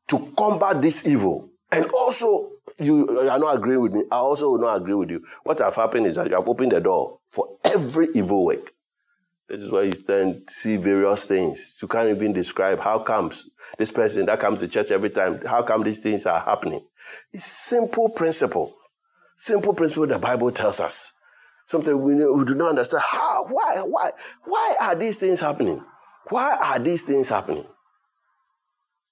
to 0.10 0.34
combat 0.38 0.82
this 0.82 1.06
evil, 1.06 1.50
and 1.72 1.90
also 1.92 2.50
you 2.80 3.08
are 3.30 3.40
not 3.40 3.58
agreeing 3.58 3.82
with 3.82 3.94
me, 3.94 4.04
I 4.12 4.18
also 4.18 4.52
will 4.52 4.60
not 4.60 4.78
agree 4.78 4.94
with 4.94 5.10
you. 5.10 5.24
What 5.44 5.60
have 5.60 5.76
happened 5.76 6.06
is 6.06 6.16
that 6.16 6.30
you 6.30 6.36
have 6.36 6.48
opened 6.48 6.74
the 6.74 6.82
door 6.82 7.20
for 7.30 7.58
every 7.64 8.08
evil 8.14 8.46
work. 8.46 8.74
This 9.52 9.64
is 9.64 9.70
where 9.70 9.84
you 9.84 9.92
stand, 9.92 10.50
see 10.50 10.78
various 10.78 11.26
things. 11.26 11.78
You 11.82 11.90
can't 11.90 12.08
even 12.08 12.32
describe 12.32 12.80
how 12.80 13.00
comes 13.00 13.50
this 13.78 13.92
person 13.92 14.26
that 14.28 14.40
comes 14.40 14.62
to 14.62 14.68
church 14.70 14.92
every 14.92 15.10
time, 15.10 15.42
how 15.46 15.62
come 15.62 15.84
these 15.84 16.00
things 16.00 16.26
are 16.26 16.40
happening. 16.40 16.88
It's 17.34 17.44
simple 17.44 18.08
principle. 18.08 18.74
Simple 19.36 19.74
principle 19.74 20.08
the 20.08 20.20
Bible 20.20 20.52
tells 20.52 20.80
us. 20.80 21.12
Sometimes 21.66 21.98
we, 21.98 22.14
we 22.32 22.46
do 22.46 22.56
not 22.56 22.70
understand 22.70 23.04
how, 23.06 23.46
why, 23.50 23.82
why, 23.82 24.12
why 24.46 24.76
are 24.84 24.96
these 24.96 25.18
things 25.18 25.42
happening? 25.42 25.84
Why 26.30 26.58
are 26.64 26.80
these 26.80 27.04
things 27.04 27.28
happening? 27.28 27.66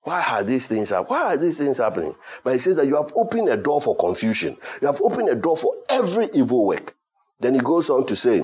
Why 0.04 0.24
are 0.26 0.44
these 0.46 0.68
things 0.68 0.92
Why 0.92 1.34
are 1.34 1.38
these 1.38 1.58
things 1.58 1.80
happening? 1.80 2.16
But 2.46 2.54
he 2.54 2.60
says 2.60 2.78
that 2.78 2.88
you 2.88 2.96
have 2.96 3.12
opened 3.14 3.50
a 3.50 3.58
door 3.58 3.82
for 3.82 3.94
confusion. 3.98 4.56
You 4.82 4.88
have 4.88 5.02
opened 5.02 5.28
a 5.28 5.36
door 5.36 5.58
for 5.58 5.74
every 5.90 6.30
evil 6.34 6.66
work. 6.66 6.96
Then 7.42 7.56
he 7.56 7.60
goes 7.60 7.90
on 7.90 8.06
to 8.08 8.16
say, 8.16 8.44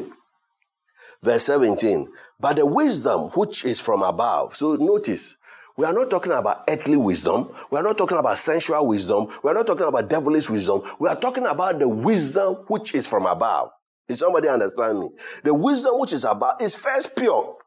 Verse 1.25 1.45
17, 1.45 2.07
but 2.39 2.57
the 2.57 2.67
wisdom 2.67 3.31
which 3.31 3.65
is 3.65 3.79
from 3.79 4.03
above. 4.03 4.55
So 4.55 4.75
notice, 4.75 5.37
we 5.75 5.83
are 5.83 5.91
not 5.91 6.11
talking 6.11 6.31
about 6.31 6.65
earthly 6.69 6.97
wisdom. 6.97 7.49
We 7.71 7.79
are 7.79 7.83
not 7.83 7.97
talking 7.97 8.19
about 8.19 8.37
sensual 8.37 8.85
wisdom. 8.85 9.27
We 9.43 9.49
are 9.49 9.55
not 9.55 9.65
talking 9.65 9.87
about 9.87 10.07
devilish 10.07 10.51
wisdom. 10.51 10.83
We 10.99 11.09
are 11.09 11.19
talking 11.19 11.47
about 11.47 11.79
the 11.79 11.89
wisdom 11.89 12.57
which 12.67 12.93
is 12.93 13.07
from 13.07 13.25
above. 13.25 13.71
Is 14.07 14.19
somebody 14.19 14.49
understand 14.49 14.99
me? 14.99 15.09
The 15.43 15.55
wisdom 15.55 15.99
which 15.99 16.13
is 16.13 16.25
above 16.25 16.61
is 16.61 16.75
first 16.75 17.15
pure. 17.15 17.57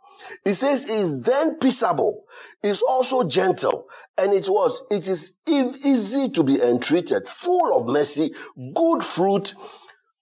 It 0.44 0.54
says 0.54 0.88
is 0.88 1.22
then 1.22 1.58
peaceable, 1.58 2.26
is 2.62 2.80
also 2.82 3.24
gentle, 3.24 3.88
and 4.16 4.32
it 4.32 4.46
was, 4.48 4.82
it 4.90 5.08
is 5.08 5.32
easy 5.48 6.28
to 6.28 6.44
be 6.44 6.62
entreated, 6.62 7.26
full 7.26 7.80
of 7.80 7.88
mercy, 7.88 8.30
good 8.74 9.02
fruit, 9.02 9.54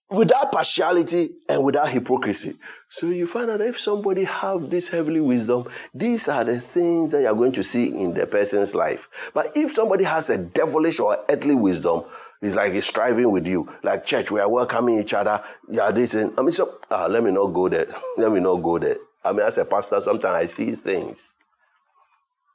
without 0.09 0.51
partiality 0.51 1.29
and 1.49 1.63
without 1.63 1.89
hypocrisy. 1.89 2.53
So 2.89 3.07
you 3.07 3.27
find 3.27 3.49
out 3.49 3.61
if 3.61 3.79
somebody 3.79 4.23
have 4.23 4.69
this 4.69 4.87
heavenly 4.87 5.19
wisdom, 5.19 5.67
these 5.93 6.29
are 6.29 6.43
the 6.43 6.59
things 6.59 7.11
that 7.11 7.21
you're 7.21 7.35
going 7.35 7.51
to 7.53 7.63
see 7.63 7.87
in 7.87 8.13
the 8.13 8.25
person's 8.25 8.73
life. 8.73 9.31
But 9.33 9.55
if 9.57 9.71
somebody 9.71 10.05
has 10.05 10.29
a 10.29 10.37
devilish 10.37 10.99
or 10.99 11.17
earthly 11.29 11.55
wisdom, 11.55 12.03
it's 12.41 12.55
like 12.55 12.71
he's 12.71 12.85
striving 12.85 13.31
with 13.31 13.47
you. 13.47 13.71
Like 13.83 14.05
church, 14.05 14.31
we 14.31 14.39
are 14.39 14.49
welcoming 14.49 14.99
each 14.99 15.13
other. 15.13 15.43
Yeah, 15.69 15.91
this 15.91 16.13
and 16.13 16.33
I 16.37 16.41
mean, 16.43 16.51
so 16.51 16.79
ah, 16.91 17.07
let 17.07 17.23
me 17.23 17.31
not 17.31 17.47
go 17.47 17.67
there. 17.67 17.87
let 18.17 18.31
me 18.31 18.39
not 18.39 18.57
go 18.57 18.77
there. 18.77 18.97
I 19.25 19.31
mean, 19.33 19.41
as 19.41 19.57
a 19.57 19.65
pastor, 19.65 19.99
sometimes 19.99 20.37
I 20.37 20.45
see 20.45 20.71
things. 20.71 21.35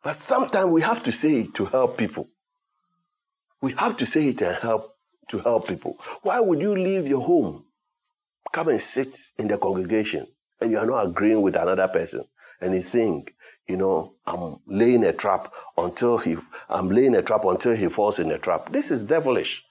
But 0.02 0.16
sometimes 0.16 0.70
we 0.70 0.82
have 0.82 1.02
to 1.02 1.12
say 1.12 1.40
it 1.42 1.54
to 1.54 1.64
help 1.66 1.98
people. 1.98 2.28
We 3.60 3.72
have 3.72 3.96
to 3.98 4.06
say 4.06 4.28
it 4.28 4.40
and 4.40 4.56
help 4.56 4.91
to 5.32 5.38
help 5.38 5.66
people. 5.66 5.98
Why 6.22 6.40
would 6.40 6.60
you 6.60 6.76
leave 6.76 7.06
your 7.06 7.22
home, 7.22 7.64
come 8.52 8.68
and 8.68 8.80
sit 8.80 9.16
in 9.38 9.48
the 9.48 9.56
congregation, 9.56 10.26
and 10.60 10.70
you 10.70 10.78
are 10.78 10.86
not 10.86 11.06
agreeing 11.06 11.42
with 11.42 11.56
another 11.56 11.88
person, 11.88 12.24
and 12.60 12.74
you 12.74 12.82
think, 12.82 13.34
you 13.66 13.76
know, 13.78 14.14
I'm 14.26 14.58
laying 14.66 15.04
a 15.04 15.12
trap 15.12 15.52
until 15.78 16.18
he, 16.18 16.36
I'm 16.68 16.88
laying 16.88 17.16
a 17.16 17.22
trap 17.22 17.44
until 17.46 17.74
he 17.74 17.88
falls 17.88 18.20
in 18.20 18.30
a 18.30 18.38
trap. 18.38 18.70
This 18.70 18.90
is 18.90 19.02
devilish. 19.02 19.64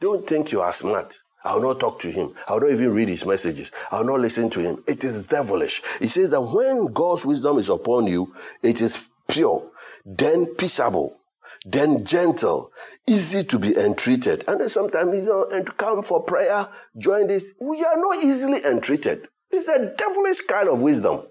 Don't 0.00 0.26
think 0.26 0.50
you 0.50 0.60
are 0.60 0.72
smart. 0.72 1.20
I 1.44 1.54
will 1.54 1.62
not 1.62 1.78
talk 1.78 2.00
to 2.00 2.10
him. 2.10 2.34
I 2.48 2.54
will 2.54 2.62
not 2.62 2.70
even 2.72 2.92
read 2.92 3.08
his 3.08 3.24
messages. 3.24 3.70
I 3.92 4.00
will 4.00 4.06
not 4.06 4.20
listen 4.20 4.50
to 4.50 4.60
him. 4.60 4.82
It 4.88 5.04
is 5.04 5.22
devilish. 5.22 5.82
He 6.00 6.08
says 6.08 6.30
that 6.30 6.40
when 6.40 6.92
God's 6.92 7.24
wisdom 7.24 7.58
is 7.58 7.68
upon 7.68 8.08
you, 8.08 8.34
it 8.62 8.82
is 8.82 9.08
pure, 9.28 9.70
then 10.04 10.54
peaceable, 10.56 11.17
then 11.64 12.04
gentle, 12.04 12.72
easy 13.06 13.42
to 13.44 13.58
be 13.58 13.76
entreated. 13.76 14.44
And 14.46 14.70
sometimes, 14.70 15.14
you 15.14 15.24
know, 15.24 15.46
and 15.50 15.66
to 15.66 15.72
come 15.72 16.02
for 16.02 16.22
prayer, 16.22 16.68
join 16.96 17.26
this. 17.26 17.54
We 17.60 17.84
are 17.84 17.96
not 17.96 18.22
easily 18.22 18.60
entreated. 18.64 19.28
It's 19.50 19.68
a 19.68 19.94
devilish 19.96 20.42
kind 20.42 20.68
of 20.68 20.82
wisdom. 20.82 21.22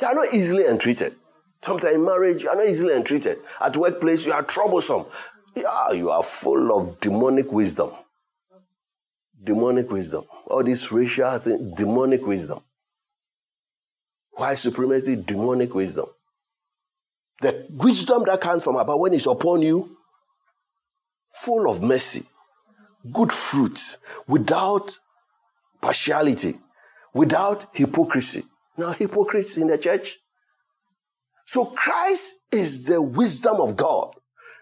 You 0.00 0.08
are 0.08 0.14
not 0.14 0.34
easily 0.34 0.66
entreated. 0.66 1.14
Sometimes 1.62 1.94
in 1.94 2.04
marriage, 2.04 2.42
you 2.42 2.48
are 2.50 2.56
not 2.56 2.66
easily 2.66 2.94
entreated. 2.94 3.38
At 3.60 3.76
workplace, 3.76 4.26
you 4.26 4.32
are 4.32 4.42
troublesome. 4.42 5.06
Yeah, 5.54 5.92
you 5.92 6.10
are 6.10 6.22
full 6.22 6.76
of 6.78 7.00
demonic 7.00 7.50
wisdom. 7.52 7.90
Demonic 9.42 9.90
wisdom. 9.90 10.24
All 10.46 10.64
this 10.64 10.90
racial 10.90 11.38
thing, 11.38 11.74
demonic 11.76 12.26
wisdom. 12.26 12.60
White 14.32 14.58
supremacy, 14.58 15.16
demonic 15.16 15.74
wisdom. 15.74 16.06
The 17.40 17.66
wisdom 17.70 18.22
that 18.26 18.40
comes 18.40 18.64
from 18.64 18.76
above 18.76 19.00
when 19.00 19.12
it's 19.12 19.26
upon 19.26 19.62
you, 19.62 19.96
full 21.34 21.70
of 21.70 21.82
mercy, 21.82 22.24
good 23.12 23.32
fruits, 23.32 23.98
without 24.26 24.98
partiality, 25.80 26.54
without 27.12 27.66
hypocrisy. 27.72 28.44
Now, 28.76 28.92
hypocrites 28.92 29.56
in 29.56 29.68
the 29.68 29.78
church. 29.78 30.18
So 31.46 31.66
Christ 31.66 32.34
is 32.50 32.86
the 32.86 33.00
wisdom 33.02 33.60
of 33.60 33.76
God. 33.76 34.14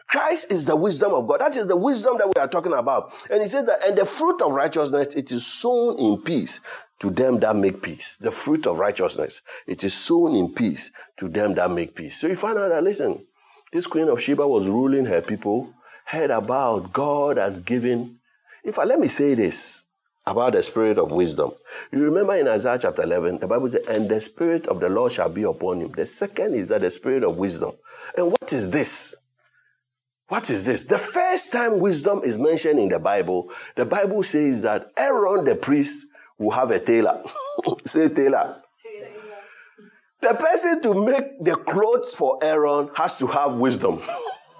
Christ 0.08 0.52
is 0.52 0.66
the 0.66 0.76
wisdom 0.76 1.12
of 1.14 1.26
God. 1.26 1.40
That 1.40 1.56
is 1.56 1.66
the 1.66 1.76
wisdom 1.76 2.16
that 2.18 2.26
we 2.26 2.38
are 2.38 2.48
talking 2.48 2.74
about. 2.74 3.12
And 3.30 3.40
he 3.40 3.48
says 3.48 3.64
that, 3.64 3.78
and 3.86 3.96
the 3.96 4.04
fruit 4.04 4.42
of 4.42 4.52
righteousness, 4.52 5.14
it 5.14 5.32
is 5.32 5.46
sown 5.46 5.98
in 5.98 6.20
peace 6.20 6.60
to 7.02 7.10
them 7.10 7.40
that 7.40 7.56
make 7.56 7.82
peace. 7.82 8.16
The 8.16 8.30
fruit 8.30 8.64
of 8.64 8.78
righteousness, 8.78 9.42
it 9.66 9.82
is 9.82 9.92
sown 9.92 10.36
in 10.36 10.54
peace 10.54 10.92
to 11.16 11.28
them 11.28 11.52
that 11.54 11.68
make 11.68 11.96
peace. 11.96 12.20
So 12.20 12.28
you 12.28 12.36
find 12.36 12.56
out 12.56 12.68
that, 12.68 12.84
listen, 12.84 13.26
this 13.72 13.88
queen 13.88 14.06
of 14.06 14.22
Sheba 14.22 14.46
was 14.46 14.68
ruling 14.68 15.06
her 15.06 15.20
people, 15.20 15.74
heard 16.04 16.30
about 16.30 16.92
God 16.92 17.38
has 17.38 17.58
given. 17.58 18.20
In 18.62 18.72
fact, 18.72 18.86
let 18.86 19.00
me 19.00 19.08
say 19.08 19.34
this 19.34 19.84
about 20.24 20.52
the 20.52 20.62
spirit 20.62 20.96
of 20.96 21.10
wisdom. 21.10 21.50
You 21.90 22.04
remember 22.04 22.36
in 22.36 22.46
Isaiah 22.46 22.78
chapter 22.80 23.02
11, 23.02 23.40
the 23.40 23.48
Bible 23.48 23.68
says, 23.68 23.84
and 23.88 24.08
the 24.08 24.20
spirit 24.20 24.68
of 24.68 24.78
the 24.78 24.88
Lord 24.88 25.10
shall 25.10 25.28
be 25.28 25.42
upon 25.42 25.80
him. 25.80 25.90
The 25.90 26.06
second 26.06 26.54
is 26.54 26.68
that 26.68 26.82
the 26.82 26.90
spirit 26.92 27.24
of 27.24 27.36
wisdom. 27.36 27.72
And 28.16 28.30
what 28.30 28.52
is 28.52 28.70
this? 28.70 29.16
What 30.28 30.48
is 30.50 30.64
this? 30.64 30.84
The 30.84 30.98
first 30.98 31.50
time 31.50 31.80
wisdom 31.80 32.20
is 32.22 32.38
mentioned 32.38 32.78
in 32.78 32.90
the 32.90 33.00
Bible, 33.00 33.50
the 33.74 33.86
Bible 33.86 34.22
says 34.22 34.62
that 34.62 34.92
Aaron 34.96 35.44
the 35.44 35.56
priest 35.56 36.06
will 36.42 36.50
have 36.50 36.70
a 36.70 36.78
tailor. 36.78 37.22
Say 37.86 38.08
tailor. 38.08 38.60
The 40.20 40.34
person 40.34 40.80
to 40.82 40.94
make 40.94 41.42
the 41.42 41.56
clothes 41.56 42.14
for 42.14 42.38
Aaron 42.42 42.90
has 42.94 43.18
to 43.18 43.26
have 43.26 43.54
wisdom. 43.54 44.00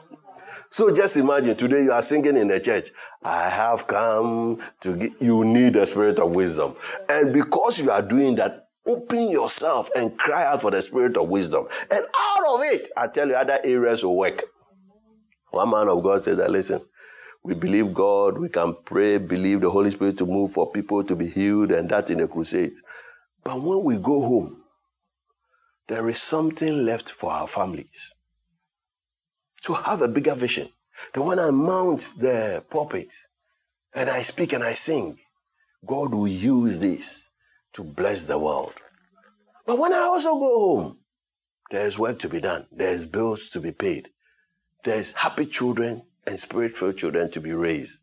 so 0.70 0.92
just 0.92 1.16
imagine 1.16 1.56
today 1.56 1.84
you 1.84 1.92
are 1.92 2.02
singing 2.02 2.36
in 2.36 2.48
the 2.48 2.58
church, 2.58 2.88
I 3.22 3.48
have 3.48 3.86
come 3.86 4.60
to 4.80 4.96
get, 4.96 5.12
you 5.20 5.44
need 5.44 5.74
the 5.74 5.86
spirit 5.86 6.18
of 6.18 6.34
wisdom. 6.34 6.74
And 7.08 7.32
because 7.32 7.80
you 7.80 7.90
are 7.92 8.02
doing 8.02 8.34
that, 8.36 8.66
open 8.86 9.30
yourself 9.30 9.88
and 9.94 10.18
cry 10.18 10.44
out 10.44 10.62
for 10.62 10.72
the 10.72 10.82
spirit 10.82 11.16
of 11.16 11.28
wisdom. 11.28 11.68
And 11.92 12.00
out 12.00 12.54
of 12.54 12.60
it, 12.64 12.88
I 12.96 13.06
tell 13.06 13.28
you, 13.28 13.34
other 13.34 13.60
areas 13.62 14.04
will 14.04 14.16
work. 14.16 14.42
One 15.52 15.70
man 15.70 15.88
of 15.88 16.02
God 16.02 16.22
said 16.22 16.38
that, 16.38 16.50
listen, 16.50 16.80
we 17.42 17.54
believe 17.54 17.92
God, 17.92 18.38
we 18.38 18.48
can 18.48 18.74
pray, 18.84 19.18
believe 19.18 19.60
the 19.60 19.70
Holy 19.70 19.90
Spirit 19.90 20.18
to 20.18 20.26
move 20.26 20.52
for 20.52 20.70
people 20.70 21.02
to 21.04 21.16
be 21.16 21.26
healed, 21.26 21.72
and 21.72 21.88
that 21.90 22.10
in 22.10 22.18
the 22.18 22.28
crusade. 22.28 22.74
But 23.42 23.60
when 23.60 23.82
we 23.82 23.96
go 23.96 24.20
home, 24.20 24.62
there 25.88 26.08
is 26.08 26.22
something 26.22 26.84
left 26.84 27.10
for 27.10 27.32
our 27.32 27.48
families. 27.48 28.12
So 29.60 29.74
have 29.74 30.02
a 30.02 30.08
bigger 30.08 30.34
vision. 30.34 30.68
Then 31.12 31.26
when 31.26 31.38
I 31.38 31.50
mount 31.50 32.14
the 32.18 32.64
pulpit 32.70 33.12
and 33.94 34.08
I 34.08 34.20
speak 34.20 34.52
and 34.52 34.62
I 34.62 34.74
sing, 34.74 35.18
God 35.84 36.14
will 36.14 36.28
use 36.28 36.80
this 36.80 37.28
to 37.72 37.82
bless 37.82 38.24
the 38.24 38.38
world. 38.38 38.74
But 39.66 39.78
when 39.78 39.92
I 39.92 39.98
also 39.98 40.34
go 40.36 40.58
home, 40.58 40.98
there's 41.70 41.98
work 41.98 42.18
to 42.20 42.28
be 42.28 42.40
done. 42.40 42.66
There's 42.70 43.06
bills 43.06 43.50
to 43.50 43.60
be 43.60 43.72
paid 43.72 44.10
there's 44.84 45.12
happy 45.12 45.46
children 45.46 46.02
and 46.26 46.38
spirit 46.38 46.72
filled 46.72 46.98
children 46.98 47.30
to 47.30 47.40
be 47.40 47.52
raised. 47.52 48.02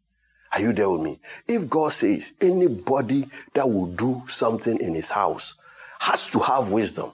Are 0.52 0.62
you 0.62 0.74
there 0.74 0.90
with 0.90 1.02
me? 1.02 1.20
If 1.48 1.70
God 1.70 1.94
says 1.94 2.34
anybody 2.42 3.30
that 3.54 3.70
will 3.70 3.88
do 3.88 4.24
something 4.28 4.80
in 4.80 4.96
his 4.96 5.12
house 5.12 5.56
has 6.00 6.32
to 6.32 6.40
have 6.40 6.72
wisdom, 6.72 7.12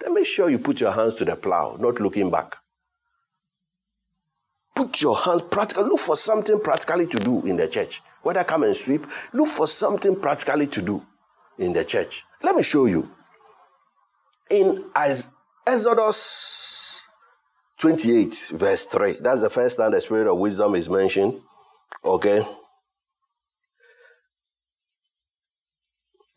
then 0.00 0.14
make 0.14 0.26
sure 0.26 0.50
you 0.50 0.58
put 0.58 0.80
your 0.80 0.92
hands 0.92 1.14
to 1.14 1.24
the 1.24 1.36
plow, 1.36 1.76
not 1.78 2.00
looking 2.00 2.30
back. 2.30 2.56
Put 4.74 5.00
your 5.00 5.16
hands 5.16 5.42
practical. 5.42 5.84
Look 5.84 6.00
for 6.00 6.16
something 6.16 6.60
practically 6.60 7.06
to 7.06 7.18
do 7.18 7.46
in 7.46 7.56
the 7.56 7.68
church. 7.68 8.02
Whether 8.22 8.42
come 8.44 8.64
and 8.64 8.74
sweep, 8.74 9.06
look 9.32 9.48
for 9.48 9.68
something 9.68 10.20
practically 10.20 10.66
to 10.66 10.82
do 10.82 11.06
in 11.58 11.72
the 11.72 11.84
church. 11.84 12.24
Let 12.42 12.56
me 12.56 12.62
show 12.62 12.86
you. 12.86 13.10
In 14.50 14.84
Exodus 15.66 16.16
28, 17.84 18.52
verse 18.54 18.86
3, 18.86 19.18
that's 19.20 19.42
the 19.42 19.50
first 19.50 19.76
time 19.76 19.92
the 19.92 20.00
spirit 20.00 20.26
of 20.26 20.38
wisdom 20.38 20.74
is 20.74 20.88
mentioned. 20.88 21.38
Okay. 22.02 22.42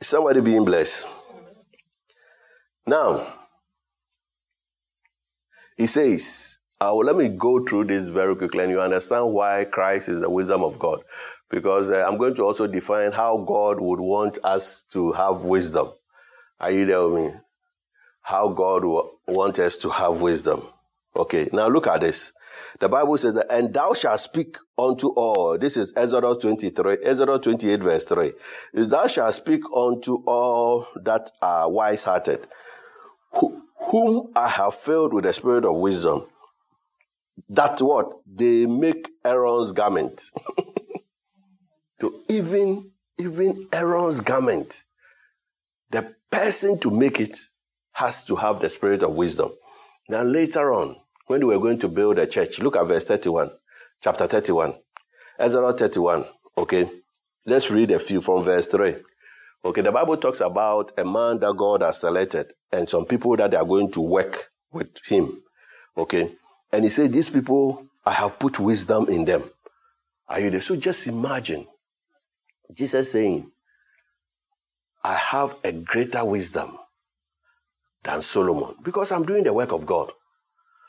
Somebody 0.01 0.41
being 0.41 0.65
blessed. 0.65 1.07
Now, 2.85 3.25
he 5.77 5.87
says, 5.87 6.57
uh, 6.81 6.91
well, 6.93 7.05
let 7.05 7.15
me 7.15 7.29
go 7.29 7.63
through 7.63 7.85
this 7.85 8.09
very 8.09 8.35
quickly 8.35 8.65
and 8.65 8.71
you 8.73 8.81
understand 8.81 9.31
why 9.31 9.63
Christ 9.63 10.09
is 10.09 10.19
the 10.19 10.29
wisdom 10.29 10.65
of 10.65 10.77
God. 10.77 11.01
Because 11.49 11.91
uh, 11.91 12.05
I'm 12.05 12.17
going 12.17 12.35
to 12.35 12.43
also 12.43 12.67
define 12.67 13.13
how 13.13 13.37
God 13.37 13.79
would 13.79 14.01
want 14.01 14.37
us 14.43 14.83
to 14.91 15.13
have 15.13 15.45
wisdom. 15.45 15.93
Are 16.59 16.71
you 16.71 16.85
there 16.85 17.07
with 17.07 17.23
me? 17.23 17.31
How 18.23 18.49
God 18.49 18.83
would 18.83 19.05
want 19.29 19.59
us 19.59 19.77
to 19.77 19.89
have 19.91 20.19
wisdom. 20.19 20.61
Okay, 21.17 21.49
now 21.51 21.67
look 21.67 21.87
at 21.87 22.01
this. 22.01 22.31
The 22.79 22.87
Bible 22.87 23.17
says 23.17 23.33
that, 23.33 23.51
and 23.51 23.73
thou 23.73 23.93
shalt 23.93 24.19
speak 24.19 24.57
unto 24.77 25.07
all. 25.09 25.57
This 25.57 25.75
is 25.75 25.91
Exodus 25.95 26.37
23, 26.37 26.97
Exodus 27.03 27.39
28 27.39 27.81
verse 27.81 28.03
3. 28.03 28.33
Is 28.73 28.87
thou 28.87 29.07
shalt 29.07 29.33
speak 29.33 29.61
unto 29.75 30.23
all 30.27 30.87
that 30.95 31.31
are 31.41 31.71
wise 31.71 32.03
hearted, 32.03 32.45
whom 33.31 34.31
I 34.35 34.47
have 34.47 34.75
filled 34.75 35.13
with 35.13 35.23
the 35.23 35.33
spirit 35.33 35.65
of 35.65 35.77
wisdom. 35.77 36.27
That 37.49 37.79
what? 37.79 38.11
They 38.27 38.65
make 38.67 39.09
Aaron's 39.25 39.71
garment. 39.71 40.23
to 41.99 42.23
even, 42.29 42.91
even 43.17 43.67
Aaron's 43.73 44.21
garment. 44.21 44.85
The 45.91 46.13
person 46.29 46.79
to 46.81 46.91
make 46.91 47.19
it 47.19 47.37
has 47.93 48.23
to 48.25 48.35
have 48.35 48.59
the 48.59 48.69
spirit 48.69 49.01
of 49.01 49.15
wisdom. 49.15 49.49
Now 50.09 50.23
later 50.23 50.73
on, 50.73 50.95
when 51.27 51.45
we 51.45 51.55
were 51.55 51.61
going 51.61 51.79
to 51.79 51.87
build 51.87 52.17
a 52.19 52.25
church, 52.25 52.59
look 52.59 52.75
at 52.75 52.87
verse 52.87 53.05
31, 53.05 53.51
chapter 54.01 54.27
31, 54.27 54.73
Ezra 55.37 55.71
31. 55.73 56.25
Okay, 56.57 56.89
let's 57.45 57.69
read 57.69 57.91
a 57.91 57.99
few 57.99 58.21
from 58.21 58.43
verse 58.43 58.67
3. 58.67 58.95
Okay, 59.65 59.81
the 59.81 59.91
Bible 59.91 60.17
talks 60.17 60.41
about 60.41 60.91
a 60.97 61.05
man 61.05 61.39
that 61.39 61.55
God 61.55 61.81
has 61.81 61.99
selected 62.01 62.53
and 62.71 62.89
some 62.89 63.05
people 63.05 63.35
that 63.35 63.51
they 63.51 63.57
are 63.57 63.65
going 63.65 63.91
to 63.91 64.01
work 64.01 64.49
with 64.71 64.89
him. 65.05 65.43
Okay, 65.97 66.31
and 66.71 66.83
he 66.83 66.89
said, 66.89 67.11
These 67.11 67.29
people, 67.29 67.85
I 68.05 68.13
have 68.13 68.39
put 68.39 68.59
wisdom 68.59 69.07
in 69.09 69.25
them. 69.25 69.43
Are 70.29 70.39
you 70.39 70.49
there? 70.49 70.61
So 70.61 70.75
just 70.75 71.07
imagine 71.07 71.67
Jesus 72.73 73.11
saying, 73.11 73.51
I 75.03 75.15
have 75.15 75.55
a 75.63 75.71
greater 75.71 76.23
wisdom 76.23 76.77
than 78.03 78.21
Solomon 78.21 78.75
because 78.83 79.11
I'm 79.11 79.25
doing 79.25 79.43
the 79.43 79.53
work 79.53 79.71
of 79.71 79.85
God. 79.85 80.11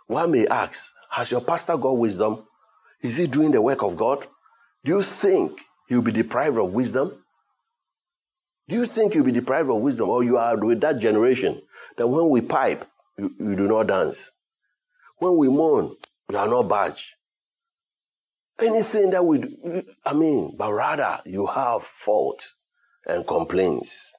One 0.08 0.32
may 0.32 0.46
ask, 0.46 0.94
has 1.10 1.30
your 1.30 1.42
pastor 1.42 1.76
got 1.76 1.92
wisdom? 1.92 2.46
Is 3.02 3.18
he 3.18 3.26
doing 3.26 3.52
the 3.52 3.60
work 3.60 3.82
of 3.82 3.96
God? 3.96 4.26
Do 4.82 4.96
you 4.96 5.02
think 5.02 5.60
he'll 5.86 6.00
be 6.00 6.12
deprived 6.12 6.56
of 6.56 6.72
wisdom? 6.72 7.12
Do 8.68 8.76
you 8.76 8.86
think 8.86 9.14
you'll 9.14 9.26
be 9.26 9.32
deprived 9.32 9.68
of 9.68 9.82
wisdom 9.82 10.08
or 10.08 10.24
you 10.24 10.38
are 10.38 10.56
with 10.58 10.80
that 10.80 10.98
generation 10.98 11.60
that 11.98 12.08
when 12.08 12.30
we 12.30 12.40
pipe, 12.40 12.86
you, 13.18 13.34
you 13.38 13.54
do 13.54 13.68
not 13.68 13.86
dance? 13.86 14.32
When 15.18 15.36
we 15.36 15.48
mourn, 15.48 15.94
you 16.30 16.38
are 16.38 16.48
not 16.48 16.68
budge. 16.68 17.14
Anything 18.60 19.10
that 19.10 19.24
we 19.24 19.38
do, 19.38 19.84
I 20.06 20.14
mean, 20.14 20.56
but 20.56 20.72
rather 20.72 21.20
you 21.26 21.46
have 21.46 21.82
fault 21.82 22.54
and 23.06 23.26
complaints. 23.26 24.16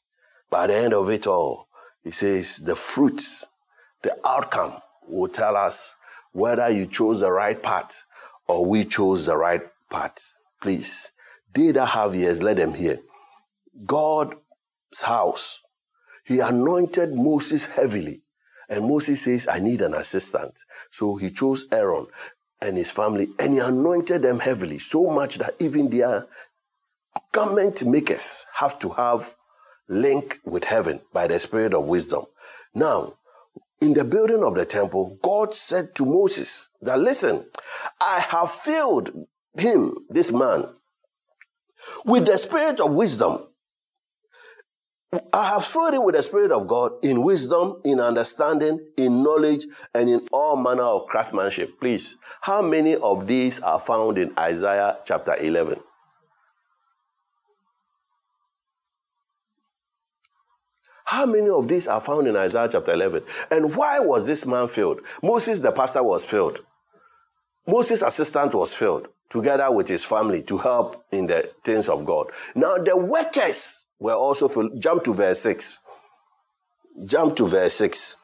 By 0.51 0.67
the 0.67 0.75
end 0.75 0.93
of 0.93 1.09
it 1.09 1.25
all, 1.25 1.67
he 2.03 2.11
says 2.11 2.57
the 2.57 2.75
fruits, 2.75 3.47
the 4.03 4.15
outcome 4.23 4.79
will 5.09 5.27
tell 5.27 5.57
us 5.57 5.95
whether 6.31 6.69
you 6.69 6.85
chose 6.85 7.21
the 7.21 7.31
right 7.31 7.61
path 7.61 8.05
or 8.47 8.65
we 8.65 8.85
chose 8.85 9.25
the 9.25 9.37
right 9.37 9.61
path. 9.89 10.33
Please, 10.61 11.11
they 11.53 11.71
that 11.71 11.87
have 11.87 12.15
ears, 12.15 12.43
let 12.43 12.57
them 12.57 12.73
hear. 12.73 12.99
God's 13.85 14.35
house, 15.03 15.61
he 16.25 16.39
anointed 16.39 17.13
Moses 17.13 17.65
heavily. 17.65 18.23
And 18.69 18.87
Moses 18.87 19.23
says, 19.23 19.47
I 19.47 19.59
need 19.59 19.81
an 19.81 19.95
assistant. 19.95 20.53
So 20.91 21.15
he 21.15 21.31
chose 21.31 21.65
Aaron 21.71 22.05
and 22.61 22.77
his 22.77 22.91
family 22.91 23.29
and 23.39 23.53
he 23.53 23.59
anointed 23.59 24.21
them 24.21 24.39
heavily, 24.39 24.77
so 24.79 25.05
much 25.05 25.37
that 25.39 25.55
even 25.59 25.89
their 25.89 26.27
garment 27.31 27.85
makers 27.85 28.45
have 28.53 28.77
to 28.79 28.89
have 28.89 29.35
link 29.87 30.37
with 30.45 30.65
heaven 30.65 31.01
by 31.11 31.27
the 31.27 31.39
spirit 31.39 31.73
of 31.73 31.85
wisdom. 31.87 32.25
Now, 32.75 33.13
in 33.81 33.93
the 33.93 34.03
building 34.03 34.43
of 34.43 34.55
the 34.55 34.65
temple, 34.65 35.17
God 35.21 35.53
said 35.53 35.95
to 35.95 36.05
Moses 36.05 36.69
that, 36.81 36.99
listen, 36.99 37.45
I 38.01 38.19
have 38.29 38.51
filled 38.51 39.09
him, 39.57 39.93
this 40.09 40.31
man, 40.31 40.63
with 42.05 42.25
the 42.25 42.37
spirit 42.37 42.79
of 42.79 42.95
wisdom. 42.95 43.45
I 45.33 45.49
have 45.49 45.65
filled 45.65 45.95
him 45.95 46.05
with 46.05 46.15
the 46.15 46.21
spirit 46.21 46.51
of 46.51 46.67
God 46.67 46.91
in 47.01 47.23
wisdom, 47.23 47.81
in 47.83 47.99
understanding, 47.99 48.79
in 48.97 49.23
knowledge, 49.23 49.65
and 49.95 50.07
in 50.07 50.27
all 50.31 50.55
manner 50.55 50.83
of 50.83 51.07
craftsmanship. 51.07 51.79
Please, 51.79 52.15
how 52.41 52.61
many 52.61 52.95
of 52.95 53.25
these 53.25 53.59
are 53.61 53.79
found 53.79 54.17
in 54.17 54.31
Isaiah 54.37 54.99
chapter 55.05 55.35
11? 55.35 55.79
How 61.09 61.25
many 61.25 61.49
of 61.49 61.67
these 61.67 61.87
are 61.87 61.99
found 61.99 62.27
in 62.27 62.35
Isaiah 62.35 62.69
chapter 62.71 62.93
11? 62.93 63.23
And 63.49 63.75
why 63.75 63.99
was 63.99 64.27
this 64.27 64.45
man 64.45 64.67
filled? 64.67 64.99
Moses, 65.23 65.59
the 65.59 65.71
pastor, 65.71 66.03
was 66.03 66.23
filled. 66.23 66.59
Moses' 67.65 68.03
assistant 68.03 68.53
was 68.53 68.75
filled 68.75 69.07
together 69.27 69.71
with 69.71 69.87
his 69.87 70.05
family 70.05 70.43
to 70.43 70.59
help 70.59 71.03
in 71.11 71.25
the 71.25 71.51
things 71.63 71.89
of 71.89 72.05
God. 72.05 72.29
Now, 72.53 72.77
the 72.77 72.95
workers 72.95 73.87
were 73.97 74.13
also 74.13 74.47
filled. 74.49 74.79
Jump 74.79 75.03
to 75.05 75.15
verse 75.15 75.39
6. 75.41 75.79
Jump 77.07 77.35
to 77.37 77.47
verse 77.47 77.73
6. 77.73 78.15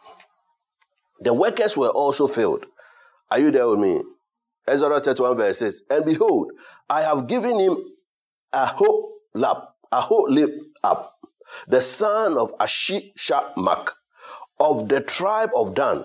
The 1.22 1.34
workers 1.34 1.76
were 1.76 1.90
also 1.90 2.28
filled. 2.28 2.68
Are 3.32 3.40
you 3.40 3.50
there 3.50 3.68
with 3.68 3.80
me? 3.80 4.04
Ezra 4.68 5.00
31 5.00 5.38
verse 5.38 5.58
6. 5.58 5.82
And 5.90 6.06
behold, 6.06 6.52
I 6.88 7.02
have 7.02 7.26
given 7.26 7.60
him 7.60 7.78
a 8.54 8.68
whole 8.68 9.12
lap, 9.34 9.70
a 9.92 10.02
whole 10.02 10.28
lip 10.30 10.52
up 10.84 11.15
the 11.68 11.82
son 11.82 12.38
of 12.38 12.58
Ahishamach 12.58 13.92
of 14.60 14.90
the 14.90 15.02
tribe 15.02 15.52
of 15.56 15.76
Dan, 15.76 16.04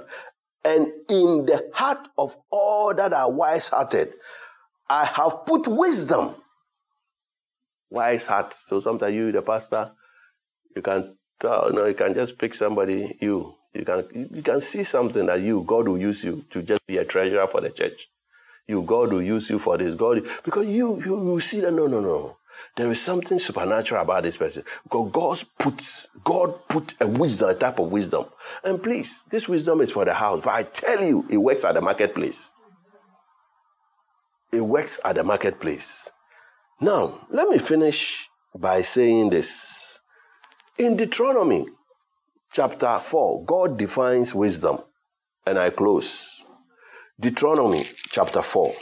and 0.65 0.87
in 1.09 1.47
the 1.47 1.71
heart 1.75 2.09
of 2.19 2.37
all 2.51 2.95
that 2.95 3.13
are 3.13 3.33
wise 3.33 3.69
hearted, 3.69 4.13
I 4.89 5.05
have 5.05 5.47
put 5.47 5.69
wisdom. 5.69 6.35
Wise 7.91 8.27
heart. 8.27 8.53
So 8.53 8.79
sometimes 8.79 9.15
you, 9.15 9.33
the 9.33 9.43
pastor, 9.43 9.93
you 10.75 10.83
can 10.83 11.17
tell, 11.39 11.69
you 11.71 11.77
know, 11.77 11.87
you 11.87 11.95
can 11.95 12.15
just 12.15 12.39
pick 12.39 12.55
somebody, 12.55 13.17
you, 13.21 13.55
you 13.73 13.85
can, 13.85 14.29
you 14.33 14.43
can 14.43 14.61
see 14.61 14.85
something 14.85 15.27
that 15.27 15.41
you, 15.41 15.63
God 15.65 15.89
will 15.89 15.99
use 15.99 16.23
you 16.25 16.45
to 16.51 16.63
just 16.63 16.87
be 16.87 16.99
a 16.99 17.05
treasurer 17.05 17.47
for 17.47 17.61
the 17.61 17.71
church. 17.71 18.09
You, 18.67 18.83
God 18.83 19.13
will 19.13 19.23
use 19.23 19.51
you 19.51 19.59
for 19.59 19.79
this. 19.79 19.95
God, 19.95 20.23
because 20.45 20.67
you, 20.67 21.03
you, 21.03 21.33
you 21.33 21.41
see 21.41 21.61
that, 21.61 21.73
no, 21.73 21.87
no, 21.87 22.01
no. 22.01 22.37
There 22.77 22.91
is 22.91 23.01
something 23.01 23.39
supernatural 23.39 24.03
about 24.03 24.23
this 24.23 24.37
person 24.37 24.65
because 24.85 25.11
God 25.13 25.45
puts 25.59 26.09
God 26.25 26.69
put 26.69 26.95
a 27.01 27.07
wisdom, 27.07 27.51
a 27.51 27.55
type 27.55 27.79
of 27.79 27.91
wisdom. 27.91 28.25
And 28.65 28.83
please, 28.83 29.25
this 29.31 29.49
wisdom 29.49 29.81
is 29.81 29.93
for 29.93 30.05
the 30.05 30.15
house, 30.15 30.41
but 30.43 30.51
I 30.51 30.63
tell 30.65 31.03
you, 31.03 31.27
it 31.31 31.39
works 31.39 31.65
at 31.65 31.75
the 31.75 31.81
marketplace. 31.81 32.51
It 34.53 34.61
works 34.61 35.01
at 35.05 35.17
the 35.17 35.25
marketplace. 35.25 36.11
Now, 36.81 37.27
let 37.31 37.49
me 37.49 37.59
finish 37.59 38.29
by 38.55 38.83
saying 38.83 39.31
this. 39.31 40.01
In 40.79 40.97
Deuteronomy 40.97 41.67
chapter 42.53 42.99
4, 42.99 43.45
God 43.45 43.79
defines 43.79 44.35
wisdom. 44.35 44.79
And 45.47 45.59
I 45.59 45.71
close. 45.71 46.43
Deuteronomy 47.19 47.85
chapter 48.09 48.43
4. 48.43 48.75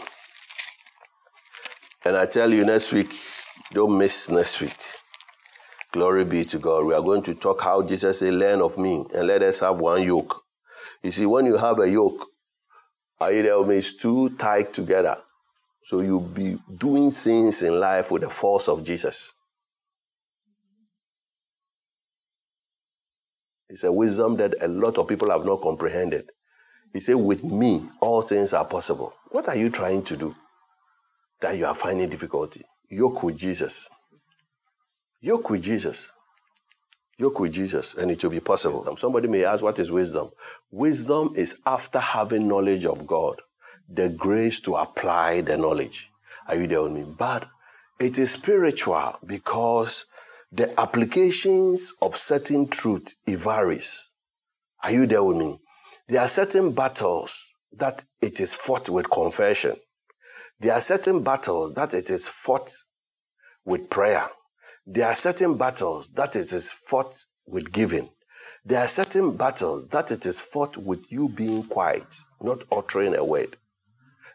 And 2.04 2.16
I 2.16 2.26
tell 2.26 2.52
you 2.52 2.64
next 2.64 2.92
week, 2.92 3.12
don't 3.72 3.98
miss 3.98 4.30
next 4.30 4.60
week. 4.60 4.76
Glory 5.92 6.24
be 6.24 6.44
to 6.44 6.58
God. 6.58 6.84
We 6.86 6.94
are 6.94 7.02
going 7.02 7.22
to 7.22 7.34
talk 7.34 7.62
how 7.62 7.82
Jesus 7.82 8.18
said, 8.20 8.34
Learn 8.34 8.60
of 8.60 8.78
me 8.78 9.04
and 9.14 9.26
let 9.26 9.42
us 9.42 9.60
have 9.60 9.80
one 9.80 10.02
yoke. 10.02 10.42
You 11.02 11.10
see, 11.10 11.26
when 11.26 11.46
you 11.46 11.56
have 11.56 11.78
a 11.78 11.88
yoke, 11.88 12.26
are 13.20 13.32
you 13.32 13.42
there? 13.42 13.72
It's 13.72 13.94
too 13.94 14.30
tight 14.36 14.72
together. 14.72 15.16
So 15.82 16.00
you'll 16.00 16.20
be 16.20 16.58
doing 16.76 17.10
things 17.10 17.62
in 17.62 17.80
life 17.80 18.10
with 18.10 18.22
the 18.22 18.30
force 18.30 18.68
of 18.68 18.84
Jesus. 18.84 19.32
It's 23.68 23.84
a 23.84 23.92
wisdom 23.92 24.36
that 24.36 24.54
a 24.60 24.68
lot 24.68 24.98
of 24.98 25.08
people 25.08 25.30
have 25.30 25.44
not 25.44 25.60
comprehended. 25.60 26.30
He 26.92 27.00
said, 27.00 27.16
With 27.16 27.44
me, 27.44 27.82
all 28.00 28.22
things 28.22 28.52
are 28.52 28.64
possible. 28.64 29.14
What 29.30 29.48
are 29.48 29.56
you 29.56 29.70
trying 29.70 30.04
to 30.04 30.16
do 30.16 30.34
that 31.40 31.56
you 31.56 31.66
are 31.66 31.74
finding 31.74 32.08
difficulty? 32.08 32.64
Yoke 32.90 33.22
with 33.22 33.36
Jesus. 33.36 33.90
Yoke 35.20 35.50
with 35.50 35.62
Jesus. 35.62 36.12
Yoke 37.18 37.40
with 37.40 37.52
Jesus, 37.52 37.94
and 37.94 38.10
it 38.10 38.22
will 38.22 38.30
be 38.30 38.40
possible. 38.40 38.96
Somebody 38.96 39.28
may 39.28 39.44
ask, 39.44 39.62
What 39.62 39.78
is 39.78 39.90
wisdom? 39.90 40.30
Wisdom 40.70 41.32
is 41.34 41.58
after 41.66 41.98
having 41.98 42.46
knowledge 42.46 42.86
of 42.86 43.06
God, 43.06 43.42
the 43.88 44.08
grace 44.08 44.60
to 44.60 44.76
apply 44.76 45.40
the 45.40 45.56
knowledge. 45.56 46.10
Are 46.46 46.54
you 46.54 46.66
there 46.66 46.82
with 46.82 46.92
me? 46.92 47.04
But 47.18 47.48
it 47.98 48.18
is 48.18 48.30
spiritual 48.30 49.14
because 49.26 50.06
the 50.52 50.78
applications 50.80 51.92
of 52.00 52.16
certain 52.16 52.68
truth 52.68 53.14
varies. 53.26 54.10
Are 54.82 54.92
you 54.92 55.06
there 55.06 55.24
with 55.24 55.36
me? 55.36 55.58
There 56.08 56.22
are 56.22 56.28
certain 56.28 56.72
battles 56.72 57.52
that 57.72 58.04
it 58.22 58.40
is 58.40 58.54
fought 58.54 58.88
with 58.88 59.10
confession. 59.10 59.76
There 60.60 60.74
are 60.74 60.80
certain 60.80 61.22
battles 61.22 61.74
that 61.74 61.94
it 61.94 62.10
is 62.10 62.28
fought 62.28 62.72
with 63.64 63.88
prayer. 63.90 64.26
There 64.86 65.06
are 65.06 65.14
certain 65.14 65.56
battles 65.56 66.10
that 66.10 66.34
it 66.34 66.52
is 66.52 66.72
fought 66.72 67.14
with 67.46 67.72
giving. 67.72 68.10
There 68.64 68.80
are 68.80 68.88
certain 68.88 69.36
battles 69.36 69.86
that 69.88 70.10
it 70.10 70.26
is 70.26 70.40
fought 70.40 70.76
with 70.76 71.10
you 71.12 71.28
being 71.28 71.64
quiet, 71.64 72.14
not 72.40 72.64
uttering 72.72 73.14
a 73.14 73.24
word. 73.24 73.56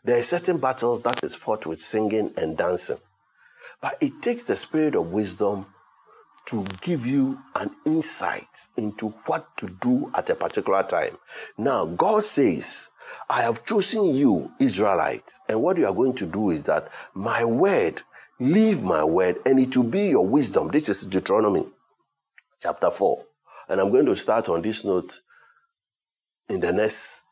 There 0.06 0.18
are 0.18 0.24
certain 0.24 0.60
battles 0.60 1.02
that 1.02 1.24
is 1.24 1.36
fought 1.36 1.66
with 1.66 1.80
singing 1.80 2.34
and 2.38 2.58
dancing. 2.58 2.98
But 3.82 3.98
it 4.00 4.22
takes 4.22 4.44
the 4.44 4.56
spirit 4.56 4.96
of 4.96 5.12
wisdom 5.12 5.66
to 6.46 6.66
give 6.82 7.06
you 7.06 7.40
an 7.56 7.72
insight 7.86 8.68
into 8.78 9.10
what 9.26 9.56
to 9.58 9.68
do 9.82 10.12
at 10.16 10.30
a 10.30 10.36
particular 10.36 10.84
time. 10.84 11.18
Now, 11.58 11.86
God 11.86 12.26
says, 12.26 12.88
I 13.34 13.42
have 13.42 13.66
chosen 13.66 14.14
you, 14.14 14.52
Israelites, 14.60 15.40
and 15.50 15.60
what 15.60 15.78
you 15.78 15.88
are 15.88 15.94
going 15.94 16.14
to 16.18 16.28
do 16.28 16.52
is 16.52 16.62
that 16.66 16.90
my 17.16 17.44
word, 17.44 18.00
leave 18.40 18.84
my 18.84 19.04
word, 19.04 19.38
and 19.48 19.60
it 19.60 19.76
will 19.76 19.86
be 19.86 20.10
your 20.10 20.28
wisdom. 20.28 20.68
This 20.68 20.88
is 20.88 21.04
Deuteronomy 21.04 21.66
chapter 22.62 22.92
4. 22.92 23.26
And 23.70 23.82
I'm 23.82 23.92
going 23.92 24.06
to 24.06 24.16
start 24.16 24.50
on 24.50 24.62
this 24.62 24.84
note 24.84 25.20
in 26.48 26.60
the 26.60 26.72
next 26.72 27.26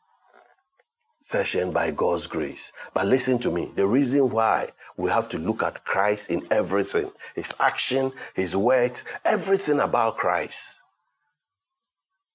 session 1.20 1.72
by 1.72 1.92
God's 1.92 2.26
grace. 2.26 2.72
But 2.92 3.06
listen 3.06 3.38
to 3.38 3.52
me. 3.52 3.70
The 3.76 3.86
reason 3.86 4.28
why 4.28 4.70
we 4.96 5.08
have 5.08 5.28
to 5.28 5.38
look 5.38 5.62
at 5.62 5.84
Christ 5.84 6.32
in 6.32 6.44
everything 6.50 7.12
His 7.36 7.54
action, 7.60 8.10
His 8.34 8.56
words, 8.56 9.04
everything 9.24 9.78
about 9.78 10.16
Christ 10.16 10.80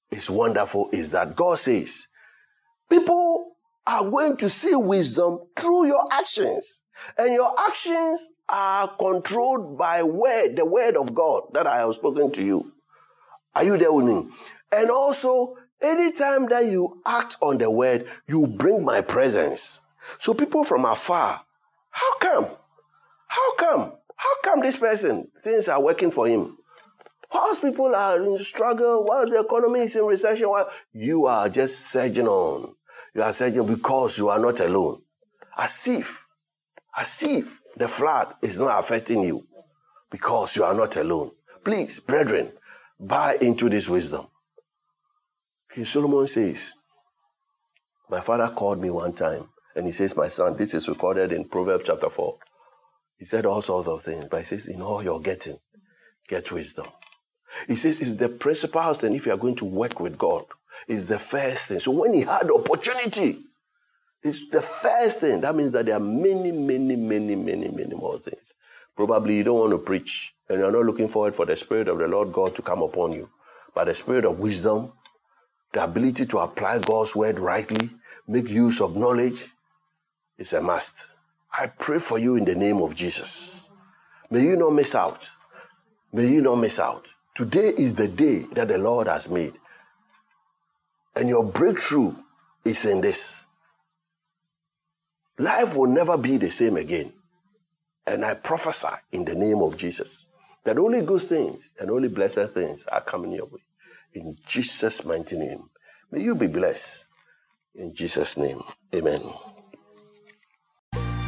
is 0.09 0.29
wonderful 0.29 0.89
is 0.93 1.11
that 1.11 1.35
God 1.35 1.59
says, 1.59 2.07
people 2.89 3.55
are 3.87 4.09
going 4.09 4.37
to 4.37 4.49
see 4.49 4.75
wisdom 4.75 5.39
through 5.55 5.87
your 5.87 6.05
actions. 6.11 6.83
And 7.17 7.33
your 7.33 7.53
actions 7.57 8.31
are 8.49 8.89
controlled 8.97 9.77
by 9.77 10.03
word, 10.03 10.55
the 10.55 10.65
word 10.65 10.97
of 10.97 11.15
God 11.15 11.43
that 11.53 11.65
I 11.65 11.77
have 11.77 11.93
spoken 11.93 12.31
to 12.33 12.43
you. 12.43 12.73
Are 13.55 13.63
you 13.63 13.77
there 13.77 13.93
with 13.93 14.05
me? 14.05 14.29
And 14.71 14.91
also, 14.91 15.55
anytime 15.81 16.47
that 16.47 16.65
you 16.65 17.01
act 17.05 17.37
on 17.41 17.57
the 17.57 17.71
word, 17.71 18.07
you 18.27 18.45
bring 18.45 18.83
my 18.83 19.01
presence. 19.01 19.81
So 20.19 20.33
people 20.33 20.63
from 20.63 20.85
afar 20.85 21.41
how 21.97 22.17
come? 22.19 22.45
How 23.27 23.55
come? 23.55 23.91
How 24.15 24.41
come 24.43 24.59
this 24.61 24.77
person, 24.77 25.31
things 25.41 25.67
are 25.67 25.81
working 25.81 26.11
for 26.11 26.27
him? 26.27 26.55
Whilst 27.33 27.63
people 27.63 27.95
are 27.95 28.21
in 28.23 28.37
struggle, 28.37 29.03
while 29.03 29.27
the 29.27 29.39
economy 29.39 29.79
is 29.81 29.95
in 29.95 30.05
recession, 30.05 30.47
while 30.47 30.69
you 30.93 31.25
are 31.25 31.49
just 31.49 31.87
surging 31.87 32.27
on. 32.27 32.75
You 33.17 33.23
are 33.23 33.33
surging 33.33 33.65
because 33.65 34.19
you 34.19 34.29
are 34.29 34.37
not 34.39 34.59
alone. 34.59 35.01
As 35.57 35.87
if, 35.87 36.27
as 36.95 37.23
if 37.23 37.61
the 37.75 37.87
flood 37.87 38.35
is 38.43 38.59
not 38.59 38.77
affecting 38.77 39.23
you 39.23 39.47
because 40.11 40.55
you 40.55 40.63
are 40.63 40.75
not 40.75 40.95
alone. 40.97 41.31
Please, 41.63 41.99
brethren, 41.99 42.51
buy 42.99 43.35
into 43.41 43.69
this 43.69 43.89
wisdom. 43.89 44.27
King 45.73 45.85
Solomon 45.85 46.27
says, 46.27 46.75
My 48.07 48.21
father 48.21 48.49
called 48.49 48.79
me 48.79 48.91
one 48.91 49.13
time 49.13 49.49
and 49.75 49.87
he 49.87 49.91
says, 49.91 50.15
My 50.15 50.27
son, 50.27 50.55
this 50.55 50.75
is 50.75 50.87
recorded 50.87 51.33
in 51.33 51.49
Proverbs 51.49 51.85
chapter 51.87 52.11
4. 52.11 52.37
He 53.17 53.25
said 53.25 53.47
all 53.47 53.63
sorts 53.63 53.87
of 53.87 54.03
things, 54.03 54.27
but 54.29 54.41
he 54.41 54.45
says, 54.45 54.67
In 54.67 54.79
all 54.83 55.03
you're 55.03 55.21
getting, 55.21 55.57
get 56.27 56.51
wisdom. 56.51 56.85
He 57.67 57.77
says 57.77 57.99
it's 57.99 58.13
the 58.13 58.29
principal 58.29 58.93
thing 58.93 59.15
if 59.15 59.25
you 59.25 59.33
are 59.33 59.37
going 59.37 59.55
to 59.55 59.65
work 59.65 59.99
with 59.99 60.19
God. 60.19 60.45
It's 60.87 61.05
the 61.05 61.19
first 61.19 61.69
thing. 61.69 61.79
So 61.79 61.91
when 61.91 62.13
he 62.13 62.21
had 62.21 62.49
opportunity, 62.51 63.43
it's 64.23 64.47
the 64.47 64.61
first 64.61 65.19
thing. 65.21 65.41
That 65.41 65.55
means 65.55 65.73
that 65.73 65.85
there 65.85 65.95
are 65.95 66.01
many, 66.01 66.51
many, 66.51 66.95
many, 66.95 67.35
many, 67.35 67.69
many 67.69 67.95
more 67.95 68.19
things. 68.19 68.53
Probably 68.95 69.37
you 69.37 69.43
don't 69.43 69.59
want 69.59 69.71
to 69.71 69.77
preach 69.77 70.33
and 70.49 70.59
you're 70.59 70.71
not 70.71 70.85
looking 70.85 71.07
forward 71.07 71.35
for 71.35 71.45
the 71.45 71.55
Spirit 71.55 71.87
of 71.87 71.99
the 71.99 72.07
Lord 72.07 72.31
God 72.31 72.55
to 72.55 72.61
come 72.61 72.81
upon 72.81 73.11
you. 73.11 73.29
But 73.75 73.85
the 73.85 73.93
Spirit 73.93 74.25
of 74.25 74.39
wisdom, 74.39 74.91
the 75.73 75.83
ability 75.83 76.25
to 76.27 76.39
apply 76.39 76.79
God's 76.79 77.15
word 77.15 77.39
rightly, 77.39 77.89
make 78.27 78.49
use 78.49 78.81
of 78.81 78.95
knowledge, 78.95 79.49
is 80.37 80.53
a 80.53 80.61
must. 80.61 81.07
I 81.51 81.67
pray 81.67 81.99
for 81.99 82.19
you 82.19 82.35
in 82.35 82.45
the 82.45 82.55
name 82.55 82.77
of 82.77 82.95
Jesus. 82.95 83.69
May 84.29 84.41
you 84.41 84.55
not 84.55 84.71
miss 84.71 84.95
out. 84.95 85.31
May 86.11 86.27
you 86.27 86.41
not 86.41 86.55
miss 86.55 86.79
out. 86.79 87.07
Today 87.35 87.73
is 87.77 87.95
the 87.95 88.07
day 88.07 88.45
that 88.53 88.67
the 88.67 88.77
Lord 88.77 89.07
has 89.07 89.29
made. 89.29 89.53
And 91.17 91.27
your 91.27 91.43
breakthrough 91.43 92.13
is 92.63 92.85
in 92.85 93.01
this. 93.01 93.47
Life 95.39 95.75
will 95.75 95.91
never 95.91 96.15
be 96.15 96.37
the 96.37 96.51
same 96.51 96.77
again. 96.77 97.11
And 98.05 98.23
I 98.23 98.35
prophesy 98.35 98.95
in 99.11 99.25
the 99.25 99.33
name 99.33 99.63
of 99.63 99.77
Jesus 99.77 100.25
that 100.63 100.77
only 100.77 101.01
good 101.01 101.23
things 101.23 101.73
and 101.79 101.89
only 101.89 102.07
blessed 102.07 102.53
things 102.53 102.85
are 102.85 103.01
coming 103.01 103.31
your 103.31 103.47
way. 103.47 103.59
In 104.13 104.35
Jesus' 104.45 105.03
mighty 105.05 105.39
name. 105.39 105.69
May 106.11 106.21
you 106.21 106.35
be 106.35 106.45
blessed. 106.45 107.07
In 107.73 107.95
Jesus' 107.95 108.37
name. 108.37 108.61
Amen. 108.93 109.21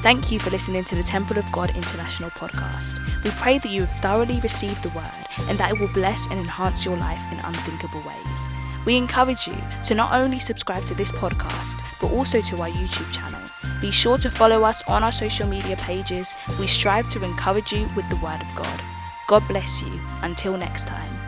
Thank 0.04 0.32
you 0.32 0.38
for 0.40 0.52
listening 0.52 0.84
to 0.84 0.96
the 0.96 1.04
Temple 1.04 1.40
of 1.40 1.52
God 1.52 1.76
International 1.76 2.30
podcast. 2.30 3.00
We 3.24 3.32
pray 3.32 3.58
that 3.58 3.72
you 3.72 3.86
have 3.86 4.00
thoroughly 4.02 4.40
received 4.42 4.84
the 4.84 4.96
word 4.96 5.50
and 5.50 5.58
that 5.58 5.72
it 5.72 5.80
will 5.80 5.92
bless 5.94 6.28
and 6.28 6.40
enhance 6.40 6.86
your 6.86 6.96
life 6.96 7.22
in 7.32 7.40
unthinkable 7.40 8.04
ways. 8.04 8.59
We 8.86 8.98
encourage 8.98 9.48
you 9.48 9.58
to 9.86 9.96
not 9.96 10.14
only 10.14 10.40
subscribe 10.40 10.86
to 10.86 10.96
this 10.96 11.12
podcast, 11.12 11.80
but 12.00 12.12
also 12.12 12.40
to 12.40 12.62
our 12.62 12.70
YouTube 12.70 13.12
channel. 13.14 13.42
Be 13.82 13.92
sure 13.92 14.18
to 14.18 14.30
follow 14.30 14.64
us 14.64 14.82
on 14.88 15.04
our 15.04 15.12
social 15.12 15.48
media 15.48 15.76
pages. 15.78 16.36
We 16.60 16.68
strive 16.68 17.08
to 17.10 17.24
encourage 17.24 17.72
you 17.72 17.90
with 17.96 18.10
the 18.10 18.18
word 18.18 18.42
of 18.42 18.56
God. 18.56 18.82
God 19.28 19.48
bless 19.48 19.82
you. 19.82 20.00
Until 20.22 20.58
next 20.58 20.88
time. 20.88 21.19